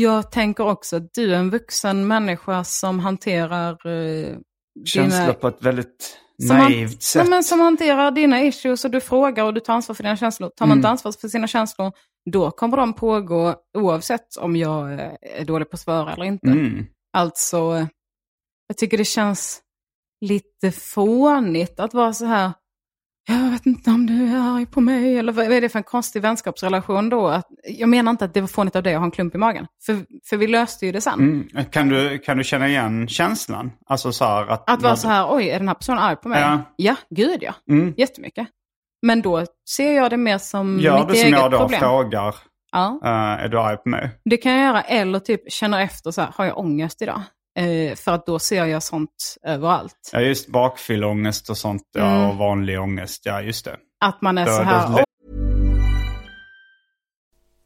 Jag 0.00 0.30
tänker 0.32 0.64
också 0.66 0.96
att 0.96 1.14
du 1.14 1.34
är 1.34 1.38
en 1.38 1.50
vuxen 1.50 2.06
människa 2.06 2.64
som 2.64 2.98
hanterar 2.98 3.70
eh, 3.86 4.36
känslor 4.86 5.20
dina... 5.20 5.34
på 5.34 5.48
ett 5.48 5.62
väldigt 5.62 6.18
Som 6.46 6.56
naivt 6.56 7.02
sätt. 7.02 7.28
men 7.28 7.44
som 7.44 7.60
hanterar 7.60 8.10
dina 8.10 8.42
issues 8.42 8.84
och 8.84 8.90
du 8.90 9.00
frågar 9.00 9.44
och 9.44 9.54
du 9.54 9.60
tar 9.60 9.74
ansvar 9.74 9.94
för 9.94 10.02
dina 10.02 10.16
känslor. 10.16 10.48
Tar 10.56 10.66
man 10.66 10.70
Mm. 10.72 10.78
inte 10.78 10.88
ansvar 10.88 11.12
för 11.20 11.28
sina 11.28 11.46
känslor, 11.46 11.92
då 12.30 12.50
kommer 12.50 12.76
de 12.76 12.92
pågå 12.92 13.54
oavsett 13.78 14.36
om 14.36 14.56
jag 14.56 14.92
eh, 14.92 15.12
är 15.22 15.44
dålig 15.44 15.70
på 15.70 15.74
att 15.74 15.80
svara 15.80 16.12
eller 16.12 16.24
inte. 16.24 16.46
Mm. 16.50 16.86
Alltså, 17.16 17.56
eh, 17.76 17.86
jag 18.68 18.76
tycker 18.76 18.98
det 18.98 19.04
känns 19.04 19.60
lite 20.20 20.72
fånigt 20.72 21.80
att 21.80 21.94
vara 21.94 22.12
så 22.12 22.24
här, 22.24 22.52
jag 23.26 23.50
vet 23.50 23.66
inte 23.66 23.90
om 23.90 24.06
du 24.06 24.28
är 24.28 24.56
arg 24.56 24.66
på 24.66 24.80
mig, 24.80 25.18
eller 25.18 25.32
vad 25.32 25.52
är 25.52 25.60
det 25.60 25.68
för 25.68 25.78
en 25.78 25.82
konstig 25.82 26.22
vänskapsrelation 26.22 27.08
då? 27.08 27.28
Att, 27.28 27.46
jag 27.64 27.88
menar 27.88 28.10
inte 28.10 28.24
att 28.24 28.34
det 28.34 28.40
var 28.40 28.48
fånigt 28.48 28.76
av 28.76 28.82
dig 28.82 28.94
att 28.94 29.00
ha 29.00 29.04
en 29.04 29.10
klump 29.10 29.34
i 29.34 29.38
magen, 29.38 29.66
för, 29.86 29.96
för 30.24 30.36
vi 30.36 30.46
löste 30.46 30.86
ju 30.86 30.92
det 30.92 31.00
sen. 31.00 31.20
Mm. 31.20 31.64
Kan, 31.70 31.88
du, 31.88 32.18
kan 32.18 32.38
du 32.38 32.44
känna 32.44 32.68
igen 32.68 33.08
känslan? 33.08 33.72
Alltså 33.86 34.12
så 34.12 34.24
här 34.24 34.46
att... 34.46 34.70
Att 34.70 34.82
vara 34.82 34.96
så 34.96 35.08
här, 35.08 35.26
oj, 35.30 35.48
är 35.48 35.58
den 35.58 35.68
här 35.68 35.74
personen 35.74 35.98
arg 35.98 36.16
på 36.16 36.28
mig? 36.28 36.40
Ja. 36.40 36.60
Ja, 36.76 36.96
gud 37.10 37.38
ja. 37.42 37.54
Mm. 37.70 37.94
Jättemycket. 37.96 38.48
Men 39.06 39.22
då 39.22 39.46
ser 39.76 39.92
jag 39.92 40.10
det 40.10 40.16
mer 40.16 40.38
som 40.38 40.80
Gör 40.80 40.98
mitt 40.98 41.08
du 41.08 41.14
som 41.14 41.26
eget 41.26 41.38
jag 41.40 41.50
då 41.50 41.58
problem. 41.58 41.80
frågar 41.80 42.34
Ja. 42.72 43.00
Eh, 43.04 43.44
är 43.44 43.48
du 43.48 43.58
arg 43.60 43.76
på 43.76 43.88
mig? 43.88 44.10
Det 44.24 44.36
kan 44.36 44.52
jag 44.52 44.60
göra, 44.66 44.82
eller 44.82 45.18
typ 45.18 45.52
känner 45.52 45.80
efter 45.80 46.10
så 46.10 46.20
här, 46.20 46.30
har 46.34 46.44
jag 46.44 46.58
ångest 46.58 47.02
idag? 47.02 47.22
Eh, 47.58 47.94
för 47.96 48.12
att 48.12 48.26
då 48.26 48.38
ser 48.38 48.64
jag 48.64 48.82
sånt 48.82 49.36
överallt. 49.46 50.10
Ja, 50.12 50.20
just 50.20 50.48
bakfylleångest 50.48 51.50
och 51.50 51.56
sånt. 51.56 51.82
Ja, 51.94 52.14
Mm. 52.16 52.30
och 52.30 52.36
vanlig 52.36 52.80
ångest. 52.80 53.22
Ja, 53.26 53.42
just 53.42 53.64
det. 53.64 53.76
Att 54.04 54.22
man 54.22 54.38
är 54.38 54.46
Då- 54.46 54.52
så 54.52 54.62
här, 54.62 55.04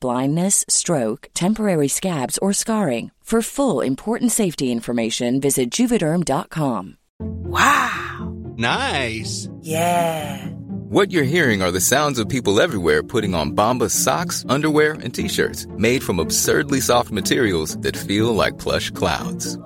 blindness, 0.00 0.64
stroke, 0.68 1.28
temporary 1.34 1.88
scabs, 1.88 2.38
or 2.38 2.52
scarring. 2.52 3.10
For 3.30 3.42
full 3.42 3.80
important 3.80 4.32
safety 4.32 4.72
information, 4.72 5.40
visit 5.40 5.70
juvederm.com. 5.70 6.96
Wow! 7.20 8.34
Nice. 8.56 9.48
Yeah! 9.60 10.46
What 10.88 11.12
you're 11.12 11.22
hearing 11.22 11.62
are 11.62 11.70
the 11.70 11.80
sounds 11.80 12.18
of 12.18 12.28
people 12.28 12.60
everywhere 12.60 13.04
putting 13.04 13.36
on 13.36 13.52
Bombas 13.52 13.92
socks, 13.92 14.44
underwear, 14.48 14.94
and 14.94 15.14
t-shirts 15.14 15.68
made 15.78 16.02
from 16.02 16.18
absurdly 16.18 16.80
soft 16.80 17.12
materials 17.12 17.76
that 17.82 17.96
feel 17.96 18.34
like 18.34 18.58
plush 18.58 18.90
clouds. 18.90 19.56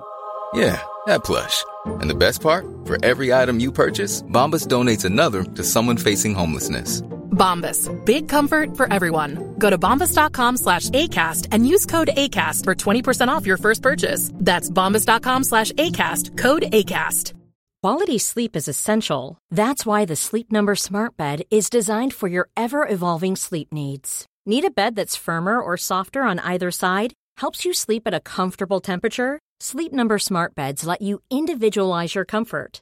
Yeah, 0.53 0.79
that 1.07 1.23
plush. 1.23 1.65
And 1.85 2.07
the 2.07 2.13
best 2.13 2.39
part? 2.39 2.67
For 2.85 3.03
every 3.03 3.33
item 3.33 3.59
you 3.59 3.71
purchase, 3.71 4.21
Bombas 4.21 4.67
donates 4.67 5.05
another 5.05 5.43
to 5.43 5.63
someone 5.63 5.97
facing 5.97 6.35
homelessness. 6.35 7.01
Bombas. 7.35 7.89
Big 8.05 8.27
comfort 8.27 8.75
for 8.75 8.91
everyone. 8.91 9.55
Go 9.59 9.69
to 9.69 9.77
bombas.com 9.77 10.57
slash 10.57 10.89
ACAST 10.89 11.49
and 11.51 11.67
use 11.67 11.85
code 11.85 12.09
ACAST 12.15 12.63
for 12.63 12.73
20% 12.73 13.27
off 13.27 13.45
your 13.45 13.57
first 13.57 13.81
purchase. 13.81 14.31
That's 14.35 14.69
bombas.com 14.69 15.43
slash 15.43 15.71
ACAST. 15.73 16.37
Code 16.37 16.63
ACAST. 16.63 17.33
Quality 17.81 18.17
sleep 18.17 18.55
is 18.55 18.67
essential. 18.67 19.37
That's 19.51 19.85
why 19.85 20.05
the 20.05 20.15
Sleep 20.15 20.51
Number 20.51 20.75
Smart 20.75 21.17
Bed 21.17 21.43
is 21.51 21.69
designed 21.69 22.15
for 22.15 22.27
your 22.27 22.49
ever 22.57 22.87
evolving 22.87 23.35
sleep 23.35 23.71
needs. 23.71 24.25
Need 24.47 24.65
a 24.65 24.71
bed 24.71 24.95
that's 24.95 25.15
firmer 25.15 25.61
or 25.61 25.77
softer 25.77 26.23
on 26.23 26.39
either 26.39 26.71
side? 26.71 27.13
Helps 27.37 27.63
you 27.63 27.73
sleep 27.73 28.07
at 28.07 28.13
a 28.15 28.19
comfortable 28.19 28.79
temperature? 28.79 29.39
Sleep 29.59 29.93
Number 29.93 30.17
Smart 30.17 30.55
Beds 30.55 30.85
let 30.85 31.03
you 31.03 31.21
individualize 31.29 32.15
your 32.15 32.25
comfort 32.25 32.81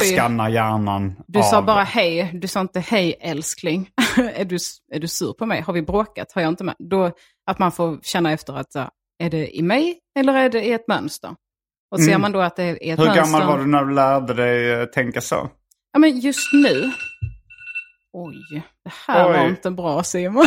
Skannar 0.00 0.48
hjärnan 0.48 1.16
Du 1.26 1.38
av... 1.38 1.42
sa 1.42 1.62
bara 1.62 1.82
hej, 1.82 2.30
du 2.34 2.48
sa 2.48 2.60
inte 2.60 2.80
hej 2.80 3.16
älskling. 3.20 3.90
är, 4.16 4.44
du, 4.44 4.58
är 4.92 5.00
du 5.00 5.08
sur 5.08 5.32
på 5.32 5.46
mig? 5.46 5.60
Har 5.60 5.72
vi 5.72 5.82
bråkat? 5.82 6.32
Har 6.32 6.42
jag 6.42 6.48
inte 6.48 6.64
med? 6.64 6.74
Då, 6.78 7.12
att 7.46 7.58
man 7.58 7.72
får 7.72 7.98
känna 8.02 8.32
efter 8.32 8.52
att 8.52 8.76
är 9.18 9.30
det 9.30 9.56
i 9.56 9.62
mig 9.62 9.98
eller 10.18 10.34
är 10.34 10.48
det 10.48 10.64
i 10.64 10.72
ett 10.72 10.88
mönster? 10.88 11.34
Och 11.90 12.00
ser 12.00 12.18
man 12.18 12.32
då 12.32 12.40
att 12.40 12.56
det 12.56 12.62
är 12.64 12.92
ett 12.92 12.98
Hur 12.98 13.04
mönster. 13.06 13.22
gammal 13.22 13.46
var 13.46 13.58
du 13.58 13.66
när 13.66 13.84
du 13.84 13.94
lärde 13.94 14.34
dig 14.34 14.72
eh, 14.72 14.84
tänka 14.84 15.20
så? 15.20 15.50
Ja 15.92 15.98
men 15.98 16.20
just 16.20 16.52
nu. 16.52 16.92
Oj, 18.12 18.62
det 18.84 18.92
här 19.06 19.26
Oj. 19.28 19.32
var 19.32 19.46
inte 19.46 19.70
bra 19.70 20.02
Simon. 20.02 20.46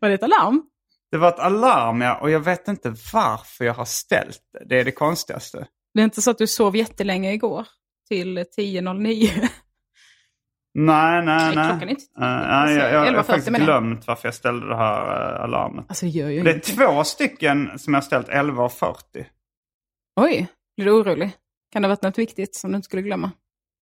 var 0.00 0.08
det 0.08 0.14
ett 0.14 0.22
alarm? 0.22 0.62
Det 1.10 1.18
var 1.18 1.28
ett 1.28 1.38
alarm 1.38 2.00
ja, 2.00 2.18
och 2.20 2.30
jag 2.30 2.40
vet 2.40 2.68
inte 2.68 2.94
varför 3.12 3.64
jag 3.64 3.74
har 3.74 3.84
ställt 3.84 4.40
det. 4.52 4.64
Det 4.68 4.80
är 4.80 4.84
det 4.84 4.92
konstigaste. 4.92 5.66
Det 5.96 6.02
är 6.02 6.04
inte 6.04 6.22
så 6.22 6.30
att 6.30 6.38
du 6.38 6.46
sov 6.46 6.76
jättelänge 6.76 7.32
igår? 7.32 7.66
Till 8.08 8.38
10.09? 8.38 9.48
Nej, 10.74 11.24
nej, 11.24 11.24
Nej, 11.24 11.52
klockan 11.52 11.82
är 11.82 11.86
inte. 11.86 12.02
Eh, 12.02 12.20
nej, 12.20 12.74
jag, 12.76 12.92
jag, 12.92 13.06
jag 13.06 13.12
har 13.12 13.18
11.40 13.18 13.22
faktiskt 13.22 13.48
jag. 13.50 13.60
glömt 13.60 14.06
varför 14.06 14.28
jag 14.28 14.34
ställde 14.34 14.68
det 14.68 14.76
här 14.76 15.34
eh, 15.36 15.40
alarmet. 15.44 15.84
Alltså 15.88 16.04
det 16.06 16.10
gör 16.10 16.28
ju 16.28 16.42
Det 16.42 16.50
är 16.50 16.52
ingenting. 16.52 16.76
två 16.76 17.04
stycken 17.04 17.78
som 17.78 17.94
jag 17.94 18.00
har 18.00 18.04
ställt 18.04 18.28
11.40. 18.28 19.24
Oj, 20.20 20.46
blir 20.76 20.86
du 20.86 20.92
orolig? 20.92 21.30
Kan 21.72 21.82
det 21.82 21.88
ha 21.88 21.90
varit 21.94 22.02
något 22.02 22.18
viktigt 22.18 22.54
som 22.56 22.70
du 22.72 22.76
inte 22.76 22.86
skulle 22.86 23.02
glömma? 23.02 23.30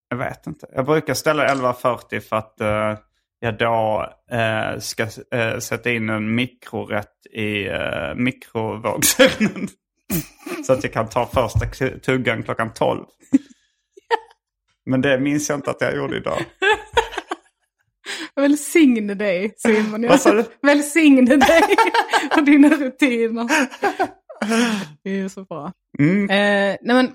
Jag 0.10 0.18
vet 0.18 0.48
inte. 0.48 0.68
Jag 0.76 0.86
brukar 0.86 1.14
ställa 1.14 1.48
11.40 1.48 2.20
för 2.20 2.36
att 2.36 2.62
eh, 2.62 2.98
jag 3.40 3.58
då 3.58 4.10
eh, 4.32 4.80
ska 4.80 5.04
eh, 5.32 5.58
sätta 5.60 5.92
in 5.92 6.10
en 6.10 6.36
mikrorätt 6.36 7.26
i 7.32 7.68
eh, 7.68 8.16
mikrovågsugnen. 8.16 9.68
Så 10.70 10.74
att 10.74 10.84
jag 10.84 10.94
kan 10.94 11.10
ta 11.10 11.26
första 11.26 11.90
tuggan 12.00 12.44
klockan 12.44 12.74
12. 12.74 13.06
Men 14.86 15.02
det 15.02 15.20
minns 15.20 15.50
jag 15.50 15.58
inte 15.58 15.72
att 15.72 15.82
jag 15.82 15.96
gjorde 15.96 16.18
idag. 16.18 16.46
Välsigne 18.36 19.14
dig 19.14 19.54
Simon. 19.58 20.08
Vad 20.08 20.22
sa 20.22 20.34
du? 20.34 20.46
Välsigne 20.68 21.36
dig 21.36 21.62
och 22.38 22.44
dina 22.44 22.70
rutiner. 22.70 23.48
Det 25.04 25.20
är 25.20 25.28
så 25.28 25.44
bra. 25.44 25.72
Mm. 26.00 26.24
Eh, 26.30 26.78
nej 26.82 26.96
men, 26.96 27.12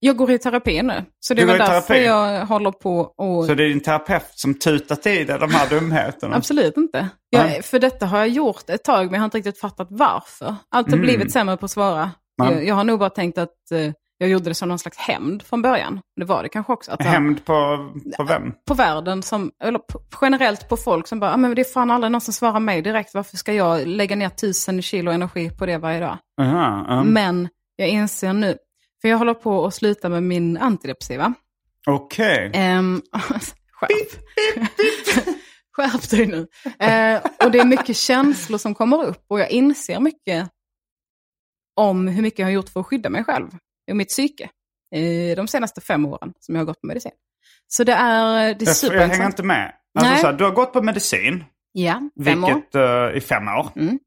jag 0.00 0.16
går 0.16 0.30
i 0.30 0.38
terapi 0.38 0.82
nu. 0.82 1.04
Så 1.20 1.34
det 1.34 1.44
Du 1.44 1.54
i 1.54 1.58
därför 1.58 1.80
terapi? 1.94 2.04
jag 2.04 2.46
håller 2.46 2.70
på 2.72 2.98
och... 2.98 3.46
Så 3.46 3.54
det 3.54 3.64
är 3.64 3.68
din 3.68 3.80
terapeut 3.82 4.30
som 4.34 4.54
tutat 4.54 5.06
i 5.06 5.24
dig 5.24 5.38
de 5.38 5.50
här 5.50 5.68
dumheterna? 5.68 6.36
Absolut 6.36 6.76
inte. 6.76 7.08
Jag, 7.30 7.44
Nej. 7.46 7.62
för 7.62 7.78
detta 7.78 8.06
har 8.06 8.18
jag 8.18 8.28
gjort 8.28 8.70
ett 8.70 8.84
tag 8.84 9.04
men 9.04 9.12
jag 9.14 9.20
har 9.20 9.24
inte 9.24 9.38
riktigt 9.38 9.60
fattat 9.60 9.88
varför. 9.90 10.54
Allt 10.70 10.86
har 10.86 10.94
Mm. 10.96 11.06
blivit 11.06 11.32
sämre 11.32 11.56
på 11.56 11.64
att 11.64 11.70
svara. 11.70 12.10
Ja. 12.36 12.52
Jag, 12.52 12.66
jag 12.66 12.74
har 12.74 12.84
nog 12.84 12.98
bara 12.98 13.10
tänkt 13.10 13.38
att 13.38 13.70
eh, 13.72 13.92
jag 14.18 14.30
gjorde 14.30 14.50
det 14.50 14.54
som 14.54 14.68
någon 14.68 14.78
slags 14.78 14.98
hämnd 14.98 15.42
från 15.42 15.62
början. 15.62 16.00
Det 16.16 16.24
var 16.24 16.42
det 16.42 16.48
kanske 16.48 16.72
också. 16.72 16.92
Att, 16.92 17.02
Hämnd 17.02 17.44
på, 17.44 17.88
på 18.16 18.24
vem? 18.24 18.52
på 18.66 18.74
världen, 18.74 19.22
som, 19.22 19.50
eller 19.64 19.78
på, 19.78 20.00
generellt 20.20 20.68
på 20.68 20.76
folk 20.76 21.06
som 21.06 21.20
bara, 21.20 21.34
ah, 21.34 21.36
men 21.36 21.54
det 21.54 21.62
är 21.62 21.72
fan 21.72 21.90
aldrig 21.90 22.12
någon 22.12 22.20
som 22.20 22.34
svarar 22.34 22.60
mig 22.60 22.82
direkt. 22.82 23.14
Varför 23.14 23.36
ska 23.36 23.52
jag 23.52 23.86
lägga 23.86 24.16
ner 24.16 24.28
tusen 24.28 24.82
kilo 24.82 25.10
energi 25.10 25.50
på 25.50 25.66
det 25.66 25.78
varje 25.78 26.00
dag? 26.00 26.18
Aha, 26.40 27.00
um, 27.00 27.08
Men 27.08 27.48
jag 27.76 27.88
inser 27.88 28.32
nu, 28.32 28.56
för 29.02 29.08
jag 29.08 29.18
håller 29.18 29.34
på 29.34 29.66
att 29.66 29.74
sluta 29.74 30.08
med 30.08 30.22
min 30.22 30.56
antidepressiva. 30.56 31.34
Okej. 31.86 32.52
Um, 32.78 33.02
skärp. 33.72 33.90
skärp 35.72 36.10
dig 36.10 36.26
nu. 36.26 36.46
Eh, 36.86 37.20
och 37.44 37.50
det 37.50 37.58
är 37.58 37.64
mycket 37.64 37.96
känslor 37.96 38.58
som 38.58 38.74
kommer 38.74 39.04
upp 39.04 39.24
och 39.28 39.40
jag 39.40 39.50
inser 39.50 40.00
mycket 40.00 40.50
om 41.76 42.08
hur 42.08 42.22
mycket 42.22 42.38
jag 42.38 42.46
har 42.46 42.52
gjort 42.52 42.68
för 42.68 42.80
att 42.80 42.86
skydda 42.86 43.10
mig 43.10 43.24
själv 43.24 43.48
och 43.90 43.96
mitt 43.96 44.08
psyke 44.08 44.48
eh, 44.94 45.36
de 45.36 45.48
senaste 45.48 45.80
fem 45.80 46.06
åren 46.06 46.32
som 46.40 46.54
jag 46.54 46.60
har 46.62 46.66
gått 46.66 46.80
på 46.80 46.86
medicin. 46.86 47.12
Så 47.68 47.84
det 47.84 47.92
är, 47.92 48.54
det 48.54 48.64
är 48.64 48.92
Jag, 48.92 49.02
jag 49.02 49.08
hänger 49.08 49.26
inte 49.26 49.42
med. 49.42 49.72
Alltså, 49.98 50.12
Nej. 50.12 50.20
så 50.20 50.26
här, 50.26 50.34
du 50.34 50.44
har 50.44 50.50
gått 50.50 50.72
på 50.72 50.82
medicin. 50.82 51.44
Ja, 51.72 52.10
fem 52.24 52.44
år. 52.44 52.54
Vilket, 52.54 52.74
eh, 52.74 53.16
I 53.16 53.20
fem 53.20 53.48
år. 53.48 53.68
Mm. 53.76 53.98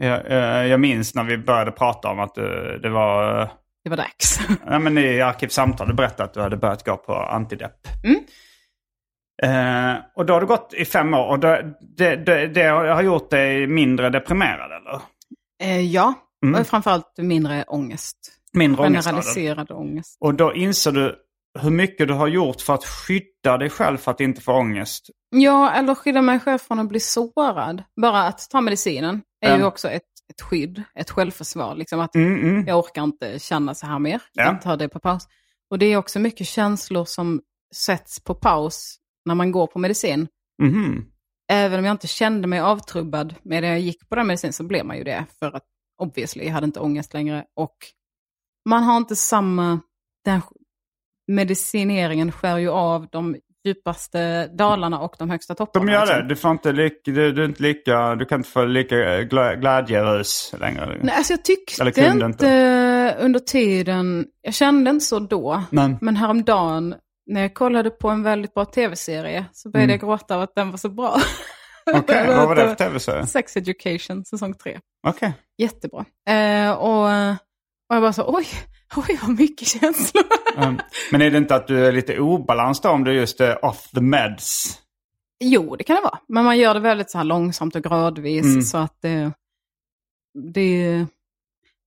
Jag, 0.00 0.30
eh, 0.30 0.66
jag 0.66 0.80
minns 0.80 1.14
när 1.14 1.24
vi 1.24 1.38
började 1.38 1.70
prata 1.70 2.08
om 2.08 2.20
att 2.20 2.38
eh, 2.38 2.44
det 2.82 2.88
var... 2.88 3.48
Det 3.84 3.90
var 3.90 3.96
dags. 3.96 4.40
Ja, 4.66 4.78
men 4.78 4.98
I 4.98 5.20
Arkivsamtal 5.20 5.88
du 5.88 5.94
berättade 5.94 6.24
att 6.24 6.34
du 6.34 6.40
hade 6.40 6.56
börjat 6.56 6.84
gå 6.84 6.96
på 6.96 7.14
antidepp. 7.14 7.88
Mm. 8.04 8.24
Eh, 9.42 10.02
och 10.14 10.26
då 10.26 10.32
har 10.32 10.40
du 10.40 10.46
gått 10.46 10.74
i 10.74 10.84
fem 10.84 11.14
år 11.14 11.26
och 11.26 11.38
det, 11.38 11.74
det, 11.96 12.16
det, 12.16 12.46
det 12.46 12.62
har 12.66 13.02
gjort 13.02 13.30
dig 13.30 13.66
mindre 13.66 14.10
deprimerad 14.10 14.70
eller? 14.72 15.00
Eh, 15.62 15.80
ja, 15.80 16.14
Mm. 16.44 16.60
och 16.60 16.66
framförallt 16.66 17.18
mindre 17.18 17.64
ångest. 17.68 18.16
Mindre. 18.52 18.82
Generaliserad 18.82 19.70
ångest. 19.70 20.16
Och 20.20 20.34
då 20.34 20.54
inser 20.54 20.92
du 20.92 21.16
hur 21.60 21.70
mycket 21.70 22.08
du 22.08 22.14
har 22.14 22.26
gjort 22.28 22.60
för 22.60 22.74
att 22.74 22.84
skydda 22.84 23.58
dig 23.58 23.70
själv 23.70 23.96
för 23.98 24.10
att 24.10 24.20
inte 24.20 24.40
få 24.40 24.52
ångest. 24.52 25.10
Ja, 25.30 25.70
eller 25.72 25.94
skydda 25.94 26.22
mig 26.22 26.40
själv 26.40 26.58
från 26.58 26.78
att 26.78 26.88
bli 26.88 27.00
sårad. 27.00 27.82
Bara 28.00 28.22
att 28.22 28.50
ta 28.50 28.60
medicinen 28.60 29.22
är 29.40 29.50
Ja. 29.50 29.56
ju 29.58 29.64
också 29.64 29.88
ett, 29.88 30.02
ett 30.30 30.40
skydd, 30.40 30.82
ett 30.94 31.10
självförsvar. 31.10 31.74
Liksom 31.74 32.00
att 32.00 32.14
Mm, 32.14 32.40
mm. 32.42 32.66
jag 32.66 32.78
orkar 32.78 33.02
inte 33.04 33.38
känna 33.38 33.74
så 33.74 33.86
här 33.86 33.98
mer. 33.98 34.22
Ja. 34.32 34.44
Jag 34.44 34.62
tar 34.62 34.76
det 34.76 34.88
på 34.88 34.98
paus. 34.98 35.28
Och 35.70 35.78
det 35.78 35.86
är 35.86 35.96
också 35.96 36.18
mycket 36.18 36.46
känslor 36.46 37.04
som 37.04 37.40
sätts 37.74 38.20
på 38.24 38.34
paus 38.34 38.96
när 39.24 39.34
man 39.34 39.52
går 39.52 39.66
på 39.66 39.78
medicin. 39.78 40.28
Mhm. 40.62 41.04
Även 41.52 41.78
om 41.78 41.84
jag 41.84 41.94
inte 41.94 42.06
kände 42.06 42.48
mig 42.48 42.60
avtrubbad 42.60 43.34
med 43.42 43.62
det 43.62 43.66
jag 43.68 43.80
gick 43.80 44.08
på 44.08 44.14
den 44.14 44.26
medicin 44.26 44.52
så 44.52 44.64
blev 44.64 44.86
man 44.86 44.96
ju 44.98 45.04
det. 45.04 45.24
För 45.38 45.46
att 45.56 45.62
obviously, 45.98 46.44
jag 46.44 46.52
hade 46.52 46.66
inte 46.66 46.80
ångest 46.80 47.14
längre. 47.14 47.44
Och 47.56 47.76
man 48.68 48.82
har 48.82 48.96
inte 48.96 49.16
samma... 49.16 49.80
Den 50.24 50.40
medicineringen 51.28 52.32
skär 52.32 52.58
ju 52.58 52.70
av 52.70 53.06
de 53.12 53.36
djupaste 53.66 54.46
dalarna 54.46 55.00
och 55.00 55.14
de 55.18 55.30
högsta 55.30 55.54
topparna. 55.54 55.86
De 55.86 55.92
gör 55.92 56.00
liksom. 56.00 56.18
det. 56.18 56.28
Du, 56.28 56.36
får 56.36 56.50
inte 56.50 56.72
lika, 56.72 56.96
du, 57.04 57.32
du, 57.32 57.42
är 57.42 57.46
inte 57.46 57.62
lika, 57.62 58.14
du 58.14 58.24
kan 58.24 58.40
inte 58.40 58.50
få 58.50 58.64
lika 58.64 58.94
glä- 58.96 59.56
glädjerus 59.56 60.54
längre. 60.60 60.98
Nej, 61.02 61.14
alltså 61.16 61.32
jag 61.32 61.44
tyckte 61.44 61.86
inte, 61.86 62.26
inte. 62.26 63.16
under 63.20 63.40
tiden, 63.40 64.26
jag 64.40 64.54
kände 64.54 64.90
inte 64.90 65.04
så 65.04 65.18
då, 65.18 65.62
Men, 65.70 65.98
men 66.00 66.16
häromdagen 66.16 66.94
när 67.26 67.40
jag 67.40 67.54
kollade 67.54 67.90
på 67.90 68.08
en 68.08 68.22
väldigt 68.22 68.54
bra 68.54 68.64
tv-serie 68.64 69.44
så 69.52 69.70
började 69.70 69.92
jag 69.92 70.00
gråta 70.00 70.34
av 70.34 70.42
att 70.42 70.54
den 70.54 70.70
var 70.70 70.78
så 70.78 70.88
bra. 70.88 71.16
Mm. 71.90 72.00
okej, 72.00 72.26
vad 72.36 72.48
var 72.48 72.54
det 72.56 72.68
för 72.68 72.74
tv-serie? 72.74 73.26
Sex 73.26 73.56
Education, 73.56 74.24
säsong 74.24 74.54
tre. 74.54 74.80
Okej. 75.06 75.32
Jättebra. 75.58 76.04
Eh, 76.28 76.70
och, 76.70 77.04
och 77.88 77.96
jag 77.96 78.02
bara 78.02 78.12
så, 78.12 78.34
oj, 78.36 78.46
oj 78.96 79.18
vad 79.22 79.38
mycket 79.38 79.68
känslor. 79.68 80.24
Um, 80.58 80.78
men 81.12 81.22
är 81.22 81.30
det 81.30 81.38
inte 81.38 81.54
att 81.54 81.66
du 81.66 81.86
är 81.86 81.92
lite 81.92 82.18
obalans 82.18 82.80
då 82.80 82.88
om 82.90 83.04
du 83.04 83.12
just 83.14 83.40
är 83.40 83.64
off 83.64 83.90
the 83.90 84.00
meds? 84.00 84.78
jo, 85.44 85.76
det 85.76 85.84
kan 85.84 85.96
det 85.96 86.02
vara. 86.02 86.18
Men 86.28 86.44
man 86.44 86.58
gör 86.58 86.74
det 86.74 86.80
väldigt 86.80 87.10
så 87.10 87.18
här 87.18 87.24
långsamt 87.24 87.76
och 87.76 87.82
gradvis 87.82 88.44
Mm. 88.44 88.62
så 88.62 88.78
att 88.78 88.96
det, 89.02 89.32
det 90.54 91.06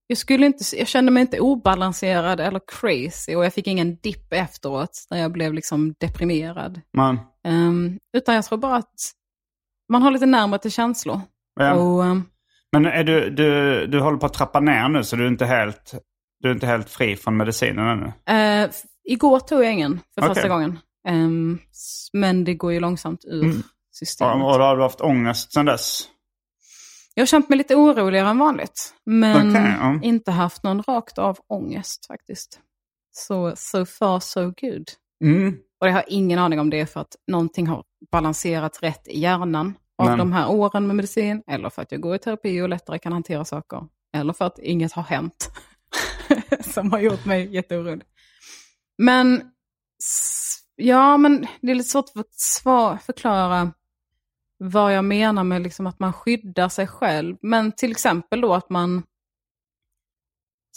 jag, 0.08 0.18
skulle 0.18 0.46
inte, 0.46 0.64
jag 0.78 0.88
kände 0.88 1.12
mig 1.12 1.22
inte 1.22 1.40
obalanserad 1.40 2.40
eller 2.40 2.62
crazy 2.68 3.36
och 3.36 3.46
jag 3.46 3.54
fick 3.54 3.68
ingen 3.68 3.96
dipp 3.96 4.34
efteråt 4.34 5.06
där 5.10 5.18
jag 5.18 5.32
blev 5.32 5.54
liksom 5.54 5.94
deprimerad. 6.00 6.82
Man, 6.98 7.20
Ehm, 7.44 8.00
utan 8.18 8.36
jag 8.36 8.46
tror 8.46 8.58
bara 8.58 8.76
att 8.76 8.96
man 9.90 10.02
har 10.02 10.12
lite 10.12 10.26
närmare 10.26 10.60
till 10.62 10.72
känslor. 10.72 11.22
ja. 11.60 11.74
Och, 11.74 12.06
ehm, 12.06 12.24
Men 12.72 12.86
är 12.86 13.04
du, 13.04 13.30
du, 13.30 13.88
du 13.88 14.00
håller 14.00 14.18
på 14.18 14.26
att 14.26 14.34
trappa 14.34 14.60
ner 14.60 14.90
nu 14.90 15.04
så 15.04 15.16
du 15.16 15.24
är 15.24 15.28
inte 15.28 15.46
helt, 15.46 15.94
du 16.40 16.50
är 16.50 16.54
inte 16.54 16.68
helt 16.68 16.90
fri 16.90 17.16
från 17.16 17.38
medicinen 17.38 17.88
ännu? 17.88 18.06
eh, 18.40 18.64
f- 18.70 18.82
igår 19.04 19.40
tog 19.40 19.64
jag 19.64 19.74
ingen 19.74 20.00
för 20.14 20.22
Okej. 20.22 20.34
första 20.36 20.48
gången. 20.50 20.80
S- 21.72 22.08
men 22.14 22.44
det 22.44 22.54
går 22.54 22.74
ju 22.74 22.80
långsamt 22.80 23.26
ur 23.26 23.44
Mm. 23.44 23.64
systemet. 23.92 24.36
Och, 24.36 24.52
och 24.52 24.58
då 24.60 24.66
har 24.66 24.78
du 24.78 24.84
haft 24.84 25.02
ångest 25.02 25.54
sedan 25.54 25.66
dess? 25.66 26.02
Jag 27.14 27.22
har 27.22 27.28
känt 27.28 27.50
mig 27.50 27.58
lite 27.58 27.76
oroligare 27.76 28.30
än 28.30 28.38
vanligt. 28.38 28.94
Men 29.06 29.50
Okej, 29.52 29.74
ja. 29.80 30.00
inte 30.04 30.32
haft 30.32 30.64
någon 30.64 30.84
rakt 30.84 31.18
av 31.18 31.38
ångest 31.48 32.06
faktiskt. 32.08 32.60
Så 33.12 33.54
so 33.56 33.86
far 33.86 34.20
so 34.20 34.42
good. 34.46 34.86
Mm. 35.24 35.58
Och 35.80 35.88
jag 35.88 35.94
har 35.94 36.04
ingen 36.08 36.40
aning 36.40 36.60
om 36.60 36.70
det 36.70 36.80
är 36.80 36.86
för 36.86 37.00
att 37.02 37.16
någonting 37.28 37.68
har 37.68 37.84
balanserat 38.12 38.84
rätt 38.84 39.08
i 39.08 39.20
hjärnan 39.20 39.78
av 39.98 40.06
Men- 40.06 40.18
de 40.18 40.32
här 40.32 40.50
åren 40.50 40.88
med 40.88 40.96
medicin. 40.96 41.44
Eller 41.48 41.70
för 41.70 41.82
att 41.82 41.92
jag 41.92 42.02
går 42.02 42.16
i 42.16 42.20
terapi 42.20 42.62
och 42.62 42.70
lättare 42.70 43.00
kan 43.00 43.14
hantera 43.14 43.46
saker. 43.46 43.88
Eller 44.14 44.34
för 44.34 44.46
att 44.46 44.60
inget 44.60 44.92
har 44.92 45.04
hänt. 45.04 45.52
som 46.74 46.92
har 46.92 47.00
gjort 47.00 47.26
mig 47.26 47.56
jätteorolig. 47.56 48.06
Men 48.98 49.42
ja, 50.76 51.18
men 51.18 51.48
det 51.62 51.72
är 51.72 51.76
lite 51.76 51.90
svårt 51.90 52.06
att 52.16 53.04
förklara 53.04 53.72
vad 54.58 54.96
jag 54.96 55.06
menar 55.06 55.44
med 55.44 55.62
liksom 55.62 55.88
att 55.88 56.00
man 56.00 56.14
skyddar 56.14 56.70
sig 56.70 56.88
själv. 56.88 57.38
Men 57.42 57.72
till 57.72 57.92
exempel 57.92 58.42
då 58.42 58.54
att 58.54 58.70
man 58.70 59.04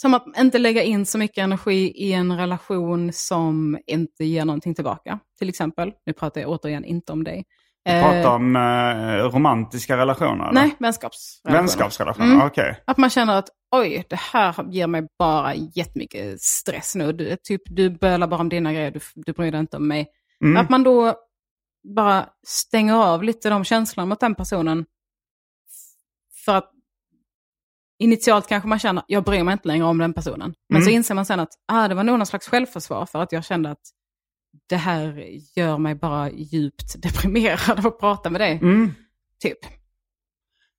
som 0.03 0.13
att 0.13 0.25
inte 0.37 0.57
lägga 0.57 0.83
in 0.83 1.05
så 1.05 1.17
mycket 1.17 1.37
energi 1.37 1.91
i 1.95 2.13
en 2.13 2.37
relation 2.37 3.13
som 3.13 3.77
inte 3.87 4.25
ger 4.25 4.45
någonting 4.45 4.75
tillbaka. 4.75 5.19
Till 5.39 5.49
exempel, 5.49 5.91
nu 6.05 6.13
pratar 6.13 6.41
jag 6.41 6.49
återigen 6.49 6.85
inte 6.85 7.11
om 7.11 7.23
dig. 7.23 7.43
Du 7.85 7.91
pratar 7.91 8.35
om 8.35 8.55
eh, 8.55 9.31
romantiska 9.33 9.97
relationer? 9.97 10.43
eller? 10.49 10.61
Nej, 10.61 10.75
vänskapsrelationer. 10.79 11.61
Vänskapsrelationer, 11.61 12.33
Mm. 12.33 12.47
okej. 12.47 12.83
Att 12.87 12.97
man 12.97 13.09
känner 13.09 13.37
att 13.37 13.49
oj, 13.75 14.05
det 14.09 14.19
här 14.19 14.71
ger 14.71 14.87
mig 14.87 15.07
bara 15.19 15.55
jättemycket 15.55 16.41
stress 16.41 16.95
nu. 16.95 17.11
Du, 17.13 17.37
typ, 17.43 17.61
du 17.65 17.89
bölar 17.89 18.27
bara 18.27 18.41
om 18.41 18.49
dina 18.49 18.73
grejer, 18.73 18.91
du, 18.91 18.99
du 19.15 19.33
bryr 19.33 19.51
dig 19.51 19.59
inte 19.59 19.77
om 19.77 19.87
mig. 19.87 20.07
Mm. 20.43 20.57
Att 20.57 20.69
man 20.69 20.83
då 20.83 21.15
bara 21.95 22.29
stänger 22.47 22.93
av 22.93 23.23
lite 23.23 23.49
de 23.49 23.63
känslorna 23.63 24.05
mot 24.05 24.19
den 24.19 24.35
personen. 24.35 24.85
För 26.45 26.55
att 26.55 26.72
initialt 28.03 28.47
kanske 28.47 28.69
man 28.69 28.79
känner, 28.79 29.03
jag 29.07 29.23
bryr 29.23 29.43
mig 29.43 29.53
inte 29.53 29.67
längre 29.67 29.85
om 29.85 29.97
den 29.97 30.13
personen. 30.13 30.53
Men 30.69 30.77
Mm. 30.77 30.85
så 30.85 30.89
inser 30.91 31.15
man 31.15 31.25
sen 31.25 31.39
att 31.39 31.49
ah, 31.67 31.87
det 31.87 31.95
var 31.95 32.03
nog 32.03 32.17
någon 32.19 32.25
slags 32.25 32.47
självförsvar 32.47 33.05
för 33.05 33.21
att 33.21 33.31
jag 33.31 33.45
kände 33.45 33.69
att 33.71 33.81
det 34.69 34.75
här 34.75 35.25
gör 35.55 35.77
mig 35.77 35.95
bara 35.95 36.29
djupt 36.31 37.01
deprimerad 37.01 37.79
av 37.79 37.87
att 37.87 37.99
prata 37.99 38.29
med 38.29 38.41
dig. 38.41 38.51
Mm. 38.61 38.91
Typ. 39.41 39.57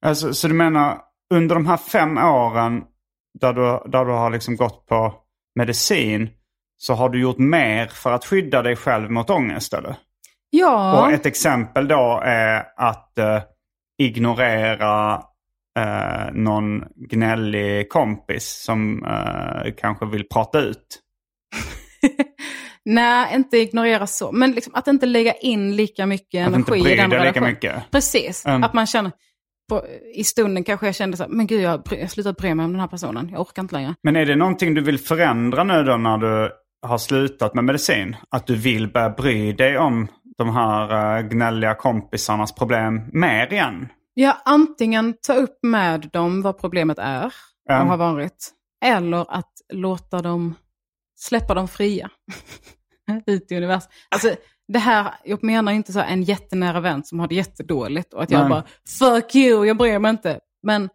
Alltså, 0.07 0.35
så 0.35 0.49
du 0.49 0.55
menar 0.55 1.01
under 1.35 1.55
de 1.55 1.67
här 1.67 1.77
fem 1.77 2.19
åren 2.19 2.83
där 3.41 3.53
du, 3.53 3.91
där 3.91 4.05
du 4.05 4.13
har 4.13 4.31
liksom 4.31 4.57
gått 4.57 4.87
på 4.87 5.15
medicin 5.55 6.31
så 6.77 6.95
har 6.95 7.09
du 7.09 7.21
gjort 7.21 7.39
mer 7.39 7.87
för 7.87 8.13
att 8.13 8.25
skydda 8.25 8.63
dig 8.63 8.77
själv 8.77 9.11
mot 9.11 9.31
ångest 9.31 9.75
eller? 9.75 9.97
Ja, 10.51 11.01
Och 11.07 11.13
ett 11.13 11.27
exempel 11.27 11.89
då 11.89 12.21
är 12.25 12.65
att 12.77 13.19
eh, 13.19 13.43
ignorera 13.99 15.23
eh, 15.79 16.33
någon 16.33 16.85
gnällig 17.11 17.89
kompis 17.89 18.63
som 18.65 19.05
eh, 19.05 19.73
kanske 19.77 20.07
vill 20.07 20.25
prata 20.29 20.61
ut. 20.61 21.01
nej, 22.85 23.35
inte 23.35 23.59
ignorera 23.59 24.07
så. 24.07 24.33
Men 24.33 24.53
liksom 24.53 24.75
att 24.75 24.87
inte 24.89 25.07
lägga 25.07 25.33
in 25.33 25.77
lika 25.77 26.07
mycket 26.07 26.49
Att 26.49 26.55
energi 26.55 26.93
i 26.93 26.97
den 26.97 27.11
dig 27.11 27.19
lika 27.19 27.21
relationen. 27.21 27.51
mycket. 27.51 27.91
Precis, 27.91 28.47
Mm. 28.47 28.63
att 28.65 28.75
man 28.75 28.87
känner, 28.87 29.13
på, 29.69 29.83
i 30.15 30.25
stunden 30.25 30.65
kanske 30.65 30.87
jag 30.87 30.95
kände 30.95 31.17
så 31.17 31.23
här, 31.23 31.31
men 31.31 31.47
gud 31.47 31.61
jag, 31.61 31.71
har 31.71 32.07
slutat 32.07 32.37
bry 32.37 32.55
mig 32.55 32.65
om 32.65 32.73
den 32.73 32.81
här 32.81 32.89
personen, 32.89 33.29
jag 33.33 33.41
orkar 33.41 33.63
inte 33.63 33.75
längre. 33.75 33.95
Men 34.03 34.17
är 34.17 34.27
det 34.27 34.37
någonting 34.37 34.75
du 34.75 34.81
vill 34.81 34.99
förändra 34.99 35.65
nu 35.65 35.83
då 35.85 35.97
när 35.97 36.19
du 36.19 36.51
har 36.87 36.99
slutat 36.99 37.55
med 37.55 37.65
medicin? 37.65 38.17
Att 38.31 38.47
du 38.47 38.55
vill 38.57 38.89
börja 38.93 39.11
bry 39.11 39.53
dig 39.53 39.79
om 39.79 40.09
de 40.39 40.51
här 40.57 41.19
uh, 41.23 41.29
gnälliga 41.29 41.75
kompisarnas 41.75 42.55
problem 42.55 43.01
mer 43.13 43.53
igen? 43.53 43.89
Ja, 44.15 44.37
antingen 44.45 45.15
ta 45.27 45.35
upp 45.35 45.59
med 45.63 46.09
dem 46.13 46.43
vad 46.43 46.59
problemet 46.59 46.99
är 46.99 47.27
och 47.27 47.75
Mm. 47.75 47.89
har 47.89 47.97
varit, 47.97 48.53
eller 48.85 49.35
att 49.35 49.53
låta 49.73 50.23
dem, 50.23 50.55
släppa 51.17 51.55
dem 51.55 51.69
fria 51.69 52.11
ut 53.27 53.53
i 53.53 53.57
universum. 53.57 53.91
Alltså, 54.11 54.35
det 54.69 54.79
här, 54.79 55.15
jag 55.25 55.45
menar 55.45 55.73
inte 55.73 55.93
så 55.93 56.01
en 56.01 56.23
jättenära 56.23 56.81
vän 56.81 57.05
som 57.05 57.21
har 57.21 57.29
det 57.29 57.35
jättedåligt 57.35 58.15
och 58.15 58.23
att 58.23 58.31
jag 58.31 58.41
Nej. 58.41 58.49
bara 58.49 58.65
fuck 58.99 59.35
you, 59.35 59.65
jag 59.67 59.77
bryr 59.77 59.99
mig 59.99 60.11
inte. 60.11 60.41
Men 60.63 60.89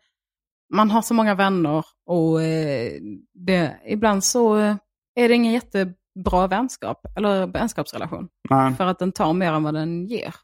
man 0.73 0.91
har 0.91 1.01
så 1.01 1.13
många 1.13 1.35
vänner 1.35 1.85
och 2.05 2.43
eh, 2.43 2.91
det, 3.33 3.79
ibland 3.85 4.23
så 4.23 4.57
eh, 4.57 4.75
är 5.15 5.29
det 5.29 5.35
ingen 5.35 5.53
jättebra 5.53 6.47
vänskap 6.49 7.05
eller 7.17 7.47
vänskapsrelation. 7.47 8.27
Nej. 8.49 8.73
För 8.73 8.85
att 8.85 8.99
den 8.99 9.11
tar 9.11 9.33
mer 9.33 9.53
än 9.53 9.63
vad 9.63 9.73
den 9.73 10.05
ger. 10.07 10.35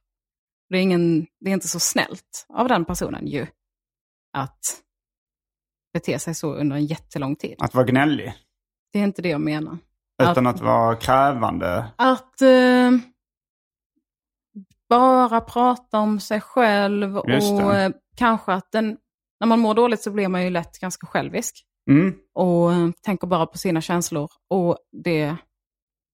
Det 0.70 0.78
är, 0.78 0.82
ingen, 0.82 1.28
det 1.39 1.49
är 1.49 1.53
inte 1.53 1.68
så 1.68 1.80
snällt 1.80 2.45
av 2.49 2.68
den 2.68 2.86
personen 2.86 3.28
ju 3.28 3.47
att 4.34 4.82
bete 5.93 6.20
sig 6.20 6.36
så 6.36 6.53
under 6.53 6.76
en 6.76 6.86
jättelång 6.86 7.36
tid. 7.36 7.55
Att 7.59 7.74
vara 7.74 7.86
gnällig. 7.86 8.34
Det 8.93 8.99
är 8.99 9.03
inte 9.03 9.22
det 9.22 9.30
jag 9.30 9.41
menar. 9.41 9.78
Utan 10.24 10.47
att 10.47 10.61
vara 10.61 10.95
krävande. 10.95 11.86
Att 11.95 12.41
eh, 12.41 12.91
bara 14.89 15.41
prata 15.41 15.99
om 15.99 16.20
sig 16.20 16.41
själv 16.41 17.18
och 17.18 17.30
eh, 17.30 17.91
kanske 18.18 18.53
att 18.53 18.72
den, 18.72 18.97
när 19.39 19.47
man 19.47 19.59
mår 19.59 19.74
dåligt 19.74 20.01
så 20.01 20.11
blir 20.11 20.28
man 20.28 20.43
ju 20.43 20.49
lätt 20.49 20.80
ganska 20.80 21.07
självisk. 21.07 21.66
Mm. 21.91 22.16
och 22.34 22.74
eh, 22.74 22.91
tänker 23.01 23.28
bara 23.28 23.45
på 23.45 23.57
sina 23.57 23.82
känslor. 23.82 24.32
Och 24.49 24.78
det 25.03 25.36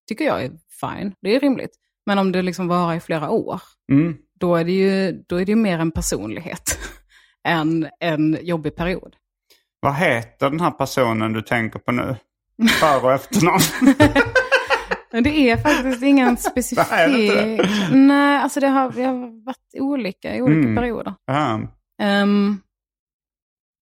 tycker 0.08 0.26
jag 0.26 0.44
är 0.44 0.52
fine, 0.82 1.16
det 1.22 1.36
är 1.36 1.40
rimligt. 1.40 1.72
Men 2.06 2.18
om 2.18 2.32
det 2.32 2.42
liksom 2.42 2.68
varar 2.68 2.94
i 2.94 3.00
flera 3.00 3.30
år, 3.30 3.62
Mm. 3.92 4.18
Då 4.42 4.56
är 4.56 4.64
det 4.64 4.72
ju, 4.72 5.12
då 5.28 5.42
är 5.42 5.46
det 5.46 5.56
mer 5.56 5.80
en 5.80 5.92
personlighet 5.92 6.80
än 7.48 7.90
en 8.00 8.38
jobbig 8.42 8.76
period. 8.76 9.16
Vad 9.80 9.96
heter 9.96 10.50
den 10.50 10.60
här 10.60 10.72
personen 10.72 11.34
du 11.34 11.42
tänker 11.42 11.80
på 11.80 11.92
nu? 11.92 12.16
För 12.80 13.06
och 13.06 13.14
efternamn? 13.14 13.60
Men 15.12 15.24
det 15.24 15.30
är 15.52 15.58
faktiskt 15.58 16.04
ingen 16.04 16.38
specifik... 16.52 16.88
Nej, 16.92 17.60
Nej, 17.92 18.38
alltså 18.38 18.60
det 18.60 18.68
har, 18.68 18.92
det 18.92 19.04
har 19.04 19.46
varit 19.46 19.74
olika 19.80 20.36
i 20.36 20.42
olika 20.42 20.60
Mm. 20.68 20.76
perioder. 20.76 21.14
Ehm, 22.02 22.58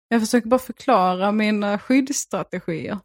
Jag 0.08 0.22
försöker 0.22 0.48
bara 0.48 0.60
förklara 0.60 1.32
mina 1.32 1.80
skyddsstrategier. 1.80 3.00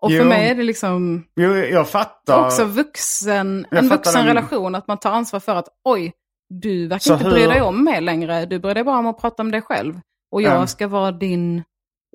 Och 0.00 0.10
för 0.10 0.16
Jo. 0.18 0.24
mig 0.24 0.48
är 0.50 0.54
det 0.54 0.62
liksom 0.62 1.24
Jo, 1.36 1.54
jag 1.54 1.88
fattar. 1.88 2.44
också 2.46 2.64
vuxen, 2.64 3.66
Jag 3.70 3.78
en 3.78 3.88
vuxen 3.88 4.14
den- 4.14 4.26
relation. 4.26 4.74
Att 4.74 4.86
man 4.88 4.98
tar 4.98 5.10
ansvar 5.12 5.40
för 5.40 5.54
att 5.56 5.68
oj, 5.84 6.12
du 6.60 6.86
verkar 6.88 6.98
Så 7.00 7.12
inte 7.12 7.24
hur- 7.24 7.32
bry 7.32 7.46
dig 7.46 7.62
om 7.62 7.84
mig 7.84 8.00
längre. 8.00 8.46
Du 8.46 8.58
bryr 8.58 8.74
dig 8.74 8.84
bara 8.84 8.98
om 8.98 9.06
att 9.06 9.20
prata 9.20 9.42
om 9.42 9.50
dig 9.50 9.62
själv. 9.62 10.00
Och 10.30 10.42
jag 10.42 10.54
Mm. 10.54 10.66
ska 10.66 10.88
vara 10.88 11.12
din 11.12 11.62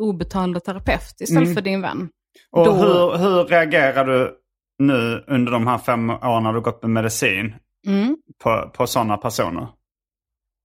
obetalda 0.02 0.60
terapeut 0.60 1.22
istället 1.22 1.44
Mm. 1.44 1.56
för 1.56 1.62
din 1.62 1.82
vän. 1.82 2.10
Och 2.52 2.66
då- 2.66 2.74
hur, 2.74 3.18
hur 3.18 3.44
reagerar 3.44 4.06
du 4.06 4.36
nu 4.80 5.24
under 5.28 5.52
de 5.52 5.68
här 5.68 5.78
fem 5.78 6.10
åren 6.10 6.44
när 6.44 6.54
du 6.54 6.62
gått 6.62 6.82
med 6.82 6.92
medicin 6.92 7.56
Mm. 7.88 8.18
på, 8.44 8.70
på 8.74 8.88
sådana 8.88 9.18
personer? 9.18 9.68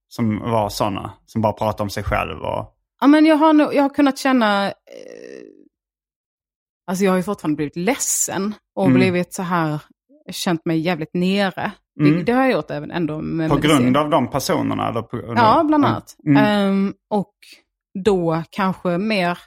Som 0.08 0.38
var 0.38 0.68
sådana, 0.68 1.12
som 1.26 1.42
bara 1.42 1.52
pratar 1.52 1.84
om 1.84 1.90
sig 1.90 2.04
själv 2.04 2.38
och... 2.40 2.70
Ja, 3.00 3.06
men 3.06 3.26
jag 3.26 3.36
har, 3.36 3.52
nog, 3.52 3.74
jag 3.74 3.82
har 3.82 3.88
kunnat 3.90 4.18
känna... 4.18 4.66
Eh, 4.66 4.72
alltså 6.86 7.04
jag 7.04 7.12
har 7.12 7.16
ju 7.16 7.22
fortfarande 7.22 7.56
blivit 7.56 7.76
ledsen 7.76 8.54
och 8.74 8.84
Mm. 8.86 8.94
blivit 8.98 9.34
så 9.34 9.42
här, 9.42 9.78
känt 10.30 10.64
mig 10.64 10.78
jävligt 10.78 11.14
nere. 11.14 11.72
Det, 11.96 12.08
Mm. 12.08 12.24
det 12.24 12.32
har 12.32 12.42
jag 12.42 12.52
gjort 12.52 12.70
även 12.70 12.90
ändå 12.90 13.20
med 13.20 13.48
På 13.50 13.54
medicin. 13.56 13.82
grund 13.82 13.96
av 13.96 14.10
de 14.10 14.30
personerna? 14.30 14.88
Eller 14.88 15.02
på, 15.02 15.16
Ja, 15.36 15.64
bland 15.64 15.84
annat. 15.84 16.16
Mm. 16.26 16.44
Ehm, 16.44 16.94
och 17.10 17.34
då 18.04 18.42
kanske 18.50 18.98
mer 18.98 19.38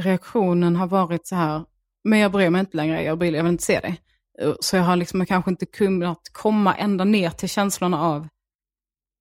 reaktionen 0.00 0.76
har 0.76 0.86
varit 0.86 1.26
så 1.26 1.34
här, 1.36 1.64
men 2.04 2.18
jag 2.18 2.32
bryr 2.32 2.50
mig 2.50 2.60
inte 2.60 2.76
längre, 2.76 3.02
jag, 3.02 3.16
vill, 3.16 3.34
jag 3.34 3.42
vill 3.42 3.52
inte 3.52 3.64
se 3.64 3.80
dig. 3.80 4.00
Eh, 4.42 4.52
Så 4.60 4.76
jag 4.76 4.82
har 4.82 4.96
liksom 4.96 5.26
kanske 5.26 5.50
inte 5.50 5.66
kunnat 5.66 6.20
komma 6.32 6.74
ända 6.74 7.04
ner 7.04 7.30
till 7.30 7.48
känslorna 7.48 8.00
av, 8.02 8.28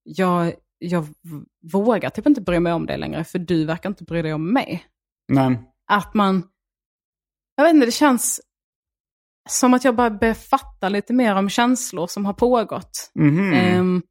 jag, 0.03 0.53
jag 0.79 1.07
vågar 1.71 2.09
typ 2.09 2.27
inte 2.27 2.41
bry 2.41 2.59
mig 2.59 2.73
om 2.73 2.85
dig 2.85 2.97
längre, 2.97 3.23
för 3.23 3.39
du 3.39 3.65
verkar 3.65 3.89
inte 3.89 4.03
bry 4.03 4.21
dig 4.21 4.33
om 4.33 4.53
mig. 4.53 4.85
Nej. 5.27 5.59
Att 5.91 6.13
man, 6.13 6.43
jag 7.55 7.63
vet 7.63 7.73
inte, 7.73 7.85
det 7.85 7.91
känns 7.91 8.41
som 9.52 9.74
att 9.74 9.84
jag 9.84 9.95
bara 9.95 10.36
fatta 10.36 10.89
lite 10.89 11.14
mer 11.14 11.36
om 11.36 11.50
känslor 11.50 12.08
som 12.08 12.26
har 12.26 12.34
pågått. 12.34 13.12
Mhm. 13.16 13.54
Ehm, 13.54 14.02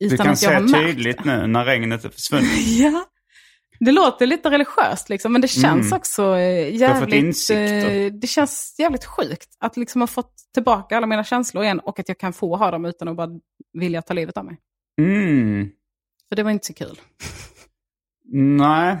du 0.00 0.16
kan 0.16 0.36
se 0.36 0.60
tydligt 0.60 1.24
nu 1.24 1.46
när 1.46 1.64
regnet 1.64 2.04
är 2.04 2.08
försvunnet. 2.08 2.50
Ja, 2.66 3.04
det 3.80 3.92
låter 3.92 4.26
lite 4.26 4.50
religiöst 4.50 5.08
liksom, 5.08 5.32
men 5.32 5.40
det 5.40 5.48
känns 5.48 5.86
Mm. 5.86 5.96
också 5.96 6.36
eh, 6.36 6.74
jävligt... 6.76 7.50
eh, 7.50 8.12
Det 8.20 8.26
känns 8.26 8.74
jävligt 8.78 9.04
sjukt 9.04 9.48
att 9.60 9.76
liksom 9.76 10.00
ha 10.00 10.06
fått 10.06 10.34
tillbaka 10.54 10.96
alla 10.96 11.06
mina 11.06 11.24
känslor 11.24 11.64
igen 11.64 11.80
och 11.80 11.98
att 12.00 12.08
jag 12.08 12.18
kan 12.18 12.32
få 12.32 12.56
ha 12.56 12.70
dem 12.70 12.84
utan 12.84 13.08
att 13.08 13.16
bara 13.16 13.28
vilja 13.72 14.02
ta 14.02 14.14
livet 14.14 14.36
av 14.36 14.44
mig. 14.44 14.56
Mm. 15.00 15.70
För 16.28 16.36
det 16.36 16.42
var 16.42 16.50
inte 16.50 16.66
så 16.66 16.74
kul. 16.74 17.00
Nej, 18.34 18.96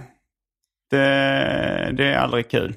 det, 0.90 1.92
det 1.96 2.04
är 2.04 2.16
aldrig 2.16 2.50
kul. 2.50 2.74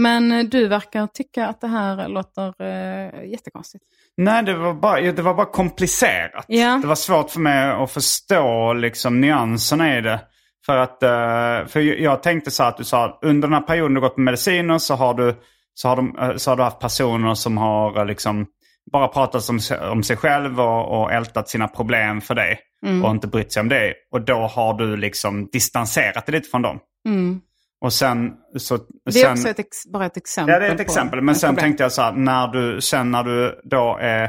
Men 0.00 0.32
eh, 0.32 0.44
du 0.44 0.68
verkar 0.68 1.06
tycka 1.06 1.46
att 1.46 1.60
det 1.60 1.66
här 1.66 2.08
låter 2.08 2.62
eh, 2.62 3.30
jättekonstigt. 3.30 3.84
Nej, 4.16 4.42
det 4.42 4.54
var 4.54 4.74
bara, 4.74 5.00
det 5.00 5.22
var 5.22 5.34
bara 5.34 5.46
komplicerat. 5.46 6.44
Ja. 6.48 6.78
Det 6.82 6.88
var 6.88 6.94
svårt 6.94 7.30
för 7.30 7.40
mig 7.40 7.70
att 7.70 7.90
förstå 7.90 8.72
liksom, 8.72 9.20
nyanserna 9.20 9.98
i 9.98 10.00
det. 10.00 10.20
För 10.66 10.76
att 10.76 11.02
eh, 11.02 11.68
för 11.68 11.80
jag 11.80 12.22
tänkte 12.22 12.50
så 12.50 12.62
här 12.62 12.70
att 12.70 12.76
du 12.76 12.84
sa 12.84 13.04
att 13.04 13.18
under 13.22 13.48
den 13.48 13.54
här 13.54 13.60
perioden 13.62 13.94
du 13.94 14.00
gått 14.00 14.14
på 14.14 14.20
mediciner 14.20 14.78
så 14.78 14.94
har 14.94 15.14
du, 15.14 15.34
så 15.74 15.88
har 15.88 15.96
de, 15.96 16.18
eh, 16.18 16.36
så 16.36 16.50
har 16.50 16.56
du 16.56 16.62
haft 16.62 16.80
personer 16.80 17.34
som 17.34 17.58
har 17.58 18.04
liksom 18.04 18.46
bara 18.92 19.08
pratat 19.08 19.48
om, 19.48 19.60
sig- 19.60 19.88
om 19.88 20.02
sig 20.02 20.16
själv 20.16 20.60
och, 20.60 21.00
och 21.00 21.12
ältat 21.12 21.48
sina 21.48 21.68
problem 21.68 22.20
för 22.20 22.34
dig. 22.34 22.58
Mm. 22.86 23.04
Och 23.04 23.10
inte 23.10 23.26
brytt 23.26 23.52
sig 23.52 23.60
om 23.60 23.68
det. 23.68 23.94
Och 24.12 24.20
då 24.20 24.34
har 24.34 24.74
du 24.74 24.96
liksom 24.96 25.48
distanserat 25.52 26.26
dig 26.26 26.32
lite 26.32 26.48
från 26.48 26.62
dem. 26.62 26.78
Mm. 27.08 27.40
Och 27.80 27.92
sen... 27.92 28.32
Så, 28.58 28.76
Det 28.76 28.82
är 29.06 29.10
sen, 29.12 29.32
också 29.32 29.48
ett 29.48 29.58
ex- 29.58 29.86
bara 29.92 30.06
ett 30.06 30.16
exempel. 30.16 30.52
Ja, 30.52 30.58
det 30.60 30.66
är 30.66 30.74
ett 30.74 30.80
exempel. 30.80 31.20
Men 31.22 31.34
sen 31.34 31.48
problem. 31.48 31.62
tänkte 31.62 31.82
jag 31.82 31.92
så 31.92 32.02
här, 32.02 32.12
när 32.12 32.48
du, 32.48 32.80
sen 32.80 33.10
när 33.10 33.22
du 33.24 33.60
då 33.64 33.98
är, 34.00 34.22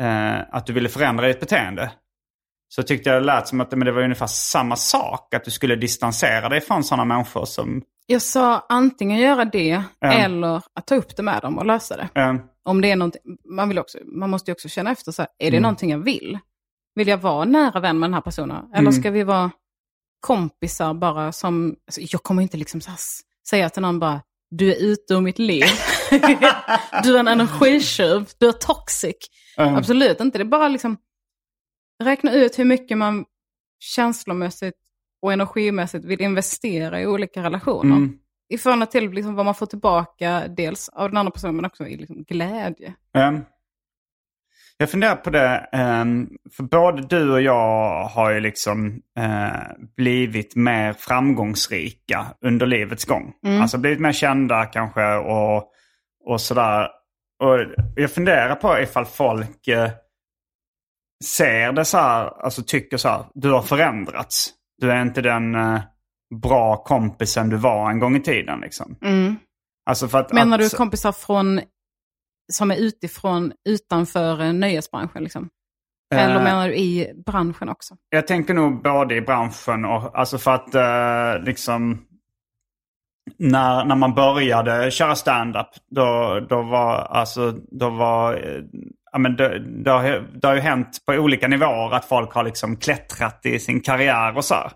eh, 0.00 0.40
att 0.52 0.66
du 0.66 0.72
ville 0.72 0.88
förändra 0.88 1.26
ditt 1.26 1.40
beteende. 1.40 1.92
Så 2.68 2.82
tyckte 2.82 3.10
jag 3.10 3.22
det 3.22 3.26
lät 3.26 3.48
som 3.48 3.60
att 3.60 3.70
men 3.70 3.80
det 3.86 3.92
var 3.92 4.02
ungefär 4.02 4.26
samma 4.26 4.76
sak. 4.76 5.34
Att 5.34 5.44
du 5.44 5.50
skulle 5.50 5.76
distansera 5.76 6.48
dig 6.48 6.60
från 6.60 6.84
sådana 6.84 7.04
människor 7.04 7.44
som... 7.44 7.82
Jag 8.06 8.22
sa 8.22 8.66
antingen 8.68 9.18
göra 9.18 9.44
det 9.44 9.82
Ja. 9.98 10.12
eller 10.12 10.56
att 10.74 10.86
ta 10.86 10.94
upp 10.94 11.16
det 11.16 11.22
med 11.22 11.42
dem 11.42 11.58
och 11.58 11.66
lösa 11.66 11.96
det. 11.96 12.20
Eh, 12.20 12.34
Om 12.64 12.80
det 12.80 12.90
är 12.90 12.96
någonting, 12.96 13.22
man, 13.56 13.68
vill 13.68 13.78
också, 13.78 13.98
man 14.04 14.30
måste 14.30 14.50
ju 14.50 14.52
också 14.52 14.68
känna 14.68 14.90
efter, 14.92 15.12
så 15.12 15.22
här, 15.22 15.28
är 15.38 15.50
det 15.50 15.56
Mm. 15.56 15.62
någonting 15.62 15.90
jag 15.90 15.98
vill? 15.98 16.38
Vill 16.94 17.08
jag 17.08 17.18
vara 17.18 17.44
nära 17.44 17.80
vän 17.80 17.98
med 17.98 18.08
den 18.10 18.14
här 18.14 18.20
personen? 18.20 18.64
Eller 18.72 18.80
Mm. 18.80 18.92
ska 18.92 19.10
vi 19.10 19.22
vara 19.22 19.50
kompisar 20.22 20.94
bara 20.94 21.32
som, 21.32 21.76
alltså, 21.86 22.00
jag 22.00 22.22
kommer 22.22 22.42
inte 22.42 22.56
liksom 22.56 22.80
så 22.80 22.90
här, 22.90 22.98
säga 23.48 23.68
till 23.70 23.82
någon 23.82 23.98
bara, 23.98 24.20
du 24.50 24.72
är 24.72 24.76
ute 24.76 25.14
ur 25.14 25.20
mitt 25.20 25.38
liv. 25.38 25.64
du 27.02 27.14
är 27.16 27.18
en 27.20 27.28
energitjuv, 27.28 28.28
du 28.38 28.48
är 28.48 28.52
toxic. 28.52 29.16
eh, 29.58 29.76
Absolut 29.76 30.20
inte, 30.20 30.38
det 30.38 30.42
är 30.42 30.44
bara 30.44 30.68
liksom 30.68 30.96
räkna 32.04 32.32
ut 32.32 32.58
hur 32.58 32.64
mycket 32.64 32.98
man 32.98 33.24
känslomässigt 33.80 34.74
och 35.22 35.32
energimässigt 35.32 36.04
vill 36.04 36.20
investera 36.20 37.00
i 37.00 37.06
olika 37.06 37.42
relationer. 37.42 37.96
mm, 37.96 38.18
I 38.48 38.58
förhållande 38.58 38.92
till 38.92 39.10
liksom 39.10 39.34
vad 39.34 39.44
man 39.44 39.54
får 39.54 39.66
tillbaka, 39.66 40.48
dels 40.56 40.88
av 40.88 41.08
den 41.10 41.16
andra 41.16 41.30
personen 41.30 41.56
men 41.56 41.64
också 41.64 41.86
i 41.86 41.96
liksom 41.96 42.24
glädje. 42.24 42.94
eh. 43.14 43.32
Jag 44.76 44.90
funderar 44.90 45.16
på 45.16 45.30
det, 45.30 45.68
eh, 45.72 46.04
för 46.56 46.62
både 46.62 47.02
du 47.02 47.32
och 47.32 47.42
jag 47.42 48.04
har 48.04 48.30
ju 48.30 48.40
liksom 48.40 49.00
eh, 49.18 49.86
blivit 49.96 50.56
mer 50.56 50.92
framgångsrika 50.92 52.26
under 52.44 52.66
livets 52.66 53.04
gång. 53.04 53.32
Mm. 53.46 53.62
Alltså 53.62 53.78
blivit 53.78 54.00
mer 54.00 54.12
kända 54.12 54.66
kanske 54.66 55.14
och, 55.14 55.70
och 56.24 56.40
sådär. 56.40 56.88
Och 57.42 57.58
jag 57.96 58.10
funderar 58.10 58.54
på 58.54 58.78
ifall 58.78 59.04
folk 59.04 59.68
eh, 59.68 59.90
ser 61.24 61.72
det 61.72 61.84
så 61.84 61.98
här, 61.98 62.44
alltså 62.44 62.62
tycker 62.62 62.96
så 62.96 63.08
här, 63.08 63.24
du 63.34 63.50
har 63.50 63.62
förändrats. 63.62 64.50
Du 64.78 64.90
är 64.90 65.02
inte 65.02 65.20
den 65.20 65.54
eh, 65.54 65.80
bra 66.42 66.76
kompisen 66.76 67.48
du 67.48 67.56
var 67.56 67.90
en 67.90 67.98
gång 67.98 68.16
i 68.16 68.22
tiden 68.22 68.60
liksom. 68.60 68.96
Alltså 69.86 70.08
för 70.08 70.18
att, 70.18 70.32
Menar 70.32 70.58
att, 70.58 70.70
du 70.70 70.76
kompisar 70.76 71.12
från, 71.12 71.60
som 72.52 72.70
är 72.70 72.76
utifrån, 72.76 73.52
utanför 73.68 74.40
eh, 74.42 74.52
nöjesbranschen? 74.52 75.22
Liksom? 75.22 75.48
Eller 76.14 76.36
Eh, 76.36 76.42
menar 76.42 76.68
du 76.68 76.74
i 76.74 77.12
branschen 77.26 77.68
också? 77.68 77.94
Jag 78.08 78.26
tänker 78.26 78.54
nog 78.54 78.82
både 78.82 79.14
i 79.14 79.20
branschen 79.20 79.84
och 79.84 80.18
alltså 80.18 80.38
för 80.38 80.50
att 80.54 80.74
eh, 80.74 81.44
liksom 81.44 82.06
när, 83.38 83.84
när 83.84 83.94
man 83.96 84.14
började 84.14 84.90
köra 84.90 85.14
stand-up 85.14 85.66
då, 85.90 86.40
då 86.48 86.62
var 86.62 86.94
alltså 86.96 87.50
då 87.70 87.90
var 87.90 88.34
eh, 88.34 88.62
ja, 89.12 89.18
men 89.18 89.36
det, 89.36 89.58
det, 89.84 89.90
har, 89.90 90.04
ju- 90.04 90.26
det 90.40 90.46
har 90.48 90.54
ju 90.54 90.60
hänt 90.60 90.98
på 91.06 91.12
olika 91.12 91.48
nivåer 91.48 91.94
att 91.94 92.04
folk 92.04 92.32
har 92.32 92.44
liksom 92.44 92.76
klättrat 92.76 93.40
i 93.46 93.58
sin 93.58 93.80
karriär 93.80 94.36
och 94.36 94.44
så. 94.44 94.54
här. 94.54 94.72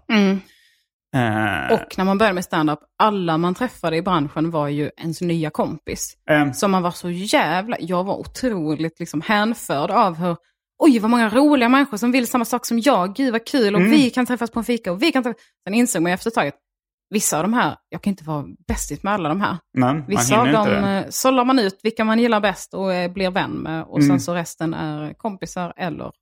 Eh, 1.15 1.73
Och 1.75 1.99
när 1.99 2.05
man 2.05 2.19
började 2.19 2.35
med 2.35 2.45
stand-up, 2.45 2.79
alla 2.99 3.39
man 3.39 3.55
träffade 3.55 3.97
i 3.97 4.03
branschen 4.03 4.51
var 4.51 4.69
ju 4.69 4.91
ens 4.97 5.21
nya 5.21 5.51
kompis. 5.51 6.17
eh, 6.31 6.53
Så 6.53 6.69
man 6.69 6.83
var 6.83 6.91
så 6.91 7.11
jävla, 7.11 7.77
jag 7.81 8.05
var 8.05 8.17
otroligt 8.17 9.01
liksom 9.01 9.21
hänförd 9.21 9.91
av 9.91 10.15
hur, 10.17 10.37
oj 10.79 10.99
vad 10.99 11.11
många 11.11 11.29
roliga 11.31 11.69
människor 11.69 11.97
som 11.97 12.13
vill 12.13 12.27
samma 12.27 12.45
sak 12.45 12.67
som 12.67 12.79
jag, 12.79 13.15
gud 13.15 13.33
vad 13.33 13.47
kul 13.47 13.75
och 13.75 13.81
Mm. 13.81 13.93
vi 13.93 14.11
kan 14.11 14.27
träffas 14.27 14.51
på 14.51 14.59
en 14.59 14.65
fika 14.65 14.93
och 14.93 15.03
vi 15.03 15.13
kan 15.13 15.23
träffas. 15.23 15.43
Sen 15.65 15.75
insåg 15.75 16.03
man 16.03 16.13
efter 16.13 16.31
ett 16.31 16.35
tag 16.35 16.47
att 16.49 16.59
vissa 17.11 17.37
av 17.37 17.43
de 17.45 17.53
här, 17.55 17.77
jag 17.89 18.03
kan 18.03 18.11
inte 18.11 18.25
vara 18.25 18.45
bästigt 18.69 19.03
med 19.03 19.13
alla 19.13 19.29
de 19.29 19.41
här. 19.41 19.57
nej, 19.75 20.03
Vissa 20.09 20.41
av 20.41 20.47
dem 20.53 20.69
det. 20.69 20.77
eh, 20.99 21.05
sållar 21.11 21.45
man 21.45 21.59
ut 21.59 21.81
vilka 21.83 22.05
man 22.05 22.19
gillar 22.19 22.41
bäst 22.41 22.75
och 22.75 22.95
eh, 22.95 23.13
blir 23.13 23.31
vän 23.31 23.51
med. 23.51 23.83
Och 23.85 23.99
Mm. 23.99 24.09
sen 24.09 24.21
så 24.21 24.35
resten 24.35 24.75
är 24.75 25.13
kompisar 25.15 25.73
eller 25.77 26.13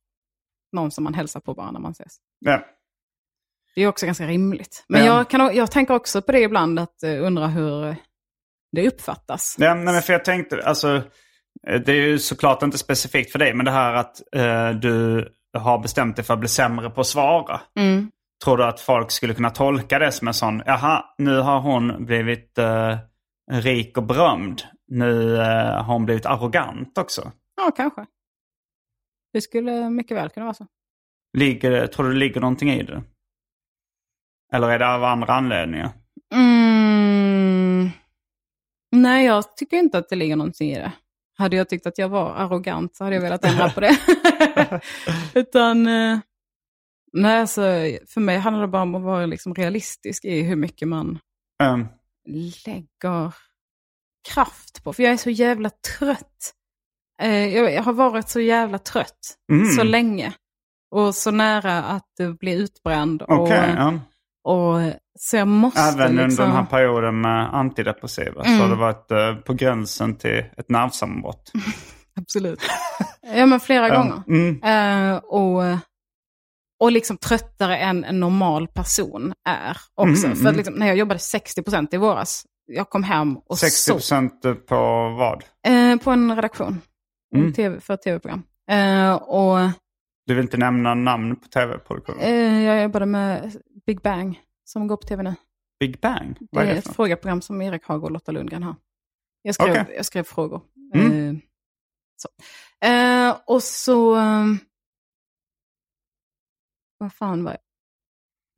någon 0.73 0.91
som 0.91 1.03
man 1.03 1.13
hälsar 1.13 1.39
på 1.39 1.53
bara 1.53 1.71
när 1.71 1.79
man 1.79 1.91
ses. 1.91 2.17
Ja. 2.39 2.59
Det 3.75 3.81
är 3.83 3.87
också 3.87 4.05
ganska 4.05 4.27
rimligt. 4.27 4.85
Men 4.87 5.05
Ja. 5.05 5.17
jag, 5.17 5.29
kan, 5.29 5.55
jag 5.55 5.71
tänker 5.71 5.93
också 5.93 6.21
på 6.21 6.31
det 6.31 6.39
ibland, 6.39 6.79
att 6.79 6.95
uh, 7.05 7.25
undra 7.25 7.47
hur 7.47 7.87
eh, 7.87 7.95
det 8.71 8.87
uppfattas. 8.87 9.55
Ja, 9.59 9.73
nej, 9.75 9.93
men 9.93 10.01
för 10.01 10.13
jag 10.13 10.25
tänkte, 10.25 10.61
alltså, 10.65 10.95
eh, 11.67 11.81
det 11.85 11.91
är 11.91 11.95
ju 12.07 12.19
såklart 12.19 12.63
inte 12.63 12.77
specifikt 12.77 13.31
för 13.31 13.39
dig, 13.39 13.53
men 13.53 13.65
det 13.65 13.71
här 13.71 13.93
att 13.93 14.21
eh, 14.35 14.69
du 14.69 15.27
har 15.57 15.79
bestämt 15.79 16.15
dig 16.15 16.25
för 16.25 16.33
att 16.33 16.39
bli 16.39 16.49
sämre 16.49 16.89
på 16.89 17.01
att 17.01 17.07
svara. 17.07 17.61
Mm. 17.79 18.11
Tror 18.43 18.57
du 18.57 18.63
att 18.63 18.79
folk 18.79 19.11
skulle 19.11 19.33
kunna 19.33 19.49
tolka 19.49 19.99
det 19.99 20.11
som 20.11 20.27
en 20.27 20.33
sån, 20.33 20.63
jaha, 20.65 21.05
nu 21.17 21.37
har 21.37 21.59
hon 21.59 22.05
blivit 22.05 22.57
eh, 22.57 22.97
rik 23.51 23.97
och 23.97 24.03
berömd. 24.03 24.61
Nu 24.87 25.35
eh, 25.37 25.83
har 25.83 25.93
hon 25.93 26.05
blivit 26.05 26.25
arrogant 26.25 26.97
också. 26.97 27.31
Ja, 27.57 27.71
kanske. 27.75 28.05
Det 29.33 29.41
skulle 29.41 29.89
mycket 29.89 30.17
väl 30.17 30.29
kunna 30.29 30.45
vara 30.45 30.53
så. 30.53 30.67
Ligger, 31.37 31.87
tror 31.87 32.05
du 32.05 32.13
det 32.13 32.19
ligger 32.19 32.41
någonting 32.41 32.69
i 32.69 32.83
det? 32.83 33.03
Eller 34.55 34.69
är 34.69 34.79
det 34.79 34.87
av 34.87 35.03
andra 35.03 35.33
anledningar? 35.33 35.91
Mm. 36.33 37.89
Nej, 38.91 39.25
jag 39.25 39.57
tycker 39.57 39.77
inte 39.77 39.97
att 39.97 40.09
det 40.09 40.15
ligger 40.15 40.35
någonting 40.35 40.71
i 40.71 40.75
det. 40.75 40.91
Hade 41.37 41.55
jag 41.55 41.69
tyckt 41.69 41.85
att 41.85 41.97
jag 41.97 42.09
var 42.09 42.35
arrogant 42.35 42.95
så 42.95 43.03
hade 43.03 43.15
jag 43.15 43.21
velat 43.23 43.45
ändra 43.45 43.69
på 43.69 43.79
det. 43.79 43.97
Utan, 45.33 45.87
eh, 45.87 46.19
Nej, 47.17 47.39
alltså, 47.39 47.61
för 48.07 48.19
mig 48.19 48.37
handlar 48.37 48.61
det 48.61 48.67
bara 48.67 48.81
om 48.81 48.95
att 48.95 49.01
vara 49.01 49.25
liksom 49.25 49.55
realistisk 49.55 50.25
i 50.25 50.41
hur 50.41 50.55
mycket 50.55 50.87
man 50.87 51.19
Um, 51.63 51.87
lägger 52.65 53.33
kraft 54.33 54.83
på. 54.83 54.93
För 54.93 55.03
jag 55.03 55.13
är 55.13 55.17
så 55.17 55.29
jävla 55.29 55.69
trött. 55.69 56.53
Eh, 57.21 57.55
jag, 57.57 57.83
har 57.83 57.93
varit 57.93 58.29
så 58.29 58.39
jävla 58.39 58.79
trött 58.79 59.35
Mm. 59.51 59.65
så 59.65 59.83
länge. 59.83 60.33
Och 60.91 61.15
så 61.15 61.31
nära 61.31 61.83
att 61.83 62.37
bli 62.39 62.53
utbränd. 62.53 63.21
Okej, 63.21 63.37
och, 63.37 63.49
ja. 63.49 63.99
Och, 64.45 64.79
så 65.19 65.37
jag 65.37 65.47
måste 65.47 65.81
Även 65.81 66.15
liksom... 66.15 66.23
under 66.23 66.43
den 66.43 66.51
här 66.55 66.65
perioden 66.65 67.21
med 67.21 67.55
antidepressiva 67.55 68.43
så 68.43 68.49
Mm. 68.49 68.61
har 68.61 68.69
det 68.69 68.75
varit 68.75 69.11
eh, 69.11 69.35
på 69.35 69.53
gränsen 69.53 70.15
till 70.15 70.43
ett 70.57 70.69
nervsammanbrott. 70.69 71.51
Absolut. 72.21 72.59
ja, 73.35 73.45
men 73.45 73.59
flera 73.59 73.89
gånger. 73.95 74.23
Mm. 74.27 74.63
Eh, 74.63 75.17
och, 75.17 75.63
och 76.83 76.91
liksom 76.91 77.17
tröttare 77.17 77.77
än 77.77 78.03
en 78.03 78.19
normal 78.19 78.67
person 78.67 79.33
är 79.49 79.77
också. 79.95 80.25
Mm, 80.25 80.37
För 80.37 80.43
att 80.43 80.53
mm. 80.53 80.55
liksom, 80.55 80.73
när 80.73 80.87
jag 80.87 80.97
jobbade 80.97 81.17
60% 81.19 81.87
i 81.91 81.97
våras, 81.97 82.45
jag 82.65 82.89
kom 82.89 83.03
hem 83.03 83.37
och 83.37 83.57
60 83.57 83.77
sov. 83.77 83.93
procent 83.93 84.41
på 84.67 84.75
vad? 85.19 85.43
Eh, 85.67 85.97
på 85.97 86.11
en 86.11 86.35
redaktion 86.35 86.81
Mm. 87.35 87.53
TV, 87.53 87.79
för 87.79 87.93
ett 87.93 88.01
tv-program. 88.01 88.43
Eh, 88.71 89.13
och 89.13 89.57
Du 90.25 90.33
vill 90.35 90.43
inte 90.43 90.57
nämna 90.57 90.93
namn 90.93 91.35
på 91.35 91.47
tv-produktionen? 91.47 92.19
eh, 92.21 92.63
jag 92.63 92.83
jobbade 92.83 93.05
med 93.05 93.61
Big 93.85 94.01
Bang 94.01 94.41
som 94.63 94.87
går 94.87 94.97
på 94.97 95.07
tv 95.07 95.23
nu. 95.23 95.35
Big 95.79 95.99
Bang? 95.99 96.37
Det 96.39 96.47
Vad 96.51 96.63
är 96.63 96.69
är 96.69 96.73
det 96.73 96.79
ett 96.79 96.95
frågeprogram 96.95 97.41
som 97.41 97.61
Erik 97.61 97.85
Haag 97.85 98.03
och 98.03 98.11
Lotta 98.11 98.31
Lundgren 98.31 98.63
har. 98.63 98.75
Jag 99.41 99.55
skrev, 99.55 99.71
Okej. 99.71 99.93
jag 99.95 100.05
skrev 100.05 100.23
frågor. 100.23 100.61
Mm. 100.93 101.29
Eh, 101.29 101.35
så. 102.15 102.29
Eh, 102.87 103.37
och 103.45 103.63
så... 103.63 104.15
eh, 104.15 104.45
vad 106.97 107.13
fan 107.13 107.43
var 107.43 107.51
jag? 107.51 107.59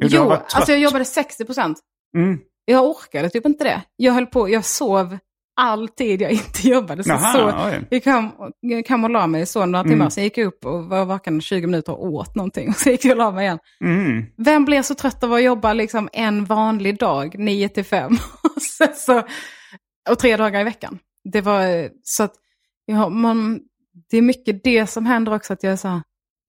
Jo, 0.04 0.10
Jo, 0.12 0.32
alltså 0.32 0.72
jag 0.72 0.80
jobbade 0.82 1.06
60 1.06 1.46
procent. 1.46 1.80
Mm. 2.18 2.40
Jag 2.66 2.86
orkade 2.90 3.30
typ 3.30 3.46
inte 3.46 3.64
det. 3.64 3.84
Jag 3.96 4.14
höll 4.14 4.26
på, 4.26 4.50
jag 4.50 4.66
sov 4.66 5.18
all 5.58 5.88
tid 5.88 6.22
jag 6.22 6.32
inte 6.32 6.68
jobbade. 6.70 7.04
Så 7.04 7.10
Jaha, 7.10 7.34
så, 7.34 7.86
jag 7.90 8.04
kom, 8.04 8.52
kom 8.88 9.04
och 9.04 9.10
la 9.10 9.28
mig 9.28 9.46
så 9.46 9.66
några 9.66 9.84
timmar, 9.84 9.96
Mm. 9.96 10.12
sen 10.12 10.24
gick 10.24 10.38
jag 10.38 10.48
upp 10.48 10.66
och 10.66 10.86
var 10.86 11.06
vaken 11.06 11.42
20 11.42 11.68
minuter 11.68 11.94
och 11.94 12.14
åt 12.14 12.36
någonting. 12.36 12.70
Och 12.70 12.76
så 12.76 12.90
gick 12.90 13.06
jag 13.06 13.12
och 13.12 13.18
la 13.18 13.32
mig 13.32 13.44
igen. 13.46 13.60
Mm. 13.82 14.26
Vem 14.38 14.66
blir 14.66 14.82
så 14.82 14.96
trött 14.96 15.24
av 15.24 15.34
att 15.34 15.44
jobba 15.44 15.74
liksom 15.74 16.10
en 16.14 16.46
vanlig 16.46 17.00
dag, 17.00 17.40
9 17.40 17.70
till 17.70 17.86
5? 17.86 18.12
och, 18.56 18.62
sen 18.62 18.96
så, 18.96 19.24
och 20.10 20.20
tre 20.20 20.38
dagar 20.38 20.62
i 20.62 20.64
veckan. 20.64 21.00
Det 21.24 21.42
var 21.42 21.62
eh, 21.68 21.90
så 22.04 22.24
att, 22.24 22.34
ja, 22.86 23.10
man, 23.10 23.60
det 24.10 24.18
är 24.18 24.22
mycket 24.22 24.64
det 24.64 24.88
som 24.88 25.06
händer 25.06 25.36
också. 25.36 25.54
att 25.54 25.64
jag 25.64 25.74
är 25.74 25.78
så 25.78 25.88
här, 25.88 26.02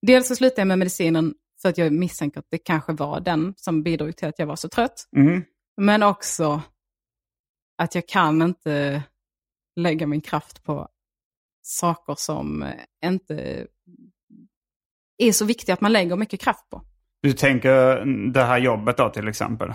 Dels 0.07 0.27
så 0.27 0.35
slutade 0.35 0.61
jag 0.61 0.67
med 0.67 0.79
medicinen 0.79 1.33
för 1.61 1.69
att 1.69 1.77
jag 1.77 1.91
misstänker 1.93 2.39
att 2.39 2.45
det 2.51 2.57
kanske 2.57 2.93
var 2.93 3.19
den 3.19 3.53
som 3.57 3.83
bidrog 3.83 4.15
till 4.17 4.27
att 4.27 4.39
jag 4.39 4.47
var 4.47 4.55
så 4.55 4.69
trött. 4.69 5.03
Mm. 5.17 5.43
Men 5.81 6.03
också 6.03 6.61
att 7.79 7.95
jag 7.95 8.07
kan 8.07 8.41
inte 8.41 9.03
lägga 9.75 10.07
min 10.07 10.21
kraft 10.21 10.63
på 10.63 10.87
saker 11.61 12.15
som 12.17 12.65
inte 13.05 13.67
är 15.17 15.31
så 15.31 15.45
viktiga 15.45 15.73
att 15.73 15.81
man 15.81 15.93
lägger 15.93 16.15
mycket 16.15 16.39
kraft 16.41 16.69
på. 16.69 16.81
Du 17.21 17.33
tänker 17.33 18.05
det 18.33 18.43
här 18.43 18.57
jobbet 18.57 18.97
då 18.97 19.09
till 19.09 19.27
exempel? 19.27 19.73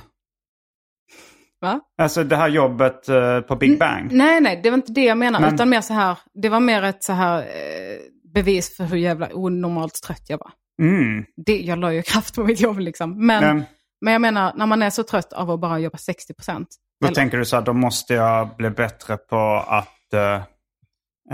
Va? 1.60 1.80
Alltså 1.98 2.24
det 2.24 2.36
här 2.36 2.48
jobbet 2.48 3.08
eh, 3.08 3.40
på 3.40 3.56
Big 3.56 3.78
Bang? 3.78 4.12
Nej, 4.12 4.40
nej, 4.40 4.60
det 4.62 4.70
var 4.70 4.74
inte 4.76 4.92
det 4.92 5.04
jag 5.04 5.18
menar. 5.18 5.40
Men- 5.40 5.54
Utan 5.54 5.68
mer 5.68 5.80
så 5.80 5.94
här, 5.94 6.18
det 6.34 6.48
var 6.48 6.60
mer 6.60 6.82
ett 6.82 7.04
så 7.04 7.12
här 7.12 7.38
eh, 7.42 7.98
bevis 8.34 8.76
för 8.76 8.84
hur 8.84 8.96
jävla 8.96 9.28
onormalt 9.34 10.02
trött 10.02 10.22
jag 10.28 10.38
var. 10.38 10.52
Mm. 10.82 11.24
Det, 11.46 11.60
jag 11.60 11.78
la 11.78 11.92
ju 11.92 12.02
kraft 12.02 12.34
på 12.34 12.44
mitt 12.44 12.60
jobb 12.60 12.78
liksom. 12.78 13.26
Men, 13.26 13.42
Men 13.56 13.64
men 14.00 14.12
jag 14.12 14.22
menar, 14.22 14.52
när 14.56 14.66
man 14.66 14.82
är 14.82 14.90
så 14.90 15.02
trött 15.02 15.32
av 15.32 15.50
att 15.50 15.60
bara 15.60 15.78
jobba 15.78 15.98
60 15.98 16.34
procent. 16.34 16.68
Då 17.02 17.08
tänker 17.08 17.38
du 17.38 17.44
så 17.44 17.56
här, 17.56 17.62
då 17.62 17.72
måste 17.72 18.14
jag 18.14 18.56
bli 18.56 18.70
bättre 18.70 19.16
på 19.16 19.64
att 19.68 20.12
eh, 20.14 20.40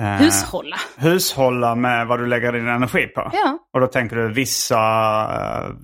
eh, 0.04 0.18
Hushålla. 0.18 0.76
hushålla 0.96 1.74
med 1.74 2.06
vad 2.06 2.18
du 2.18 2.26
lägger 2.26 2.52
din 2.52 2.68
energi 2.68 3.06
på. 3.06 3.30
Ja. 3.32 3.58
Och 3.74 3.80
då 3.80 3.86
tänker 3.86 4.16
du 4.16 4.32
vissa, 4.32 4.78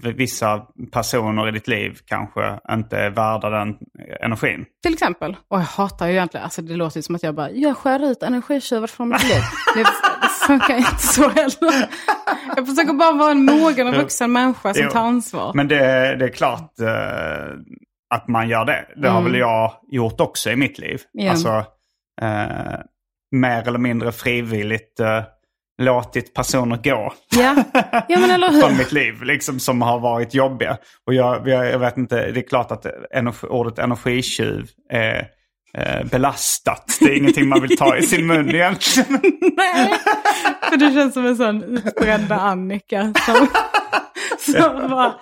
eh, 0.04 0.10
vissa 0.14 0.62
personer 0.92 1.48
i 1.48 1.50
ditt 1.50 1.68
liv 1.68 1.98
kanske 2.06 2.58
inte 2.72 2.98
är 2.98 3.10
värda 3.10 3.50
den 3.50 3.76
energin. 4.20 4.64
Till 4.82 4.92
exempel. 4.92 5.36
Och 5.50 5.58
jag 5.58 5.64
hatar 5.64 6.06
ju 6.06 6.12
egentligen, 6.12 6.44
alltså 6.44 6.62
det 6.62 6.76
låter 6.76 6.98
ju 6.98 7.02
som 7.02 7.14
att 7.14 7.22
jag 7.22 7.34
bara, 7.34 7.50
jag 7.50 7.76
skär 7.76 8.04
ut 8.10 8.22
energitjuvar 8.22 8.86
från 8.86 9.08
mitt 9.08 9.22
liv. 9.24 9.42
Det, 9.74 9.82
det 10.22 10.46
funkar 10.46 10.76
inte 10.76 10.98
så 10.98 11.28
heller. 11.28 11.88
Jag 12.56 12.66
försöker 12.68 12.92
bara 12.92 13.12
vara 13.12 13.30
en 13.30 13.44
mogen 13.44 13.86
och 13.88 13.94
vuxen 13.94 14.32
människa 14.32 14.74
som 14.74 14.84
Jo. 14.84 14.90
tar 14.90 15.00
ansvar. 15.00 15.52
Men 15.54 15.68
det, 15.68 16.16
det 16.16 16.24
är 16.24 16.28
klart 16.32 16.80
eh, 16.80 16.86
att 18.14 18.28
man 18.28 18.48
gör 18.48 18.64
det. 18.64 18.84
Det 18.96 19.08
har 19.08 19.20
Mm. 19.20 19.32
väl 19.32 19.40
jag 19.40 19.72
gjort 19.88 20.20
också 20.20 20.50
i 20.50 20.56
mitt 20.56 20.78
liv. 20.78 21.00
Ja. 21.12 21.30
Alltså 21.30 21.64
eh, 22.22 22.78
mer 23.36 23.68
eller 23.68 23.78
mindre 23.78 24.12
frivilligt 24.12 25.00
eh, 25.00 25.22
låtit 25.82 26.34
personer 26.34 26.76
gå. 26.76 27.12
Ja. 27.36 27.64
ja, 28.08 28.18
men 28.18 28.30
eller 28.30 28.48
från 28.60 28.70
hur? 28.70 28.78
mitt 28.78 28.92
liv 28.92 29.22
liksom, 29.22 29.60
som 29.60 29.82
har 29.82 29.98
varit 30.00 30.34
jobbiga. 30.34 30.76
Och 31.06 31.14
jag, 31.14 31.48
jag, 31.48 31.66
jag 31.70 31.78
vet 31.78 31.96
inte, 31.96 32.30
det 32.30 32.40
är 32.40 32.48
klart 32.48 32.70
att 32.72 32.86
energi, 33.14 33.46
ordet 33.46 33.78
energitjuv 33.78 34.68
är 34.92 35.28
eh, 35.78 36.04
belastat. 36.10 36.96
Det 37.00 37.06
är 37.06 37.16
ingenting 37.16 37.48
man 37.48 37.60
vill 37.62 37.76
ta 37.76 37.96
i 37.96 38.02
sin 38.02 38.26
mun 38.26 38.54
egentligen. 38.54 39.20
Nej, 39.56 39.92
för 40.70 40.76
du 40.76 40.90
känns 40.94 41.14
som 41.14 41.26
en 41.26 41.36
sån 41.36 41.62
utbrända 41.64 42.36
Annika 42.36 43.12
som, 43.26 43.46
som 44.38 44.90
bara, 44.90 45.14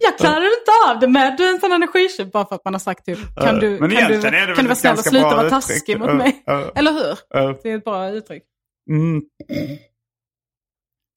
jag 0.00 0.18
klarar 0.18 0.44
inte 0.44 0.70
av 0.88 1.00
det 1.00 1.08
med 1.08 1.36
du 1.36 1.44
är 1.48 1.54
en 1.54 1.60
sån 1.60 1.72
energitjuv 1.72 2.30
bara 2.30 2.46
för 2.46 2.54
att 2.54 2.64
man 2.64 2.74
har 2.74 2.78
sagt 2.78 3.04
typ, 3.04 3.18
kan 3.36 3.58
du, 3.58 3.78
kan 3.78 3.88
du, 3.88 4.22
kan 4.22 4.32
du 4.56 4.62
vara 4.62 4.74
snäll 4.74 4.92
och 4.98 5.04
sluta 5.04 5.36
vara 5.36 5.50
taskig 5.50 5.98
mot 5.98 6.14
mig? 6.14 6.42
Eller 6.74 6.92
hur? 6.92 7.18
Det 7.62 7.70
är 7.70 7.76
ett 7.78 7.84
bra 7.84 8.08
uttryck. 8.10 8.42
Mm. 8.90 9.22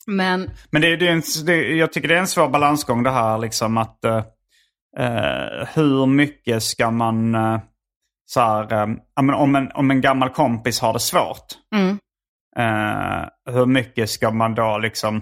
Men 0.07 0.51
Men 0.69 0.81
det, 0.81 0.87
är- 0.91 0.97
det 0.97 1.07
är 1.07 1.11
en, 1.11 1.21
det, 1.45 1.55
jag 1.75 1.93
tycker 1.93 2.07
det 2.07 2.15
är 2.15 2.19
en 2.19 2.27
svår 2.27 2.49
balansgång 2.49 3.03
det 3.03 3.11
här 3.11 3.37
liksom 3.37 3.77
att 3.77 4.05
eh, 4.05 4.23
hur 5.73 6.05
mycket 6.05 6.63
ska 6.63 6.91
man 6.91 7.35
eh, 7.35 7.59
så 8.25 8.39
här, 8.39 8.87
men 9.21 9.35
om, 9.35 9.55
en, 9.55 9.71
om 9.71 9.91
en 9.91 10.01
gammal 10.01 10.29
kompis 10.29 10.79
har 10.79 10.93
det 10.93 10.99
svårt. 10.99 11.45
Mm. 11.75 11.97
Eh, 12.57 13.29
hur 13.53 13.65
mycket 13.65 14.09
ska 14.09 14.31
man 14.31 14.55
då 14.55 14.77
liksom 14.77 15.21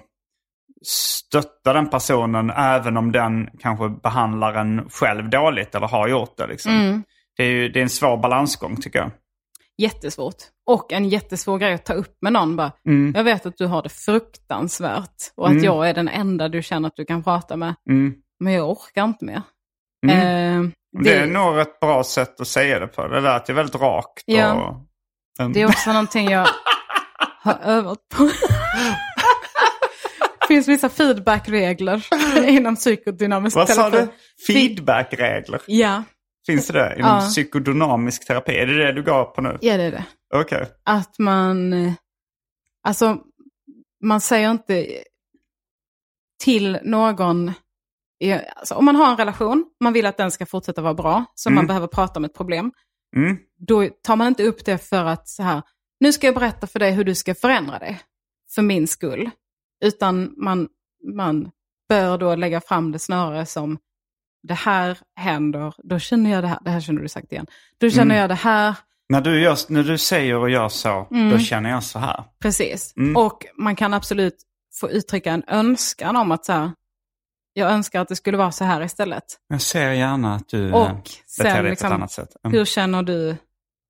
stötta 0.86 1.72
den 1.72 1.88
personen 1.90 2.50
även 2.50 2.96
om 2.96 3.12
den 3.12 3.48
kanske 3.60 3.88
behandlar 3.88 4.54
en 4.54 4.88
själv 4.90 5.30
dåligt 5.30 5.74
eller 5.74 5.86
har 5.88 6.08
gjort 6.08 6.36
det. 6.36 6.46
Liksom. 6.46 6.72
Mm. 6.72 7.02
Det, 7.36 7.42
är 7.44 7.50
ju, 7.50 7.68
det 7.68 7.78
är 7.80 7.82
en 7.82 7.88
svår 7.90 8.16
balansgång 8.16 8.76
tycker 8.76 8.98
jag. 8.98 9.10
jättesvårt. 9.78 10.34
Och 10.66 10.92
en 10.92 11.08
jättesvår 11.08 11.58
grej 11.58 11.74
att 11.74 11.84
ta 11.84 11.92
upp 11.94 12.16
med 12.20 12.32
någon. 12.32 12.56
Bara, 12.56 12.72
Mm. 12.88 13.12
Jag 13.16 13.24
vet 13.24 13.46
att 13.46 13.56
du 13.56 13.66
har 13.66 13.82
det 13.82 13.88
fruktansvärt 13.88 15.32
och 15.36 15.46
att 15.46 15.52
Mm. 15.52 15.64
jag 15.64 15.88
är 15.88 15.94
den 15.94 16.08
enda 16.08 16.48
du 16.48 16.62
känner 16.62 16.88
att 16.88 16.96
du 16.96 17.04
kan 17.04 17.22
prata 17.22 17.56
med. 17.56 17.74
Mm. 17.90 18.14
Men 18.40 18.52
jag 18.52 18.70
orkar 18.70 19.04
inte 19.04 19.24
mer. 19.24 19.42
Mm. 20.06 20.64
Eh, 20.66 20.70
Det 21.04 21.14
är 21.14 21.26
nog 21.26 21.58
ett 21.58 21.80
bra 21.80 22.04
sätt 22.04 22.40
att 22.40 22.48
säga 22.48 22.78
det 22.80 22.86
på. 22.86 23.08
Det 23.08 23.20
lät 23.20 23.48
ju 23.50 23.54
väldigt 23.54 23.74
rakt. 23.80 24.22
Ja. 24.26 24.52
Och. 25.38 25.50
Det 25.52 25.62
är 25.62 25.66
också 25.66 25.90
någonting 25.92 26.28
jag 26.30 26.46
har 27.42 27.58
övat 27.64 27.98
på. 28.16 28.28
Det 30.48 30.54
finns 30.54 30.68
vissa 30.68 30.88
feedbackregler 30.88 32.06
inom 32.48 32.76
psykodynamisk 32.76 33.56
Vad 33.56 33.68
sa 33.68 33.90
terapi. 33.90 34.12
du? 34.46 34.52
Feedbackregler? 34.52 35.60
Ja, 35.66 36.02
Finns 36.46 36.66
det 36.66 36.72
det 36.72 36.94
inom 36.98 37.10
Ja. 37.10 37.20
psykodynamisk 37.20 38.26
terapi? 38.26 38.52
Är 38.52 38.66
det 38.66 38.74
det 38.86 38.92
du 38.92 39.02
går 39.02 39.24
på 39.24 39.40
nu? 39.42 39.58
ja, 39.60 39.76
det 39.76 39.82
är 39.82 39.90
det. 39.90 40.04
Okej. 40.34 40.66
Att 40.84 41.18
man, 41.18 41.72
eh, 41.72 41.92
alltså, 42.82 43.18
man 44.04 44.20
säger 44.20 44.50
inte 44.50 44.86
till 46.44 46.78
någon, 46.82 47.52
i- 48.20 48.32
alltså, 48.32 48.74
om 48.74 48.84
man 48.84 48.96
har 48.96 49.10
en 49.10 49.16
relation, 49.16 49.64
man 49.80 49.92
vill 49.92 50.06
att 50.06 50.16
den 50.16 50.30
ska 50.30 50.46
fortsätta 50.46 50.82
vara 50.82 50.94
bra, 50.94 51.24
så 51.34 51.50
man 51.50 51.58
Mm. 51.58 51.66
behöver 51.66 51.86
prata 51.86 52.18
om 52.20 52.24
ett 52.24 52.34
problem. 52.34 52.72
Mm. 53.16 53.36
Då 53.68 53.88
tar 54.02 54.16
man 54.16 54.26
inte 54.26 54.42
upp 54.42 54.64
det 54.64 54.78
för 54.78 55.04
att 55.04 55.28
så 55.28 55.42
här, 55.42 55.62
nu 56.00 56.12
ska 56.12 56.26
jag 56.26 56.34
berätta 56.34 56.66
för 56.66 56.78
dig 56.78 56.92
hur 56.92 57.04
du 57.04 57.14
ska 57.14 57.34
förändra 57.34 57.78
dig, 57.78 58.00
för 58.54 58.62
min 58.62 58.86
skull. 58.86 59.30
Utan 59.84 60.34
man, 60.36 60.68
man 61.16 61.50
bör 61.88 62.18
då 62.18 62.34
lägga 62.34 62.60
fram 62.60 62.92
det 62.92 62.98
snarare 62.98 63.46
som, 63.46 63.78
det 64.42 64.54
här 64.54 64.98
händer, 65.16 65.74
då 65.78 65.98
känner 65.98 66.30
jag 66.30 66.44
det 66.44 66.48
här, 66.48 66.58
det 66.64 66.70
här 66.70 66.80
känner 66.80 67.02
du 67.02 67.08
sagt 67.08 67.32
igen, 67.32 67.46
då 67.78 67.90
känner 67.90 68.04
Mm. 68.04 68.16
jag 68.16 68.28
det 68.30 68.34
här, 68.34 68.74
När, 69.08 69.20
du 69.20 69.40
gör, 69.40 69.56
när 69.72 69.82
du 69.82 69.98
säger 69.98 70.36
och 70.36 70.50
gör 70.50 70.68
så, 70.68 71.06
Mm. 71.10 71.30
då 71.30 71.38
känner 71.38 71.70
jag 71.70 71.82
så 71.84 71.98
här. 71.98 72.24
Precis. 72.42 72.92
Mm. 72.96 73.16
Och 73.16 73.46
man 73.56 73.76
kan 73.76 73.94
absolut 73.94 74.36
få 74.80 74.90
uttrycka 74.90 75.32
en 75.32 75.42
önskan 75.48 76.16
om 76.16 76.32
att 76.32 76.44
så 76.44 76.52
här, 76.52 76.70
jag 77.52 77.70
önskar 77.70 78.00
att 78.00 78.08
det 78.08 78.16
skulle 78.16 78.36
vara 78.36 78.52
så 78.52 78.64
här 78.64 78.82
istället. 78.82 79.24
Jag 79.48 79.60
ser 79.62 79.90
gärna 79.92 80.34
att 80.34 80.48
du 80.48 80.72
Och 80.72 80.86
eh, 80.86 80.94
beter 80.94 81.22
sen 81.26 81.44
dig 81.44 81.62
på 81.62 81.68
liksom, 81.68 81.86
ett 81.86 81.92
annat 81.92 82.12
sätt. 82.12 82.36
Mm. 82.44 82.58
hur 82.58 82.64
känner 82.64 83.02
du, 83.02 83.36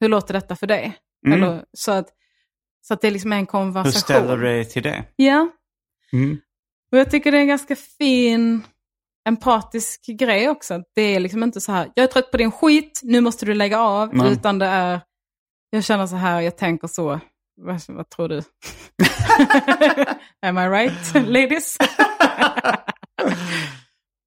hur 0.01 0.09
låter 0.09 0.35
detta 0.35 0.57
för 0.57 0.67
dig? 0.67 0.97
Mm. 1.27 1.43
Eller, 1.43 1.65
så, 1.73 1.93
att, 1.93 2.07
så 2.83 2.95
att 2.95 3.01
det 3.01 3.11
liksom 3.11 3.33
är 3.33 3.37
en 3.37 3.41
Hur 3.41 3.47
konversation. 3.47 3.93
ställer 4.01 4.37
du 4.37 4.43
dig 4.43 4.65
till 4.65 4.83
det? 4.83 5.05
Ja, 5.17 5.49
Mm. 6.13 6.39
och 6.93 6.99
jag 6.99 7.11
tycker 7.11 7.33
det 7.33 7.39
är 7.39 7.43
en 7.43 7.49
ganska 7.49 7.77
fin, 7.77 8.63
empatisk 9.29 10.07
grej 10.07 10.49
också. 10.49 10.83
Det 10.95 11.03
är 11.03 11.21
liksom 11.21 11.43
inte 11.43 11.61
så 11.61 11.73
här, 11.73 11.91
jag 11.95 12.03
är 12.05 12.07
trött 12.07 12.31
på 12.31 12.37
din 12.37 12.51
skit, 12.53 13.01
nu 13.03 13.21
måste 13.21 13.47
du 13.47 13.55
lägga 13.55 13.81
av. 13.81 14.15
Nej. 14.15 14.33
Utan 14.33 14.59
det 14.59 14.67
är, 14.67 15.01
jag 15.71 15.85
känner 15.85 16.07
så 16.07 16.17
här, 16.17 16.41
jag 16.41 16.57
tänker 16.57 16.89
så. 16.89 17.21
Vad, 17.61 17.81
vad 17.89 18.09
tror 18.09 18.29
du? 18.29 18.43
Am 20.47 20.59
I 20.59 20.69
right, 20.69 21.15
ladies? 21.29 21.77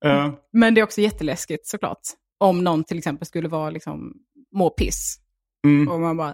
Eh, 0.06 0.34
Men 0.54 0.74
det 0.74 0.82
är 0.82 0.84
också 0.84 1.02
jätteläskigt 1.02 1.68
såklart. 1.68 2.00
Om 2.38 2.64
någon 2.64 2.84
till 2.84 2.98
exempel 2.98 3.28
skulle 3.28 3.48
vara 3.48 3.70
liksom, 3.70 4.14
må 4.56 4.70
piss. 4.70 5.18
mm. 5.66 5.88
Och 5.88 6.00
man 6.00 6.18
bara, 6.18 6.34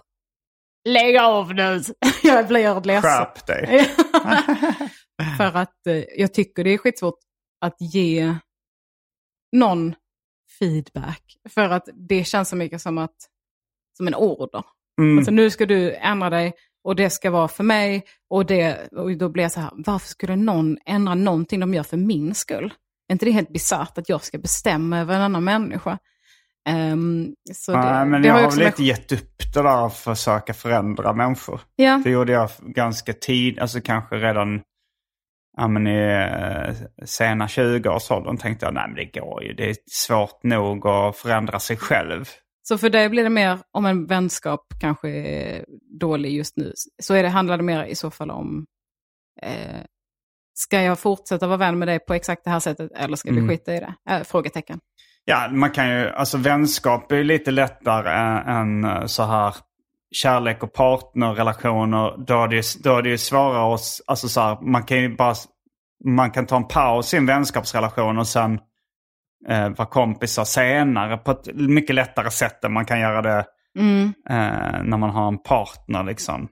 lägg 0.86 1.16
av 1.16 1.54
nu. 1.54 1.82
jag 2.22 2.48
blir 2.48 2.84
ledsen. 2.84 3.02
Skärp 3.10 3.46
dig. 3.46 3.84
För 5.36 5.56
att 5.56 5.86
eh, 5.86 6.04
jag 6.16 6.34
tycker 6.34 6.64
det 6.64 6.70
är 6.70 6.78
skitsvårt 6.78 7.18
att 7.60 7.76
ge 7.80 8.34
någon 9.52 9.94
feedback. 10.58 11.22
För 11.48 11.70
att 11.70 11.88
det 12.08 12.24
känns 12.24 12.48
så 12.48 12.56
mycket 12.56 12.80
som, 12.80 12.98
att, 12.98 13.16
som 13.96 14.06
en 14.06 14.14
order. 14.14 14.64
Mm. 15.00 15.18
Alltså 15.18 15.30
nu 15.30 15.50
ska 15.50 15.66
du 15.66 15.94
ändra 15.94 16.30
dig 16.30 16.52
och 16.84 16.96
det 16.96 17.10
ska 17.10 17.30
vara 17.30 17.48
för 17.48 17.64
mig. 17.64 18.04
Och, 18.30 18.46
det, 18.46 18.88
och 18.92 19.16
då 19.16 19.28
blir 19.28 19.42
jag 19.42 19.52
så 19.52 19.60
här, 19.60 19.70
varför 19.74 20.08
skulle 20.08 20.36
någon 20.36 20.78
ändra 20.86 21.14
någonting 21.14 21.60
de 21.60 21.74
gör 21.74 21.82
för 21.82 21.96
min 21.96 22.34
skull? 22.34 22.74
Är 23.08 23.12
inte 23.12 23.24
det 23.24 23.30
helt 23.30 23.52
bisarrt 23.52 23.98
att 23.98 24.08
jag 24.08 24.24
ska 24.24 24.38
bestämma 24.38 24.98
över 24.98 25.14
en 25.14 25.22
annan 25.22 25.44
människa? 25.44 25.98
Ehm, 26.66 27.34
så 27.52 27.72
det, 27.72 27.78
Nej, 27.78 28.06
men 28.06 28.22
det 28.22 28.28
jag 28.28 28.34
har 28.34 28.50
väl 28.50 28.58
lite 28.58 28.84
gett 28.84 29.12
upp 29.12 29.54
det 29.54 29.62
där 29.62 29.86
att 29.86 29.96
försöka 29.96 30.54
förändra 30.54 31.12
människor. 31.12 31.60
Ja, 31.76 32.00
Det 32.04 32.10
gjorde 32.10 32.32
jag 32.32 32.50
ganska 32.60 33.12
tid, 33.12 33.58
alltså 33.58 33.80
kanske 33.80 34.16
redan 34.16 34.62
ja, 35.56 35.68
men 35.68 35.86
i 35.86 35.98
eh, 36.00 36.74
sena 37.06 37.46
20-årsåldern 37.46 38.36
tänkte 38.36 38.66
jag 38.66 38.74
nej 38.74 38.84
men 38.88 38.96
det 38.96 39.20
går 39.20 39.44
ju. 39.44 39.52
Det 39.54 39.70
är 39.70 39.76
svårt 39.90 40.42
nog 40.42 40.86
att 40.86 41.16
förändra 41.16 41.58
sig 41.60 41.76
själv. 41.76 42.24
så 42.68 42.78
för 42.78 42.90
dig 42.90 43.08
blir 43.08 43.22
det 43.24 43.30
mer 43.30 43.58
om 43.70 43.86
en 43.86 44.06
vänskap 44.06 44.60
kanske 44.80 45.08
är 45.10 45.64
dålig 46.00 46.32
just 46.32 46.56
nu. 46.56 46.72
Så 47.02 47.14
är 47.14 47.22
det, 47.22 47.28
handlar 47.28 47.56
det 47.56 47.62
mer 47.62 47.84
i 47.84 47.94
så 47.94 48.10
fall 48.10 48.30
om, 48.30 48.66
eh, 49.42 49.80
ska 50.54 50.82
jag 50.82 50.98
fortsätta 50.98 51.46
vara 51.46 51.56
vän 51.56 51.78
med 51.78 51.88
dig 51.88 51.98
på 51.98 52.14
exakt 52.14 52.44
det 52.44 52.50
här 52.50 52.60
sättet 52.60 52.90
eller 52.92 53.16
ska 53.16 53.30
vi 53.30 53.36
Mm. 53.38 53.48
skita 53.48 53.74
i 53.74 53.80
det? 53.80 53.94
Eh, 54.10 54.22
frågetecken. 54.22 54.80
Ja, 55.28 55.48
man 55.50 55.70
kan 55.70 55.90
ju, 55.90 56.10
alltså 56.10 56.38
vänskap 56.38 57.12
är 57.12 57.16
ju 57.16 57.24
lite 57.24 57.50
lättare 57.50 58.10
än, 58.10 58.36
än 58.48 58.84
eh, 58.84 59.06
så 59.06 59.22
här 59.22 59.54
kärlek 60.10 60.62
och 60.62 60.72
partnerrelationer. 60.72 62.24
Då 62.26 62.42
är 62.42 62.48
det, 62.48 62.82
då 62.84 62.96
är 62.96 63.02
det 63.02 63.08
ju 63.08 63.18
svårare 63.18 63.74
att, 63.74 63.80
alltså 64.06 64.28
så 64.28 64.40
här, 64.40 64.60
man 64.60 64.82
kan 64.82 64.98
ju 64.98 65.16
bara, 65.16 65.34
man 66.04 66.30
kan 66.30 66.46
ta 66.46 66.56
en 66.56 66.68
paus 66.68 67.14
i 67.14 67.16
en 67.16 67.26
vänskapsrelation 67.26 68.18
och 68.18 68.28
sen 68.28 68.58
eh, 69.48 69.68
vara 69.68 69.88
kompisar 69.88 70.44
senare 70.44 71.16
på 71.16 71.30
ett 71.30 71.54
mycket 71.54 71.94
lättare 71.94 72.30
sätt 72.30 72.64
än 72.64 72.72
man 72.72 72.84
kan 72.86 73.00
göra 73.00 73.22
det 73.22 73.44
Mm. 73.78 74.14
eh, 74.30 74.82
när 74.84 74.96
man 74.96 75.10
har 75.10 75.28
en 75.28 75.38
partner 75.38 76.04
liksom. 76.04 76.48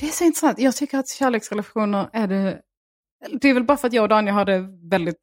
Det 0.00 0.06
är 0.06 0.10
så 0.10 0.24
intressant. 0.24 0.58
Jag 0.58 0.76
tycker 0.76 0.98
att 0.98 1.08
kärleksrelationer 1.08 2.10
är 2.12 2.26
det... 2.26 2.58
Det 3.40 3.48
är 3.48 3.54
väl 3.54 3.64
bara 3.64 3.76
för 3.78 3.86
att 3.88 3.92
jag 3.94 4.02
och 4.02 4.08
Daniel 4.08 4.34
har 4.34 4.44
det 4.44 4.58
väldigt 4.90 5.16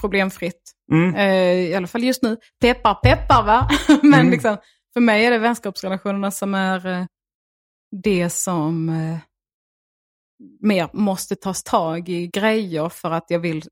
problemfritt. 0.00 0.72
Mm. 0.92 1.14
Eh, 1.14 1.52
I 1.70 1.74
alla 1.74 1.86
fall 1.86 2.04
just 2.04 2.22
nu. 2.22 2.36
Peppar, 2.60 2.94
peppar 2.94 3.42
va? 3.46 3.68
Men 4.02 4.14
Mm. 4.20 4.30
liksom, 4.30 4.56
för 4.92 5.00
mig 5.00 5.24
är 5.26 5.30
det 5.30 5.38
vänskapsrelationerna 5.38 6.30
som 6.30 6.54
är 6.54 6.86
eh, 6.86 7.04
det 8.02 8.30
som 8.30 8.88
eh, 8.88 9.18
mer 10.60 10.88
måste 10.92 11.36
tas 11.36 11.62
tag 11.62 12.08
i 12.08 12.26
grejer 12.26 12.88
för 12.88 13.10
att 13.10 13.24
jag 13.28 13.38
vill... 13.38 13.62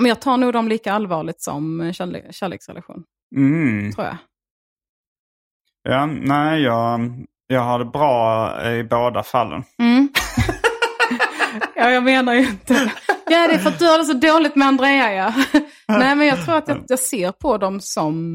Men 0.00 0.08
jag 0.08 0.20
tar 0.20 0.36
nog 0.36 0.52
dem 0.52 0.68
lika 0.68 0.92
allvarligt 0.92 1.40
som 1.42 1.80
en 1.80 1.92
kärle- 1.92 2.32
kärleksrelation, 2.32 3.04
Mm. 3.36 3.92
tror 3.92 4.06
jag. 4.06 4.16
Ja, 5.82 6.06
nej, 6.06 6.62
jag, 6.62 7.00
jag 7.46 7.60
har 7.60 7.78
det 7.78 7.84
bra 7.84 8.52
i 8.72 8.84
båda 8.84 9.22
fallen. 9.22 9.62
Mm. 9.78 10.08
ja, 11.80 11.90
jag 11.90 12.02
menar 12.02 12.34
ju 12.34 12.40
inte... 12.40 12.92
Ja, 13.30 13.46
det 13.48 13.54
är 13.54 13.58
för 13.58 13.68
att 13.70 13.78
du 13.78 13.84
har 13.86 13.98
det 13.98 14.04
så 14.04 14.12
dåligt 14.12 14.56
med 14.56 14.68
Andrea, 14.68 15.12
ja. 15.14 15.34
Nej, 15.88 16.16
men 16.16 16.26
jag 16.26 16.44
tror 16.44 16.56
att 16.56 16.68
jag, 16.68 16.78
jag 16.88 16.98
ser 16.98 17.32
på 17.32 17.58
dem 17.58 17.80
som 17.80 18.34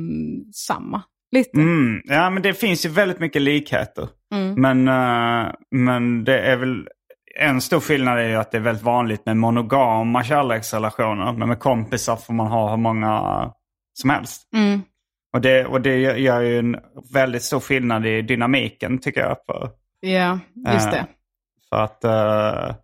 samma. 0.54 1.02
Lite. 1.32 1.58
Mm. 1.58 2.02
Ja, 2.06 2.30
men 2.30 2.44
det 2.44 2.54
finns 2.54 2.86
ju 2.86 2.90
väldigt 2.90 3.20
mycket 3.20 3.42
likheter. 3.42 4.08
Mm. 4.34 4.54
Men, 4.62 4.88
eh, 4.88 5.52
men 5.72 6.24
det 6.24 6.40
är 6.40 6.58
väl 6.58 6.88
en 7.40 7.62
stor 7.62 7.80
skillnad 7.80 8.20
är 8.20 8.28
ju 8.28 8.36
att 8.36 8.52
det 8.52 8.58
är 8.58 8.62
väldigt 8.62 8.84
vanligt 8.84 9.26
med 9.26 9.38
monogama 9.38 10.24
kärleksrelationer. 10.24 11.34
Men 11.34 11.48
med 11.50 11.60
kompisar 11.60 12.16
får 12.16 12.34
man 12.34 12.48
ha 12.48 12.70
hur 12.70 12.78
många 12.78 13.52
som 13.94 14.10
helst. 14.10 14.42
Mm. 14.56 14.82
Och 15.34 15.42
det, 15.42 15.66
och 15.66 15.82
det 15.82 15.96
gör 15.98 16.42
ju 16.42 16.60
en 16.60 16.78
väldigt 17.14 17.44
stor 17.44 17.60
skillnad 17.60 18.06
i 18.06 18.22
dynamiken 18.22 18.98
tycker 19.00 19.22
jag. 19.22 19.38
För, 19.46 19.70
Ja, 20.00 20.40
just 20.74 20.86
Eh, 20.88 20.92
det. 20.92 21.06
för 21.70 21.78
att 21.78 22.04
eh, 22.04 22.76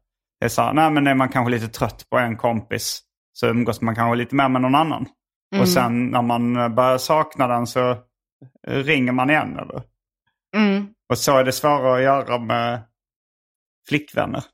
det 0.42 0.46
är 0.46 0.50
så 0.50 0.62
här, 0.62 0.74
nej 0.74 0.92
men 0.92 1.08
är 1.08 1.16
man 1.16 1.30
kanske 1.30 1.52
lite 1.52 1.68
trött 1.68 2.06
på 2.10 2.18
en 2.18 2.38
kompis 2.38 3.02
så 3.34 3.48
umgås 3.48 3.82
man 3.82 3.96
kanske 3.96 4.16
lite 4.16 4.36
mer 4.36 4.50
med 4.50 4.62
någon 4.62 4.76
annan. 4.76 5.06
Mm. 5.54 5.62
Och 5.62 5.70
sen 5.70 6.08
när 6.08 6.22
man 6.22 6.54
börjar 6.76 6.98
sakna 6.98 7.48
den 7.48 7.68
så 7.68 7.98
ringer 8.68 9.12
man 9.12 9.30
igen. 9.30 9.60
Eller? 9.60 9.84
Mm. 10.56 10.88
Och 11.10 11.18
så 11.18 11.38
är 11.38 11.44
det 11.44 11.52
svårare 11.52 11.96
att 11.96 12.04
göra 12.04 12.40
med 12.40 12.82
flickvänner. 13.88 14.44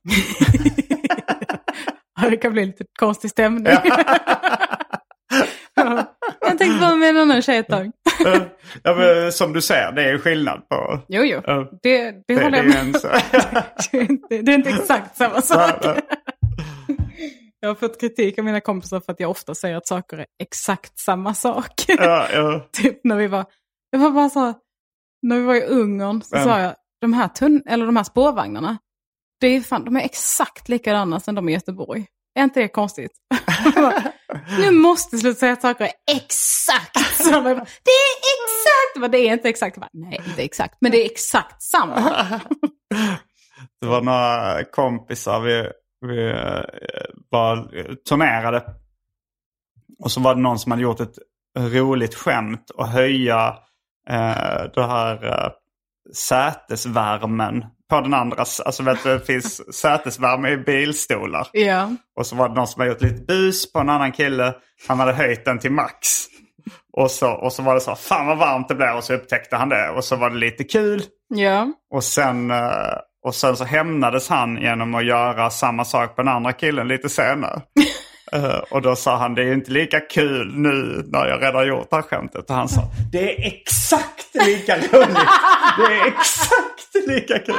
Ja, 2.21 2.29
det 2.29 2.38
kan 2.38 2.53
bli 2.53 2.65
lite 2.65 2.85
konstig 2.99 3.31
stämning. 3.31 3.65
Ja. 5.75 6.03
jag 6.60 6.70
tänkte 6.70 6.86
vara 6.86 6.95
med 6.95 7.10
en 7.10 7.18
annan 7.18 7.41
tjej 7.41 7.58
ett 7.58 7.68
tag. 7.68 7.91
ja, 8.84 8.95
men, 8.95 9.32
som 9.32 9.53
du 9.53 9.62
säger, 9.62 9.91
det 9.91 10.10
är 10.10 10.18
skillnad 10.18 10.70
på... 10.70 10.99
Jo, 11.08 11.24
jo. 11.24 11.41
Ja. 11.45 11.70
Det, 11.84 12.12
det, 12.12 12.24
Det, 12.28 12.43
håller 12.43 12.58
jag 12.58 12.66
med 12.66 13.01
så... 13.01 13.08
det, 13.91 13.97
är 13.97 14.12
inte, 14.12 14.41
det 14.41 14.51
är 14.51 14.55
inte 14.55 14.70
exakt 14.70 15.18
samma 15.18 15.41
sak. 15.41 15.86
Jag 17.60 17.70
har 17.70 17.76
fått 17.76 17.99
kritik 17.99 18.39
av 18.39 18.45
mina 18.45 18.62
kompisar 18.62 18.99
för 18.99 19.12
att 19.14 19.20
jag 19.20 19.30
ofta 19.32 19.55
säger 19.55 19.76
att 19.76 19.88
saker 19.88 20.18
är 20.18 20.26
exakt 20.43 20.99
samma 20.99 21.34
sak. 21.34 21.86
ja, 21.88 22.28
ja. 22.34 22.68
typ 22.72 22.99
när 23.03 23.16
vi 23.16 23.28
var, 23.28 23.45
jag 23.91 23.99
var 23.99 24.10
bara 24.12 24.30
så, 24.30 24.53
när 25.22 25.36
vi 25.39 25.41
var 25.45 25.55
i 25.55 25.62
Ungern 25.64 26.22
så 26.22 26.36
Ja. 26.36 26.43
sa 26.43 26.60
jag, 26.60 26.76
de 27.01 27.14
här, 27.14 27.28
tunn, 27.28 27.64
eller 27.66 27.86
de 27.86 27.95
här 27.95 28.03
spårvagnarna, 28.03 28.78
det 29.41 29.47
är 29.47 29.62
fan, 29.62 29.86
de 29.86 29.95
är 29.95 30.01
exakt 30.01 30.70
likadana 30.70 31.20
som 31.20 31.36
de 31.36 31.49
i 31.49 31.53
Göteborg. 31.53 32.05
Är 32.39 32.43
inte 32.43 32.60
det 32.60 32.68
konstigt? 32.68 33.12
Nu 34.60 34.72
måste 34.72 35.16
du 35.16 35.20
sluta 35.20 35.39
säga 35.39 35.55
saker 35.55 35.89
exakt 36.12 37.16
samma. 37.16 37.49
Det 37.49 37.91
är 37.91 38.14
exakt! 38.36 38.99
Bara, 38.99 39.08
Det 39.08 39.18
är 39.18 39.34
inte 39.34 39.49
exakt. 39.49 39.78
Bara, 39.78 39.89
Nej, 39.93 40.22
inte 40.28 40.43
exakt, 40.43 40.78
men 40.82 40.91
det 40.91 41.01
är 41.01 41.05
exakt 41.05 41.62
samma. 41.62 41.99
Det 43.82 43.88
var 43.88 44.01
några 44.01 44.64
kompisar 44.64 45.39
vi, 45.39 45.70
vi 46.08 46.30
eh, 46.30 46.62
var, 47.30 47.86
turnerade. 48.10 48.64
Och 49.99 50.12
så 50.12 50.22
var 50.22 50.36
det 50.36 50.41
någon 50.41 50.60
som 50.60 50.72
hade 50.72 50.84
gjort 50.84 50.99
ett 50.99 51.18
roligt 51.58 52.16
skämt 52.16 52.70
och 52.70 52.88
höja 52.88 53.47
eh, 54.10 54.64
det 54.74 54.88
här 54.88 55.26
eh, 55.26 55.51
sätesvärmen 56.14 57.66
på 57.89 58.01
den 58.01 58.13
andra. 58.13 58.45
Alltså 58.65 58.83
vet 58.83 59.03
du, 59.03 59.17
det 59.17 59.25
finns 59.25 59.75
sätesvärme 59.75 60.49
i 60.49 60.57
bilstolar. 60.57 61.47
Ja. 61.51 61.89
Och 62.15 62.25
så 62.25 62.35
var 62.35 62.49
det 62.49 62.55
någon 62.55 62.67
som 62.67 62.79
hade 62.79 62.91
gjort 62.91 63.01
lite 63.01 63.21
bus 63.21 63.71
på 63.71 63.79
en 63.79 63.89
annan 63.89 64.11
kille. 64.11 64.53
Han 64.88 64.99
hade 64.99 65.13
höjt 65.13 65.45
den 65.45 65.59
till 65.59 65.71
max. 65.71 66.07
Och 66.93 67.11
så, 67.11 67.31
och 67.31 67.53
så 67.53 67.63
var 67.63 67.73
det 67.75 67.81
så, 67.81 67.95
fan 67.95 68.27
vad 68.27 68.38
varmt 68.38 68.67
det 68.67 68.75
blev. 68.75 68.95
Och 68.95 69.03
så 69.03 69.13
upptäckte 69.13 69.55
han 69.55 69.69
det. 69.69 69.89
Och 69.89 70.03
så 70.03 70.15
var 70.15 70.29
det 70.29 70.38
lite 70.38 70.63
kul. 70.63 71.03
Ja. 71.27 71.67
Och 71.93 72.03
sen, 72.03 72.51
eh, 72.51 72.93
och 73.23 73.35
sen 73.35 73.57
så 73.57 73.63
hämnades 73.63 74.29
han 74.29 74.57
genom 74.61 74.95
att 74.95 75.05
göra 75.05 75.49
samma 75.49 75.85
sak 75.85 76.15
på 76.15 76.21
den 76.21 76.33
andra 76.33 76.53
killen 76.53 76.88
lite 76.88 77.09
senare. 77.09 77.61
Eh, 78.31 78.57
och 78.71 78.81
då 78.81 78.95
sa 78.95 79.17
han, 79.17 79.35
det 79.35 79.43
är 79.43 79.53
inte 79.53 79.71
lika 79.71 79.99
kul 79.99 80.53
nu 80.55 81.03
när 81.07 81.27
jag 81.27 81.43
redan 81.43 81.67
gjort 81.67 81.89
det 81.89 81.95
här 81.95 82.03
skämtet. 82.03 82.49
Och 82.49 82.55
han 82.55 82.69
sa, 82.69 82.81
det 83.11 83.33
är 83.33 83.47
exakt 83.47 84.35
lika 84.45 84.75
roligt. 84.77 85.17
Det 85.77 85.93
är 85.93 86.07
exakt 86.07 86.76
lika 87.08 87.39
kul. 87.39 87.56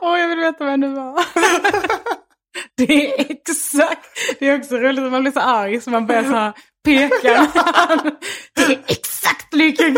Åh, 0.00 0.20
jag 0.20 0.28
vill 0.28 0.38
veta 0.38 0.64
vem 0.64 0.80
det 0.80 0.88
var. 0.88 1.24
Det 2.76 3.12
är 3.12 3.30
exakt. 3.30 4.06
Det 4.38 4.48
är 4.48 4.58
också 4.58 4.76
roligt 4.76 5.04
att 5.04 5.12
man 5.12 5.22
blir 5.22 5.32
så 5.32 5.40
arg 5.40 5.80
så 5.80 5.90
man 5.90 6.06
börjar 6.06 6.24
så 6.24 6.28
här 6.30 6.52
peka. 6.84 7.52
Det 8.54 8.62
är 8.62 8.82
exakt 8.86 9.54
lika. 9.54 9.94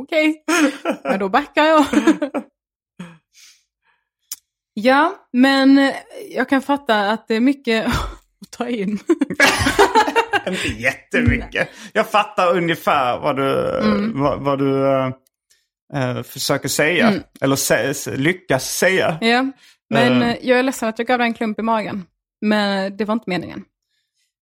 Okej, 0.00 0.44
men 1.04 1.18
då 1.18 1.28
backar 1.28 1.64
jag. 1.64 1.86
Ja, 4.74 5.28
men 5.32 5.92
jag 6.30 6.48
kan 6.48 6.62
fatta 6.62 7.10
att 7.10 7.28
det 7.28 7.34
är 7.34 7.40
mycket 7.40 7.86
att 7.86 8.50
ta 8.50 8.68
in. 8.68 8.98
Inte 10.52 10.68
jättemycket. 10.68 11.68
Jag 11.92 12.10
fattar 12.10 12.56
ungefär 12.56 13.18
vad 13.18 13.36
du, 13.36 13.80
vad, 14.14 14.40
vad 14.40 14.58
du 14.58 14.86
eh, 15.94 16.22
försöker 16.22 16.68
säga. 16.68 17.12
Eller 17.40 17.56
sä, 17.56 17.94
lyckas 18.16 18.64
säga. 18.64 19.18
Ja, 19.20 19.46
Men 19.90 20.22
eh, 20.22 20.36
jag 20.42 20.58
är 20.58 20.62
ledsen 20.62 20.88
att 20.88 20.98
jag 20.98 21.08
gav 21.08 21.18
dig 21.18 21.26
en 21.26 21.34
klump 21.34 21.58
i 21.58 21.62
magen. 21.62 22.06
Men 22.40 22.96
det 22.96 23.04
var 23.04 23.12
inte 23.12 23.30
meningen. 23.30 23.64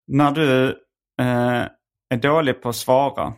När 0.07 0.31
du 0.31 0.69
eh, 1.21 1.67
är 2.11 2.17
dålig 2.23 2.63
på 2.63 2.69
att 2.69 2.77
svara, 2.77 3.33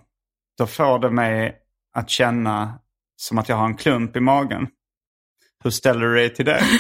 då 0.58 0.66
får 0.66 0.98
det 0.98 1.10
mig 1.10 1.56
att 1.94 2.10
känna 2.10 2.78
som 3.16 3.38
att 3.38 3.48
jag 3.48 3.56
har 3.56 3.66
en 3.66 3.76
klump 3.76 4.16
i 4.16 4.20
magen. 4.20 4.68
Hur 5.64 5.70
ställer 5.70 6.00
du 6.00 6.14
dig 6.14 6.34
till 6.34 6.44
det? 6.44 6.62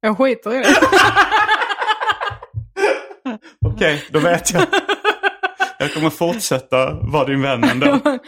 Jag 0.00 0.18
skiter 0.18 0.54
i 0.54 0.58
det. 0.58 0.68
Okej, 3.66 4.02
då 4.12 4.18
vet 4.20 4.52
jag. 4.52 4.62
Jag 5.78 5.94
kommer 5.94 6.10
fortsätta 6.10 6.92
vara 6.94 7.24
din 7.24 7.42
vän 7.42 7.64
ändå. 7.64 8.00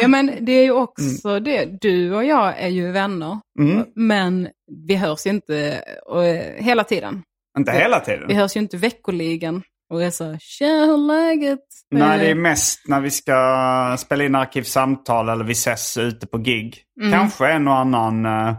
ja 0.00 0.08
men 0.08 0.30
det 0.40 0.52
är 0.52 0.64
ju 0.64 0.70
också 0.72 1.40
det. 1.40 1.80
Du 1.80 2.14
och 2.14 2.24
jag 2.24 2.58
är 2.58 2.68
ju 2.68 2.92
vänner. 2.92 3.40
Mm. 3.58 3.84
Men 3.94 4.48
vi 4.88 4.94
hörs 4.96 5.26
ju 5.26 5.30
inte 5.30 5.82
eh, 6.14 6.64
hela 6.64 6.84
tiden. 6.84 7.22
Inte 7.58 7.72
hela 7.72 7.98
Vi 7.98 8.04
tiden. 8.04 8.36
hörs 8.36 8.56
ju 8.56 8.60
inte 8.60 8.76
veckoligen. 8.76 9.62
Och 9.92 10.02
är 10.02 10.10
så, 10.10 10.36
tja 10.40 10.66
hur 10.66 10.96
läget? 10.98 11.58
Nej, 11.90 12.18
det 12.18 12.26
är 12.26 12.30
Eh, 12.30 12.34
mest 12.36 12.88
när 12.88 13.00
vi 13.00 13.10
ska 13.10 13.96
spela 13.98 14.24
in 14.24 14.34
arkivsamtal 14.34 15.28
eller 15.28 15.44
vi 15.44 15.52
ses 15.52 15.96
ute 15.96 16.26
på 16.26 16.38
gig. 16.38 16.82
Mm. 17.00 17.12
Kanske 17.12 17.48
en 17.48 17.68
och 17.68 17.76
annan. 17.76 18.26
eh, 18.26 18.54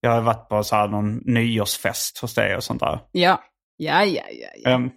jag 0.00 0.10
har 0.10 0.20
varit 0.20 0.48
på 0.48 0.62
så 0.64 0.76
här 0.76 0.88
någon 0.88 1.16
nyårsfest 1.16 2.18
hos 2.18 2.34
dig 2.34 2.56
och 2.56 2.64
sånt 2.64 2.80
där. 2.80 3.00
Ja, 3.12 3.40
ja, 3.76 4.04
ja, 4.04 4.22
ja. 4.30 4.48
Ja, 4.62 4.70
Ehm, 4.70 4.90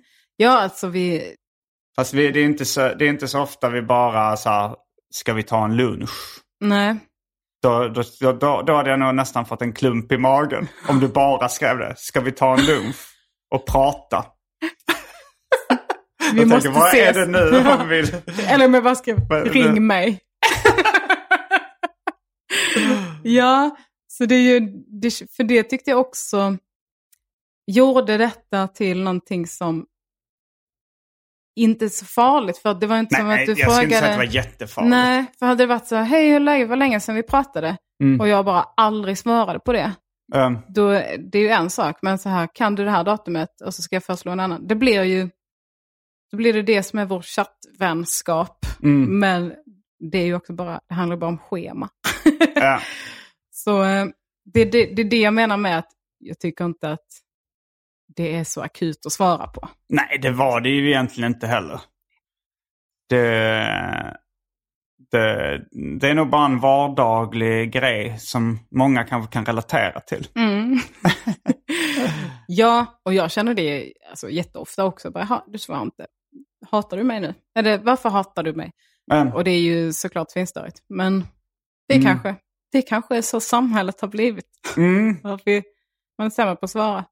ja 0.43 0.59
alltså 0.59 0.87
vi... 0.87 1.35
Fast 1.95 2.13
vi, 2.13 2.31
det, 2.31 2.39
är 2.39 2.45
inte 2.45 2.65
så, 2.65 2.93
det 2.93 3.05
är 3.05 3.09
inte 3.09 3.27
så 3.27 3.41
ofta 3.41 3.69
vi 3.69 3.81
bara 3.81 4.37
så 4.37 4.49
här, 4.49 4.75
ska 5.13 5.33
vi 5.33 5.43
ta 5.43 5.65
en 5.65 5.75
lunch? 5.75 6.11
Nej. 6.59 6.95
Då, 7.61 7.87
då, 7.87 8.31
då, 8.31 8.61
då, 8.61 8.75
hade 8.75 8.89
jag 8.89 8.99
nog 8.99 9.15
nästan 9.15 9.45
fått 9.45 9.61
en 9.61 9.73
klump 9.73 10.11
i 10.11 10.17
magen. 10.17 10.67
Om 10.87 10.99
du 10.99 11.07
bara 11.07 11.49
skrev 11.49 11.77
det. 11.77 11.93
Ska 11.97 12.21
vi 12.21 12.31
ta 12.31 12.57
en 12.57 12.65
lunch 12.65 12.95
och 13.51 13.65
prata? 13.65 14.25
Vi 16.33 16.39
jag 16.39 16.47
måste 16.47 16.61
tänker, 16.61 16.79
vad 16.79 16.87
ses. 16.87 17.17
är 17.17 17.19
det 17.19 17.25
nu 17.25 17.69
om 17.81 17.89
vi 17.89 17.95
vill? 17.95 18.15
Eller 18.47 18.65
om 18.65 18.73
jag 18.73 18.83
bara 18.83 18.95
skrev, 18.95 19.17
ring 19.29 19.87
mig. 19.87 20.19
ja, 23.23 23.77
så 24.07 24.25
det 24.25 24.35
är 24.35 24.59
ju, 24.59 24.81
för 25.37 25.43
det 25.43 25.63
tyckte 25.63 25.89
jag 25.89 25.99
också 25.99 26.57
gjorde 27.71 28.17
detta 28.17 28.67
till 28.67 29.03
någonting 29.03 29.47
som 29.47 29.85
inte 31.55 31.85
är 31.85 31.89
så 31.89 32.05
farligt. 32.05 32.57
För 32.57 32.73
det 32.73 32.87
var 32.87 32.99
inte 32.99 33.15
som 33.15 33.27
Nej, 33.27 33.41
att 33.41 33.55
du 33.55 33.61
jag 33.61 33.71
skulle 33.71 33.83
inte 33.83 33.97
säga 33.97 34.11
att 34.11 34.11
det 34.11 34.15
frågade... 34.15 34.27
var 34.27 34.35
jättefarligt. 34.35 34.89
Nej, 34.89 35.25
för 35.39 35.45
hade 35.45 35.63
det 35.63 35.67
varit 35.67 35.87
så 35.87 35.95
här, 35.95 36.03
hej 36.03 36.27
hur 36.27 36.35
är 36.35 36.39
läget, 36.39 36.69
vad 36.69 36.79
länge 36.79 36.99
sedan 36.99 37.15
vi 37.15 37.23
pratade. 37.23 37.77
Mm. 38.03 38.21
Och 38.21 38.27
jag 38.27 38.45
bara 38.45 38.65
aldrig 38.77 39.17
svarade 39.17 39.59
på 39.59 39.73
det. 39.73 39.93
Ehm, 40.35 40.57
Då, 40.67 40.89
det 41.31 41.37
är 41.37 41.41
ju 41.41 41.49
en 41.49 41.69
sak, 41.69 41.97
men 42.01 42.17
så 42.17 42.29
här, 42.29 42.49
kan 42.53 42.75
du 42.75 42.83
det 42.83 42.91
här 42.91 43.03
datumet 43.03 43.61
och 43.61 43.73
så 43.73 43.81
ska 43.81 43.95
jag 43.95 44.03
föreslå 44.03 44.31
en 44.31 44.39
annan. 44.39 44.67
Det 44.67 44.75
blir 44.75 45.03
ju, 45.03 45.29
då 46.31 46.37
blir 46.37 46.53
det 46.53 46.61
det 46.61 46.83
som 46.83 46.99
är 46.99 47.05
vår 47.05 47.21
chattvänskap. 47.21 48.65
mm, 48.83 49.19
Men 49.19 49.53
det 50.11 50.17
är 50.17 50.25
ju 50.25 50.35
också 50.35 50.53
bara, 50.53 50.79
det 50.87 50.93
handlar 50.93 51.17
bara 51.17 51.27
om 51.29 51.37
schema. 51.37 51.89
ja. 52.55 52.79
Så 53.51 53.83
eh, 53.83 54.05
det, 54.53 54.65
det, 54.65 54.85
det 54.85 55.01
är 55.01 55.09
det 55.09 55.21
jag 55.21 55.33
menar 55.33 55.57
med 55.57 55.79
att 55.79 55.89
jag 56.19 56.39
tycker 56.39 56.65
inte 56.65 56.91
att 56.91 57.07
det 58.15 58.35
är 58.35 58.43
så 58.43 58.61
akut 58.61 59.05
att 59.05 59.11
svara 59.11 59.47
på. 59.47 59.69
Nej, 59.89 60.19
det 60.21 60.31
var 60.31 60.61
det 60.61 60.69
ju 60.69 60.87
egentligen 60.89 61.31
inte 61.33 61.47
heller. 61.47 61.81
Det, 63.09 64.17
det, 65.11 65.61
det 65.99 66.09
är 66.09 66.13
nog 66.13 66.29
bara 66.29 66.45
en 66.45 66.59
vardaglig 66.59 67.71
grej 67.71 68.19
som 68.19 68.59
många 68.71 69.03
kanske 69.03 69.33
kan 69.33 69.45
relatera 69.45 69.99
till. 69.99 70.27
Mm. 70.35 70.79
ja, 72.47 72.85
och 73.05 73.13
jag 73.13 73.31
känner 73.31 73.53
det 73.53 73.93
alltså, 74.09 74.29
jätteofta 74.29 74.85
också. 74.85 75.11
Bara, 75.11 75.27
"Jaha, 75.29 75.43
du 75.47 75.57
svarar 75.57 75.81
inte. 75.81 76.07
Hatar 76.71 76.97
du 76.97 77.03
mig 77.03 77.19
nu? 77.19 77.33
Eller 77.59 77.77
varför 77.77 78.09
hatar 78.09 78.43
du 78.43 78.53
mig? 78.53 78.71
Men, 79.07 79.33
Och 79.33 79.43
det 79.43 79.51
är 79.51 79.59
ju 79.61 79.93
såklart 79.93 80.31
svinstörigt. 80.31 80.79
Men 80.89 81.25
det 81.87 81.93
Mm. 81.95 82.05
kanske, 82.05 82.35
det 82.71 82.81
kanske 82.81 83.17
är 83.17 83.21
så 83.21 83.39
samhället 83.39 84.01
har 84.01 84.07
blivit. 84.07 84.45
mm, 84.77 85.17
man 86.17 86.25
är 86.27 86.29
sämre 86.29 86.55
på 86.55 86.65
att 86.65 86.71
svara. 86.71 87.05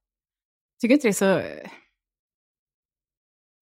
Tycker 0.81 0.93
inte 0.93 1.07
det 1.07 1.11
är 1.11 1.13
så... 1.13 1.25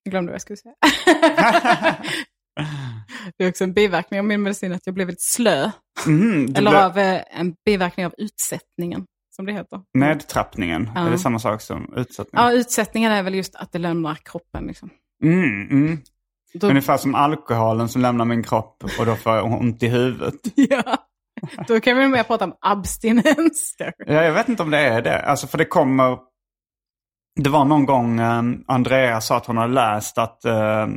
Jag 0.04 0.12
glömde 0.12 0.30
vad 0.32 0.34
jag 0.36 0.42
skulle 0.42 0.58
säga. 0.58 0.76
det 3.38 3.44
är 3.44 3.50
också 3.50 3.64
en 3.64 3.74
biverkning 3.74 4.20
av 4.20 4.26
min 4.26 4.42
medicin 4.42 4.74
att 4.74 4.86
jag 4.86 4.96
blev 4.96 5.08
väldigt 5.08 5.22
slö. 5.24 5.72
mm, 6.08 6.44
Eller 6.56 6.72
blev- 6.72 6.84
av 6.84 6.98
eh, 6.98 7.22
en 7.40 7.56
biverkning 7.66 8.06
av 8.06 8.14
utsättningen, 8.18 9.06
som 9.36 9.46
det 9.46 9.54
heter. 9.54 9.82
Nedtrappningen, 9.94 10.92
Ja. 10.96 11.08
är 11.08 11.12
det 11.12 11.20
samma 11.20 11.40
sak 11.40 11.62
som 11.62 11.94
utsättning? 11.98 12.42
Ja, 12.42 12.52
utsättningen 12.54 13.12
är 13.12 13.24
väl 13.24 13.36
just 13.36 13.56
att 13.56 13.72
det 13.72 13.80
lämnar 13.80 14.16
kroppen. 14.16 14.68
Liksom. 14.68 14.90
Mm, 15.24 15.70
mm. 15.70 15.98
Då, 16.54 16.68
Ungefär 16.68 16.98
som 16.98 17.16
alkoholen 17.16 17.90
som 17.90 18.02
lämnar 18.02 18.26
min 18.26 18.44
kropp 18.44 18.84
och 19.00 19.06
då 19.06 19.16
får 19.16 19.36
jag 19.36 19.46
ont 19.46 19.84
i 19.84 19.88
huvudet. 19.88 20.36
ja, 20.56 20.98
då 21.68 21.80
kan 21.80 21.98
vi 21.98 22.08
mer 22.08 22.24
prata 22.24 22.46
om 22.46 22.54
abstinens. 22.62 23.76
Ja, 23.80 23.94
jag 24.24 24.34
vet 24.34 24.50
inte 24.50 24.64
om 24.64 24.72
det 24.72 24.78
är 24.80 25.02
det. 25.02 25.22
Alltså 25.22 25.48
för 25.48 25.58
det 25.58 25.66
kommer... 25.66 26.29
Det 27.44 27.50
var 27.50 27.66
någon 27.66 27.86
gång 27.86 28.20
eh, 28.20 28.44
Andrea 28.68 29.22
sa 29.22 29.38
att 29.38 29.46
hon 29.46 29.58
hade 29.58 29.74
läst 29.74 30.18
att, 30.18 30.46
eh, 30.46 30.88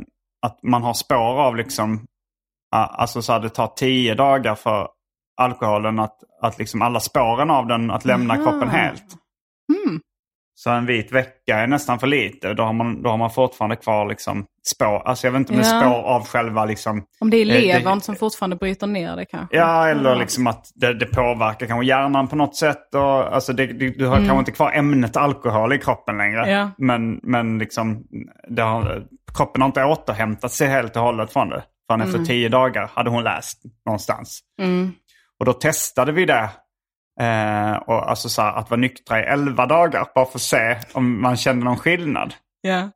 att 0.45 0.63
man 0.63 0.83
har 0.83 0.93
spår 0.93 1.41
av 1.41 1.55
liksom... 1.55 2.05
Alltså 2.75 3.21
så 3.21 3.33
här, 3.33 3.39
det 3.39 3.49
tar 3.49 3.67
tio 3.67 4.15
dagar 4.15 4.55
för 4.55 4.87
alkoholen 5.41 5.99
att, 5.99 6.17
att 6.41 6.59
liksom 6.59 6.81
alla 6.81 6.99
spåren 6.99 7.49
av 7.49 7.67
den 7.67 7.91
att 7.91 8.05
lämna 8.05 8.33
Aha. 8.33 8.43
kroppen 8.43 8.69
helt. 8.69 9.03
Mm. 10.65 10.75
Så 10.75 10.79
en 10.79 10.85
vit 10.85 11.11
vecka 11.11 11.57
är 11.57 11.67
nästan 11.67 11.99
för 11.99 12.07
lite. 12.07 12.53
Då 12.53 12.63
har 12.63 12.73
man, 12.73 13.01
då 13.03 13.09
har 13.09 13.17
man 13.17 13.29
fortfarande 13.29 13.75
kvar 13.75 14.05
liksom 14.09 14.45
spår. 14.75 15.07
Alltså 15.07 15.27
jag 15.27 15.31
vet 15.31 15.39
inte 15.39 15.53
är 15.53 15.57
Ja. 15.57 15.63
spår 15.63 16.01
av 16.03 16.27
själva 16.27 16.65
liksom... 16.65 17.03
Om 17.19 17.29
det 17.29 17.37
är 17.37 17.45
Eh, 17.45 17.61
levern 17.61 18.01
som 18.01 18.15
fortfarande 18.15 18.55
bryter 18.55 18.87
ner 18.87 19.15
det 19.15 19.25
kanske. 19.25 19.57
Ja, 19.57 19.87
eller 19.87 20.09
Ja. 20.09 20.15
liksom 20.15 20.47
att 20.47 20.65
det, 20.75 20.93
det 20.93 21.05
påverkar 21.05 21.65
kanske 21.67 21.85
hjärnan 21.85 22.27
på 22.27 22.35
något 22.35 22.55
sätt. 22.55 22.95
Och, 22.95 23.35
alltså 23.35 23.53
det, 23.53 23.65
det, 23.65 23.89
du 23.89 24.05
har 24.05 24.15
kanske 24.15 24.39
inte 24.39 24.51
kvar 24.51 24.71
ämnet 24.71 25.17
alkohol 25.17 25.73
i 25.73 25.77
kroppen 25.77 26.17
längre. 26.17 26.39
Mm. 26.43 26.49
Ja. 26.49 26.71
Men, 26.77 27.19
men 27.23 27.59
liksom, 27.59 28.03
har, 28.57 29.03
kroppen 29.37 29.61
har 29.61 29.67
inte 29.67 29.83
återhämtat 29.83 30.51
sig 30.51 30.67
helt 30.67 30.95
och 30.95 31.01
hållet 31.03 31.33
från 31.33 31.49
det. 31.49 31.63
Förrän 31.87 32.01
efter 32.01 32.25
tio 32.25 32.49
dagar 32.49 32.91
hade 32.93 33.09
hon 33.09 33.23
läst 33.23 33.61
någonstans. 33.85 34.39
Mm. 34.61 34.91
Och 35.39 35.45
då 35.45 35.53
testade 35.53 36.11
vi 36.11 36.25
det. 36.25 36.49
Eh, 37.19 37.75
och 37.75 38.09
alltså 38.09 38.29
så 38.29 38.41
här, 38.41 38.53
att 38.53 38.69
vara 38.69 38.79
nyktra 38.79 39.19
i 39.19 39.23
elva 39.23 39.65
dagar. 39.65 40.07
Bara 40.15 40.25
för 40.25 40.37
att 40.37 40.41
se 40.41 40.77
om 40.93 41.21
man 41.21 41.37
kände 41.37 41.65
någon 41.65 41.77
skillnad. 41.77 42.33
Ja. 42.61 42.89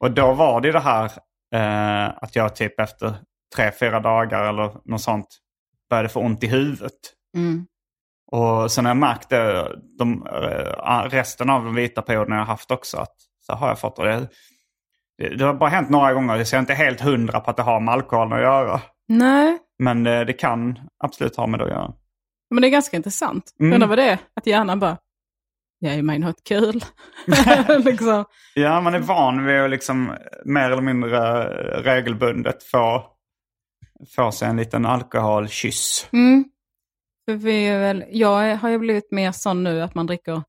Och 0.00 0.10
då 0.10 0.32
var 0.32 0.60
det 0.60 0.72
det 0.72 0.80
här 0.80 1.04
eh, 1.54 2.14
att 2.16 2.36
jag 2.36 2.56
typ 2.56 2.80
efter 2.80 3.14
tre, 3.56 3.70
fyra 3.80 4.00
dagar 4.00 4.44
eller 4.44 4.72
något 4.84 5.00
sånt 5.00 5.26
började 5.90 6.08
få 6.08 6.20
ont 6.20 6.44
i 6.44 6.46
huvudet. 6.46 6.92
Mm. 7.36 7.66
Och 8.32 8.72
sen 8.72 8.84
har 8.84 8.90
jag 8.90 8.96
märkt 8.96 9.28
det, 9.28 9.76
de, 9.98 10.26
eh, 10.26 11.02
resten 11.08 11.50
av 11.50 11.64
de 11.64 11.74
vita 11.74 12.02
perioderna 12.02 12.36
jag 12.36 12.42
har 12.42 12.46
haft 12.46 12.70
också. 12.70 12.96
Att 12.96 13.14
så 13.46 13.52
har 13.52 13.68
jag 13.68 13.78
fått 13.78 13.96
det. 13.96 14.28
Det, 15.18 15.36
det 15.36 15.44
har 15.44 15.54
bara 15.54 15.70
hänt 15.70 15.90
några 15.90 16.12
gånger 16.12 16.44
så 16.44 16.54
jag 16.54 16.58
är 16.58 16.62
inte 16.62 16.74
helt 16.74 17.00
hundra 17.00 17.40
på 17.40 17.50
att 17.50 17.56
det 17.56 17.62
har 17.62 17.80
med 17.80 17.94
alkoholen 17.94 18.32
att 18.32 18.40
göra. 18.40 18.80
Nej, 19.08 19.58
Men 19.78 20.06
eh, 20.06 20.20
det 20.20 20.32
kan 20.32 20.78
absolut 21.04 21.36
ha 21.36 21.46
med 21.46 21.60
det 21.60 21.64
att 21.64 21.70
göra. 21.70 21.92
Men 22.52 22.62
det 22.62 22.68
är 22.68 22.70
ganska 22.70 22.96
intressant. 22.96 23.54
Mm. 23.60 23.72
Undrar 23.72 23.88
vad 23.88 23.98
det 23.98 24.04
är? 24.10 24.18
Att 24.36 24.46
hjärnan 24.46 24.80
bara, 24.80 24.98
jag 25.78 25.94
är 25.94 26.02
med 26.02 26.20
något 26.20 26.44
kul. 26.44 26.84
liksom. 27.84 28.24
Ja, 28.54 28.80
man 28.80 28.94
är 28.94 28.98
van 28.98 29.46
vid 29.46 29.60
att 29.60 29.70
liksom 29.70 30.14
mer 30.44 30.70
eller 30.70 30.82
mindre 30.82 31.44
regelbundet 31.82 32.62
få, 32.62 33.06
få 34.16 34.32
sig 34.32 34.48
en 34.48 34.56
liten 34.56 34.86
alkoholkyss. 34.86 36.08
mm. 36.12 36.44
För 37.28 37.34
vi 37.36 37.66
är 37.68 37.78
väl, 37.78 38.04
jag 38.10 38.56
har 38.56 38.68
ju 38.68 38.78
blivit 38.78 39.10
mer 39.12 39.32
sån 39.32 39.62
nu 39.64 39.82
att 39.82 39.94
man 39.94 40.06
dricker 40.06 40.42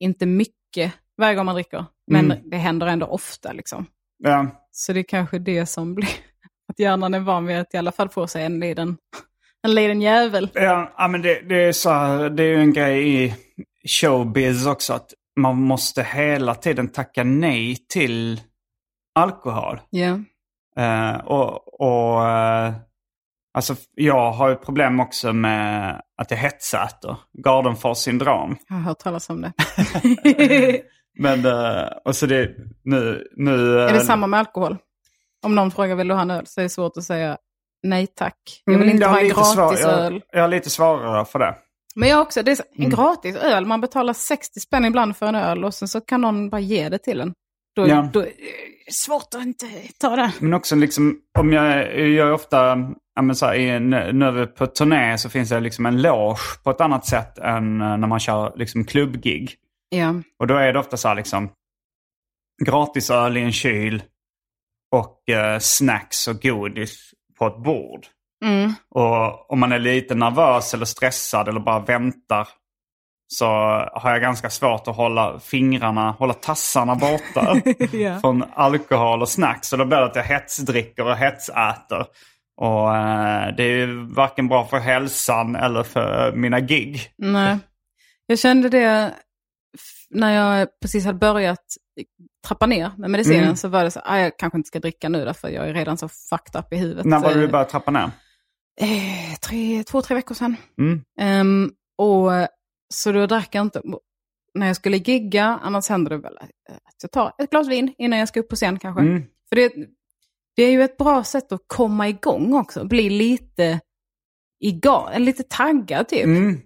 inte 0.00 0.26
mycket 0.26 0.92
varje 1.18 1.34
gång 1.34 1.46
man 1.46 1.54
dricker. 1.54 1.84
Men 2.10 2.24
Mm. 2.24 2.50
det 2.50 2.56
händer 2.56 2.86
ändå 2.86 3.06
ofta 3.06 3.52
liksom. 3.52 3.86
Ja, 4.18 4.46
Så 4.70 4.92
det 4.92 5.00
är 5.00 5.04
kanske 5.04 5.38
det 5.38 5.66
som 5.66 5.94
blir, 5.94 6.08
att 6.72 6.78
hjärnan 6.78 7.14
är 7.14 7.20
van 7.20 7.46
vid 7.46 7.58
att 7.58 7.74
i 7.74 7.76
alla 7.76 7.92
fall 7.92 8.08
få 8.08 8.26
sig 8.26 8.44
en 8.44 8.60
liten, 8.60 8.96
en 9.62 9.74
liten 9.74 10.02
jävel. 10.02 10.50
Ja, 10.54 10.92
ja 10.96 11.08
men 11.08 11.22
det, 11.22 11.40
det, 11.48 11.64
är 11.64 11.72
så 11.72 11.90
här, 11.90 12.30
det 12.30 12.42
är 12.42 12.48
ju 12.48 12.60
en 12.60 12.72
grej 12.72 13.24
i 13.24 13.34
showbiz 14.00 14.66
också 14.66 14.92
att 14.92 15.14
man 15.36 15.56
måste 15.56 16.02
hela 16.02 16.54
tiden 16.54 16.88
tacka 16.88 17.24
nej 17.24 17.76
till 17.88 18.40
alkohol. 19.14 19.80
Ja. 19.90 20.18
Eh, 20.76 21.16
och 21.16 21.70
och 21.80 22.28
eh, 22.28 22.72
alltså, 23.54 23.74
jag 23.94 24.32
har 24.32 24.48
ju 24.48 24.56
problem 24.56 25.00
också 25.00 25.32
med 25.32 26.02
att 26.16 26.30
jag 26.30 26.38
hetsäter. 26.38 27.16
Gardenfors 27.44 27.98
syndrom. 27.98 28.56
Jag 28.68 28.76
har 28.76 28.82
hört 28.82 28.98
talas 28.98 29.30
om 29.30 29.40
det. 29.40 29.52
Men, 31.18 31.46
eh, 31.46 31.88
och 32.04 32.16
så 32.16 32.26
det, 32.26 32.50
nu... 32.84 33.28
nu 33.36 33.78
är 33.80 33.92
det 33.92 33.98
eh, 33.98 34.02
samma 34.02 34.26
med 34.26 34.40
alkohol? 34.40 34.76
Om 35.42 35.54
någon 35.54 35.70
frågar 35.70 35.96
vill 35.96 36.08
du 36.08 36.14
ha 36.14 36.22
en 36.22 36.30
öl 36.30 36.46
så 36.46 36.60
är 36.60 36.62
det 36.62 36.68
svårt 36.68 36.96
att 36.96 37.04
säga 37.04 37.38
nej 37.82 38.06
tack. 38.06 38.62
Jag 38.64 38.72
vill 38.72 38.82
Mm, 38.82 38.94
inte 38.94 39.06
har 39.06 39.12
ha 39.14 39.20
en 39.20 39.28
gratis 39.28 39.80
jag, 39.80 39.90
öl. 39.90 40.22
jag 40.32 40.40
har 40.40 40.48
lite 40.48 40.70
svårare 40.70 41.24
för 41.24 41.38
det. 41.38 41.54
Men 41.94 42.08
jag 42.08 42.20
också, 42.22 42.42
det 42.42 42.50
är 42.50 42.56
en 42.76 42.84
Mm. 42.84 42.90
gratis 42.90 43.36
öl. 43.36 43.66
Man 43.66 43.80
betalar 43.80 44.12
60 44.12 44.60
spänn 44.60 44.84
ibland 44.84 45.16
för 45.16 45.26
en 45.26 45.34
öl 45.34 45.64
och 45.64 45.74
sen 45.74 45.88
så 45.88 46.00
kan 46.00 46.20
någon 46.20 46.50
bara 46.50 46.60
ge 46.60 46.88
det 46.88 46.98
till 46.98 47.20
en. 47.20 47.32
Då, 47.76 47.88
Ja. 47.88 48.08
då 48.12 48.26
svårt 48.92 49.34
att 49.34 49.42
inte 49.42 49.66
ta 50.00 50.16
det. 50.16 50.32
Men 50.40 50.54
också 50.54 50.76
liksom, 50.76 51.18
om 51.38 51.52
jag, 51.52 51.98
jag 52.10 52.28
är 52.28 52.32
ofta, 52.32 52.78
ja 53.14 53.22
så 53.36 53.46
här, 53.46 53.54
i 53.54 53.68
är 53.70 54.46
på 54.46 54.66
turné 54.66 55.18
så 55.18 55.28
finns 55.28 55.48
det 55.48 55.60
liksom 55.60 55.86
en 55.86 56.02
loge 56.02 56.40
på 56.64 56.70
ett 56.70 56.80
annat 56.80 57.06
sätt 57.06 57.38
än 57.38 57.80
eh, 57.80 57.96
när 57.96 58.06
man 58.08 58.20
kör 58.20 58.52
liksom 58.56 58.84
klubbgig. 58.84 59.54
Ja. 59.88 60.14
Och 60.38 60.46
då 60.46 60.54
är 60.54 60.72
det 60.72 60.78
ofta 60.78 60.96
så 60.96 61.08
här 61.08 61.14
liksom 61.14 61.50
gratis 62.64 63.10
öl 63.10 63.36
i 63.36 63.40
en 63.42 63.52
kyl 63.52 64.02
och 64.96 65.28
eh, 65.34 65.58
snacks 65.58 66.28
och 66.28 66.42
godis 66.42 67.10
på 67.40 67.46
ett 67.46 67.64
bord. 67.64 68.06
Mm. 68.44 68.72
Och 68.90 69.50
om 69.50 69.60
man 69.60 69.72
är 69.72 69.78
lite 69.78 70.14
nervös 70.14 70.74
eller 70.74 70.84
stressad 70.84 71.48
eller 71.48 71.60
bara 71.60 71.80
väntar 71.80 72.48
så 73.32 73.46
har 73.92 74.10
jag 74.10 74.20
ganska 74.20 74.50
svårt 74.50 74.88
att 74.88 74.96
hålla 74.96 75.40
fingrarna, 75.40 76.10
hålla 76.10 76.34
tassarna 76.34 76.94
borta 76.94 77.60
Ja. 77.96 78.20
från 78.20 78.44
alkohol 78.54 79.22
och 79.22 79.28
snacks. 79.28 79.68
Så 79.68 79.76
då 79.76 79.84
blir 79.84 79.98
det 79.98 80.04
att 80.04 80.16
jag 80.16 80.22
hetsdricker 80.22 81.06
och 81.06 81.16
hetsäter. 81.16 82.06
Och 82.56 82.96
eh, 82.96 83.54
det 83.56 83.62
är 83.62 83.76
ju 83.76 84.06
varken 84.06 84.48
bra 84.48 84.66
för 84.66 84.78
hälsan 84.78 85.56
eller 85.56 85.82
för 85.82 86.32
mina 86.32 86.60
gig. 86.60 87.00
Nej. 87.18 87.58
Jag 88.26 88.38
kände 88.38 88.68
det 88.68 89.14
när 90.10 90.32
jag 90.32 90.68
precis 90.82 91.04
hade 91.04 91.18
börjat 91.18 91.64
trappa 92.48 92.66
ner 92.66 92.92
med 92.98 93.10
medicinen 93.10 93.42
Mm. 93.44 93.56
så 93.56 93.68
var 93.68 93.84
det 93.84 93.90
så 93.90 94.00
"Ah, 94.04 94.18
jag 94.18 94.36
kanske 94.38 94.56
inte 94.58 94.66
ska 94.66 94.80
dricka 94.80 95.08
nu 95.08 95.24
därför 95.24 95.48
jag 95.48 95.68
är 95.68 95.74
redan 95.74 95.98
så 95.98 96.08
fucked 96.08 96.60
up 96.60 96.72
i 96.72 96.76
huvudet. 96.76 97.04
När 97.06 97.20
var 97.20 97.28
det 97.28 97.38
du 97.40 97.44
Eh, 97.44 97.50
började 97.50 97.70
trappa 97.70 97.90
ner? 97.90 98.10
eh, 98.80 99.36
tre, 99.42 99.84
två, 99.84 100.02
tre 100.02 100.14
veckor 100.14 100.34
sedan. 100.34 100.56
Mm. 100.78 101.00
Ehm, 101.20 101.70
och 101.98 102.30
Så 102.94 103.12
då 103.12 103.26
drack 103.26 103.54
jag 103.54 103.62
inte 103.62 103.82
när 104.54 104.66
jag 104.66 104.76
skulle 104.76 104.96
gigga, 104.96 105.44
annars 105.62 105.88
händer 105.88 106.10
det 106.10 106.18
väl 106.18 106.38
att 106.38 106.48
jag 107.02 107.10
tar 107.12 107.32
ett 107.38 107.50
glas 107.50 107.68
vin 107.68 107.94
innan 107.98 108.18
jag 108.18 108.28
ska 108.28 108.40
upp 108.40 108.48
på 108.48 108.56
scen 108.56 108.78
kanske. 108.78 109.02
Mm. 109.02 109.22
För 109.48 109.56
det, 109.56 109.72
det 110.56 110.62
är 110.62 110.70
ju 110.70 110.82
ett 110.82 110.96
bra 110.96 111.24
sätt 111.24 111.52
att 111.52 111.60
komma 111.66 112.08
igång 112.08 112.54
också, 112.54 112.84
bli 112.84 113.10
lite 113.10 113.80
igång, 114.60 115.08
lite 115.18 115.42
taggad 115.42 116.08
typ. 116.08 116.24
Mm. 116.24 116.60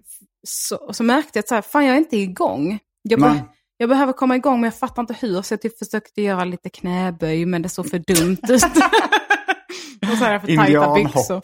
Så, 0.47 0.93
så 0.93 1.03
märkte 1.05 1.39
jag 1.39 1.43
att 1.43 1.49
så 1.49 1.55
här, 1.55 1.63
fan 1.63 1.85
jag 1.85 1.95
är 1.95 1.99
inte 1.99 2.17
igång. 2.17 2.79
Jag, 3.03 3.21
Nej. 3.21 3.43
Jag 3.77 3.89
behöver 3.89 4.13
komma 4.13 4.37
igång 4.37 4.61
men 4.61 4.65
jag 4.65 4.79
fattar 4.79 5.03
inte 5.03 5.15
hur. 5.21 5.43
Så 5.43 5.53
jag 5.53 5.63
typ 5.63 5.79
försökte 5.79 6.23
göra 6.23 6.45
lite 6.45 6.71
knäböj 6.71 7.47
men 7.47 7.63
det 7.63 7.69
såg 7.69 7.91
för 7.91 7.99
dumt 7.99 8.39
ut. 8.49 8.65
och 10.13 10.19
så 10.19 10.25
hade 10.25 10.33
jag 10.33 10.41
för 10.41 10.57
tajta 10.57 10.95
byxor. 10.95 11.41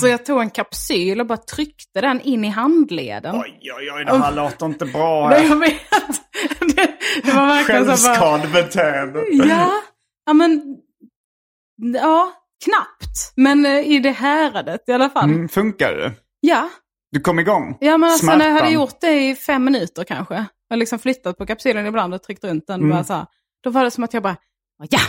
Så 0.00 0.08
jag 0.08 0.24
tog 0.26 0.40
en 0.40 0.50
kapsyl 0.50 1.20
och 1.20 1.26
bara 1.26 1.38
tryckte 1.38 2.00
den 2.00 2.20
in 2.20 2.44
i 2.44 2.48
handleden. 2.48 3.34
Oj, 3.34 3.60
oj, 3.78 3.92
oj, 3.92 4.04
det 4.04 4.18
här 4.18 4.32
låter 4.32 4.66
inte 4.66 4.84
bra. 4.86 5.28
Här. 5.30 5.44
jag 5.44 5.56
vet. 5.56 5.80
Det, 6.76 6.90
det 7.24 7.32
var 7.32 7.46
verkligen 7.46 7.86
bara, 7.86 7.96
Självskadebeteende. 7.96 9.24
Ja, 9.30 9.72
ja 10.26 10.32
men... 10.32 10.76
Ja, 11.94 12.32
knappt. 12.64 13.32
Men 13.36 13.66
eh, 13.66 13.78
i 13.92 13.98
det 13.98 14.10
häradet 14.10 14.80
i 14.86 14.92
alla 14.92 15.10
fall. 15.10 15.24
Mm, 15.30 15.48
funkar 15.48 15.92
det? 15.94 16.12
Ja, 16.40 16.68
Du 17.12 17.20
kom 17.20 17.38
igång? 17.38 17.76
ja 17.80 17.98
men 17.98 18.10
alltså 18.10 18.26
när 18.26 18.46
jag 18.46 18.52
hade 18.54 18.70
gjort 18.70 19.00
det 19.00 19.28
i 19.28 19.34
fem 19.34 19.64
minuter 19.64 20.04
kanske. 20.04 20.44
Jag 20.68 20.74
har 20.74 20.78
liksom 20.78 20.98
flyttat 20.98 21.38
på 21.38 21.46
kapsylen 21.46 21.86
ibland 21.86 22.14
och 22.14 22.22
tryckt 22.22 22.44
runt 22.44 22.66
den. 22.66 22.80
Mm. 22.80 22.90
Bara 22.90 23.04
så 23.04 23.12
här, 23.12 23.26
då 23.62 23.70
var 23.70 23.84
det 23.84 23.90
som 23.90 24.04
att 24.04 24.14
jag 24.14 24.22
bara, 24.22 24.36
ja, 24.90 25.00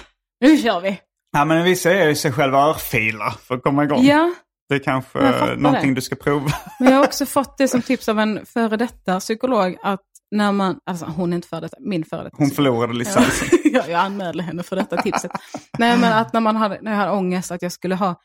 nu 0.41 0.57
kör 0.57 0.81
vi. 0.81 0.99
Ja, 1.31 1.45
men 1.45 1.63
vissa 1.63 1.91
är 1.91 2.07
ju 2.07 2.15
sig 2.15 2.31
själva 2.31 2.57
örfilar 2.57 3.29
för 3.29 3.55
att 3.55 3.63
komma 3.63 3.83
igång. 3.83 4.05
Ja, 4.05 4.33
Det 4.69 4.75
är 4.75 4.79
kanske 4.79 5.19
någonting 5.55 5.89
det. 5.89 5.95
du 5.95 6.01
ska 6.01 6.15
prova. 6.15 6.51
men 6.79 6.91
jag 6.91 6.97
har 6.97 7.05
också 7.05 7.25
fått 7.35 7.57
det 7.57 7.67
som 7.67 7.81
tips 7.81 8.09
av 8.09 8.19
en 8.19 8.45
före 8.45 8.77
detta 8.77 9.19
psykolog 9.19 9.77
att 9.83 10.01
när 10.31 10.51
man, 10.51 10.79
alltså 10.85 11.05
hon 11.05 11.33
är 11.33 11.35
inte 11.35 11.47
före 11.47 11.61
detta, 11.61 11.77
min 11.79 12.05
före 12.05 12.23
detta 12.23 12.35
Hon 12.37 12.49
förlorade 12.49 12.93
licensen. 12.93 13.59
Ja, 13.63 13.83
jag 13.87 13.99
anmälde 13.99 14.43
henne 14.43 14.63
för 14.63 14.75
detta 14.75 15.01
tipset. 15.01 15.31
Nej, 15.77 15.97
men 15.97 16.13
att 16.13 16.33
när, 16.33 16.39
man 16.39 16.55
hade, 16.55 16.79
när 16.81 16.91
jag 16.91 16.97
hade 16.97 17.11
ångest 17.11 17.51
att 17.51 17.61
jag 17.61 17.71
skulle 17.71 17.95
ha 17.95 18.15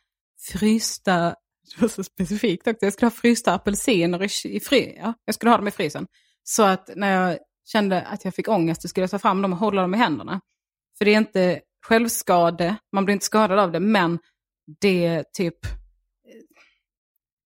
frysta, 0.52 1.14
det 1.20 1.80
var 1.80 1.88
så 1.88 2.04
specifikt 2.04 2.66
också, 2.66 2.84
jag 2.86 2.92
skulle 2.92 3.06
ha 3.06 3.10
frysta 3.10 3.54
apelsiner 3.54 4.22
i, 4.22 4.56
i 4.56 4.60
fry, 4.60 4.94
ja, 4.96 5.14
jag 5.24 5.34
skulle 5.34 5.50
ha 5.50 5.56
dem 5.56 5.68
i 5.68 5.70
frysen. 5.70 6.06
Så 6.44 6.62
att 6.62 6.90
när 6.96 7.20
jag 7.20 7.38
kände 7.64 8.02
att 8.02 8.24
jag 8.24 8.34
fick 8.34 8.48
ångest 8.48 8.82
så 8.82 8.88
skulle 8.88 9.02
jag 9.02 9.10
ta 9.10 9.18
fram 9.18 9.42
dem 9.42 9.52
och 9.52 9.58
hålla 9.58 9.82
dem 9.82 9.94
i 9.94 9.98
händerna. 9.98 10.40
För 10.98 11.04
det 11.04 11.14
är 11.14 11.18
inte 11.18 11.60
självskade, 11.86 12.76
man 12.92 13.04
blir 13.04 13.12
inte 13.12 13.26
skadad 13.26 13.58
av 13.58 13.72
det, 13.72 13.80
men 13.80 14.18
det 14.80 15.24
typ 15.32 15.64
eh, 15.64 15.70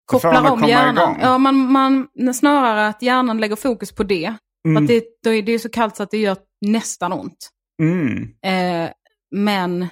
kopplar 0.05 0.51
om 0.51 0.65
hjärnan. 0.65 0.95
igång. 0.97 1.19
Ja, 1.23 1.39
man, 1.39 1.73
man, 1.73 2.09
snarare 2.35 2.87
att 2.87 3.03
hjärnan 3.03 3.41
lägger 3.41 3.57
fokus 3.57 3.93
på 3.93 4.03
det. 4.03 4.35
Mm. 4.67 4.83
att 4.83 4.89
det, 4.89 5.05
då 5.23 5.31
är 5.31 5.43
det 5.43 5.53
är 5.53 5.59
så 5.59 5.69
kallt 5.69 5.97
så 5.97 6.03
att 6.03 6.11
det 6.11 6.19
gör 6.19 6.37
nästan 6.61 7.13
ont. 7.13 7.51
Mm. 7.83 8.35
Eh, 8.43 8.91
men 9.31 9.89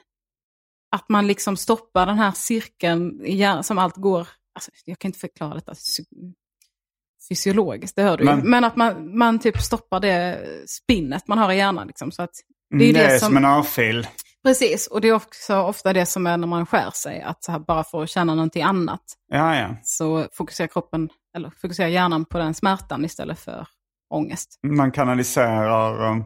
att 0.91 1.09
man 1.09 1.27
liksom 1.27 1.57
stoppar 1.57 2.07
den 2.07 2.19
här 2.19 2.33
cirkeln 2.33 3.25
i 3.25 3.37
hjärnan 3.37 3.65
som 3.65 3.79
allt 3.79 3.97
går, 3.97 4.29
alltså, 4.55 4.71
jag 4.85 4.99
kan 4.99 5.09
inte 5.09 5.19
förklara 5.19 5.55
detta 5.55 5.75
fysiologiskt, 7.31 7.97
det 7.97 8.03
hör 8.03 8.17
du 8.17 8.25
ju. 8.25 8.31
Men- 8.31 8.51
Men 8.51 8.65
att 8.65 8.77
man, 8.77 9.19
man 9.19 9.39
typ 9.39 9.59
stoppar 9.61 10.01
det 10.01 10.39
spinnet 10.69 11.29
man 11.29 11.39
har 11.39 11.53
i 11.53 11.57
hjärnan. 11.57 11.87
Liksom, 11.87 12.13
så 12.13 12.23
att, 12.23 12.31
det 12.79 12.85
är 12.85 12.93
Det 12.93 13.03
det 13.07 13.19
som... 13.19 13.27
som, 13.27 13.37
en 13.37 13.45
örfil. 13.45 14.07
precis, 14.45 14.87
och 14.87 15.01
det 15.01 15.09
är 15.09 15.13
också 15.13 15.57
ofta 15.57 15.93
det 15.93 16.07
som 16.07 16.27
är 16.27 16.37
när 16.37 16.47
man 16.47 16.67
skär 16.67 16.91
sig, 16.91 17.23
att 17.23 17.45
så 17.45 17.53
här, 17.53 17.59
bara 17.59 17.85
för 17.85 18.03
att 18.03 18.11
känna 18.11 18.35
någonting 18.35 18.63
annat 18.63 19.03
Ja, 19.33 19.57
ja. 19.57 19.77
så 19.83 20.27
fokuserar 20.33 20.69
kroppen, 20.69 21.09
eller 21.37 21.51
fokuserar 21.63 21.89
hjärnan 21.89 22.25
på 22.25 22.39
den 22.39 22.55
smärtan 22.55 23.05
istället 23.05 23.39
för 23.39 23.67
ångest. 24.15 24.59
Man 24.67 24.93
kanaliserar... 24.93 26.17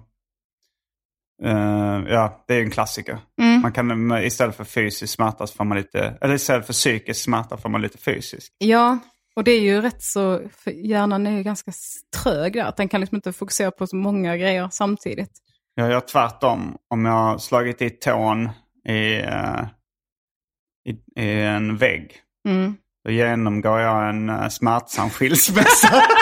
eh, 1.45 2.03
ja, 2.09 2.45
det 2.49 2.55
är 2.55 2.61
en 2.63 2.71
klassiker. 2.71 3.19
Mm. 3.41 3.61
Man 3.61 3.73
kan 3.73 4.13
istället 4.25 4.57
för 4.57 4.65
fysisk 4.65 5.15
smärta 5.15 5.47
får 5.47 5.65
man 5.65 5.77
lite... 5.77 6.19
Eller 6.21 6.35
istället 6.35 6.67
för 6.67 6.73
psykisk 6.73 7.23
smärta 7.25 7.57
får 7.57 7.69
man 7.69 7.83
lite 7.83 7.99
fysisk. 7.99 8.53
Ja, 8.59 8.99
och 9.37 9.45
det 9.45 9.51
är 9.51 9.61
ju 9.61 9.81
rätt 9.81 10.03
så, 10.03 10.49
för 10.57 10.71
hjärnan 10.71 11.27
är 11.27 11.31
ju 11.31 11.43
ganska 11.43 11.73
trög 12.23 12.53
där. 12.53 12.65
Att 12.65 12.77
den 12.77 12.89
kan 12.89 13.01
liksom 13.01 13.17
inte 13.17 13.33
fokusera 13.33 13.71
på 13.71 13.87
så 13.87 13.97
många 13.97 14.37
grejer 14.37 14.69
samtidigt. 14.73 15.31
Jag 15.75 15.91
gör 15.91 16.01
tvärtom. 16.01 16.77
Om 16.91 17.05
jag 17.05 17.13
har 17.13 17.39
slagit 17.39 17.83
i 17.83 17.91
tån 17.91 18.51
i, 18.89 19.15
eh, 19.21 19.65
i, 20.89 21.23
i 21.23 21.41
en 21.41 21.77
vägg. 21.77 22.21
Mm. 22.49 22.77
Då 23.05 23.11
genomgår 23.11 23.81
jag 23.81 24.09
en 24.09 24.31
uh, 24.31 24.49
smärtsam 24.49 25.11
skilsmässa. 25.11 26.03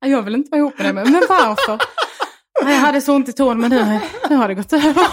Jag 0.00 0.22
vill 0.22 0.34
inte 0.34 0.50
vara 0.50 0.58
ihop 0.58 0.78
med 0.78 0.86
dig, 0.86 0.92
men 0.92 1.22
varför? 1.28 1.78
Jag 2.60 2.78
hade 2.78 3.00
så 3.00 3.14
ont 3.14 3.28
i 3.28 3.32
tån, 3.32 3.60
men 3.60 3.70
nu, 3.70 4.00
nu 4.30 4.36
har 4.36 4.48
det 4.48 4.54
gått 4.54 4.72
över. 4.72 5.06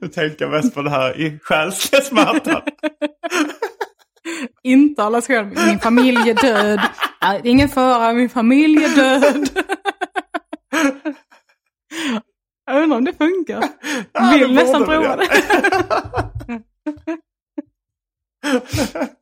Du 0.00 0.08
tänker 0.08 0.46
mest 0.46 0.74
på 0.74 0.82
det 0.82 0.90
här 0.90 1.20
i 1.20 1.38
själsliga 1.38 2.02
smärtan. 2.02 2.62
Inte 4.66 5.02
alla 5.02 5.22
själv. 5.22 5.54
Min 5.66 5.78
familj 5.78 6.30
är 6.30 6.34
död. 6.34 6.80
Nej, 7.22 7.40
det 7.42 7.48
är 7.48 7.50
ingen 7.50 7.68
fara, 7.68 8.12
min 8.12 8.28
familj 8.28 8.84
är 8.84 8.96
död. 8.96 9.48
Jag 12.66 12.82
undrar 12.82 12.96
om 12.96 13.04
det 13.04 13.12
funkar. 13.12 13.68
Ja, 14.12 14.30
Vill 14.34 14.54
nästan 14.54 14.84
prova 14.84 15.16
det. 15.16 15.28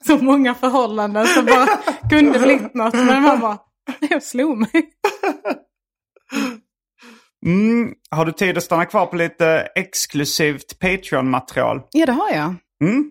Så 0.07 0.19
många 0.19 0.55
förhållanden 0.55 1.27
som 1.27 1.47
bara 1.47 1.67
kunde 2.11 2.39
blivit 2.39 2.75
något. 2.75 2.95
Men 2.95 3.23
man 3.23 3.41
bara, 3.41 3.59
jag 4.11 4.23
slog 4.23 4.59
mig. 4.59 4.91
Mm. 7.47 7.95
Har 8.11 8.25
du 8.25 8.33
tid 8.33 8.57
att 8.57 8.65
stanna 8.65 8.85
kvar 8.85 9.07
på 9.07 9.17
lite 9.17 9.69
exklusivt 9.75 10.79
Patreon-material? 10.79 11.83
Ja, 11.93 12.07
det 12.07 12.13
har 12.13 12.31
jag. 12.31 12.55
Mm. 12.85 13.11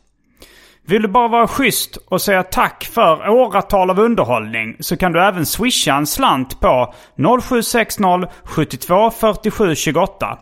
Vill 0.87 1.01
du 1.01 1.07
bara 1.07 1.27
vara 1.27 1.47
schysst 1.47 1.95
och 1.95 2.21
säga 2.21 2.43
tack 2.43 2.83
för 2.93 3.29
åratal 3.29 3.89
av 3.89 3.99
underhållning 3.99 4.77
så 4.79 4.97
kan 4.97 5.11
du 5.11 5.23
även 5.23 5.45
swisha 5.45 5.95
en 5.95 6.07
slant 6.07 6.59
på 6.59 6.93
0760 7.41 8.27
72 8.43 9.11
47 9.11 9.75
28. 9.75 10.39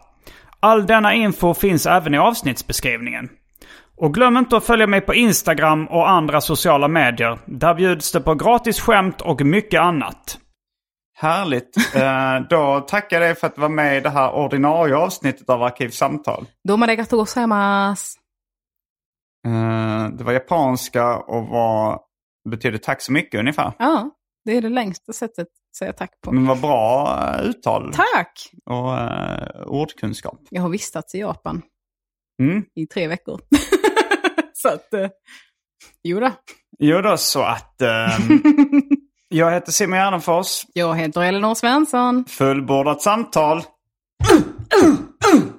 All 0.59 0.85
denna 0.85 1.13
info 1.13 1.53
finns 1.53 1.85
även 1.85 2.13
i 2.13 2.17
avsnittsbeskrivningen. 2.17 3.29
Och 3.97 4.13
glöm 4.13 4.37
inte 4.37 4.57
att 4.57 4.65
följa 4.65 4.87
mig 4.87 5.01
på 5.01 5.13
Instagram 5.13 5.87
och 5.87 6.09
andra 6.09 6.41
sociala 6.41 6.87
medier. 6.87 7.39
Där 7.45 7.73
bjuds 7.73 8.11
det 8.11 8.21
på 8.21 8.35
gratis 8.35 8.79
skämt 8.79 9.21
och 9.21 9.41
mycket 9.41 9.81
annat. 9.81 10.37
Härligt. 11.17 11.77
Eh, 11.95 12.47
då 12.49 12.79
tackar 12.79 13.21
jag 13.21 13.29
dig 13.29 13.35
för 13.35 13.47
att 13.47 13.55
du 13.55 13.61
var 13.61 13.69
med 13.69 13.97
i 13.97 13.99
det 13.99 14.09
här 14.09 14.31
ordinarie 14.31 14.95
avsnittet 14.95 15.49
av 15.49 15.63
Arkivsamtal. 15.63 16.45
Domo 16.67 16.83
arigatou 16.83 17.25
Eh, 19.47 20.09
det 20.17 20.23
var 20.23 20.31
japanska 20.33 21.17
och 21.17 21.47
var, 21.47 21.99
betyder 22.49 22.77
tack 22.77 23.01
så 23.01 23.11
mycket 23.11 23.39
ungefär. 23.39 23.71
Ja, 23.79 24.09
det 24.45 24.57
är 24.57 24.61
det 24.61 24.69
längsta 24.69 25.13
sättet 25.13 25.47
att 25.47 25.75
säga 25.77 25.93
tack 25.93 26.11
på. 26.21 26.31
Men 26.31 26.45
vad 26.47 26.61
bra 26.61 27.17
eh, 27.39 27.45
uttal 27.45 27.93
Tack! 27.93 28.51
och 28.65 28.97
eh, 28.97 29.61
ordkunskap. 29.67 30.39
Jag 30.49 30.61
har 30.61 30.69
vistats 30.69 31.15
i 31.15 31.19
Japan 31.19 31.61
Mm. 32.41 32.63
i 32.75 32.87
tre 32.87 33.07
veckor. 33.07 33.39
så 34.53 34.67
att, 34.69 34.93
eh, 34.93 35.07
jo 36.03 36.19
då. 36.19 36.31
Jo 36.79 37.01
då, 37.01 37.17
så 37.17 37.41
att 37.41 37.81
eh, 37.81 37.89
jag 39.29 39.51
heter 39.51 39.71
Simon 39.71 39.97
Gärdenfors. 39.99 40.65
Jag 40.73 40.95
heter 40.95 41.21
Elinor 41.21 41.55
Svensson. 41.55 42.25
Fullbordat 42.25 43.01
samtal. 43.01 43.61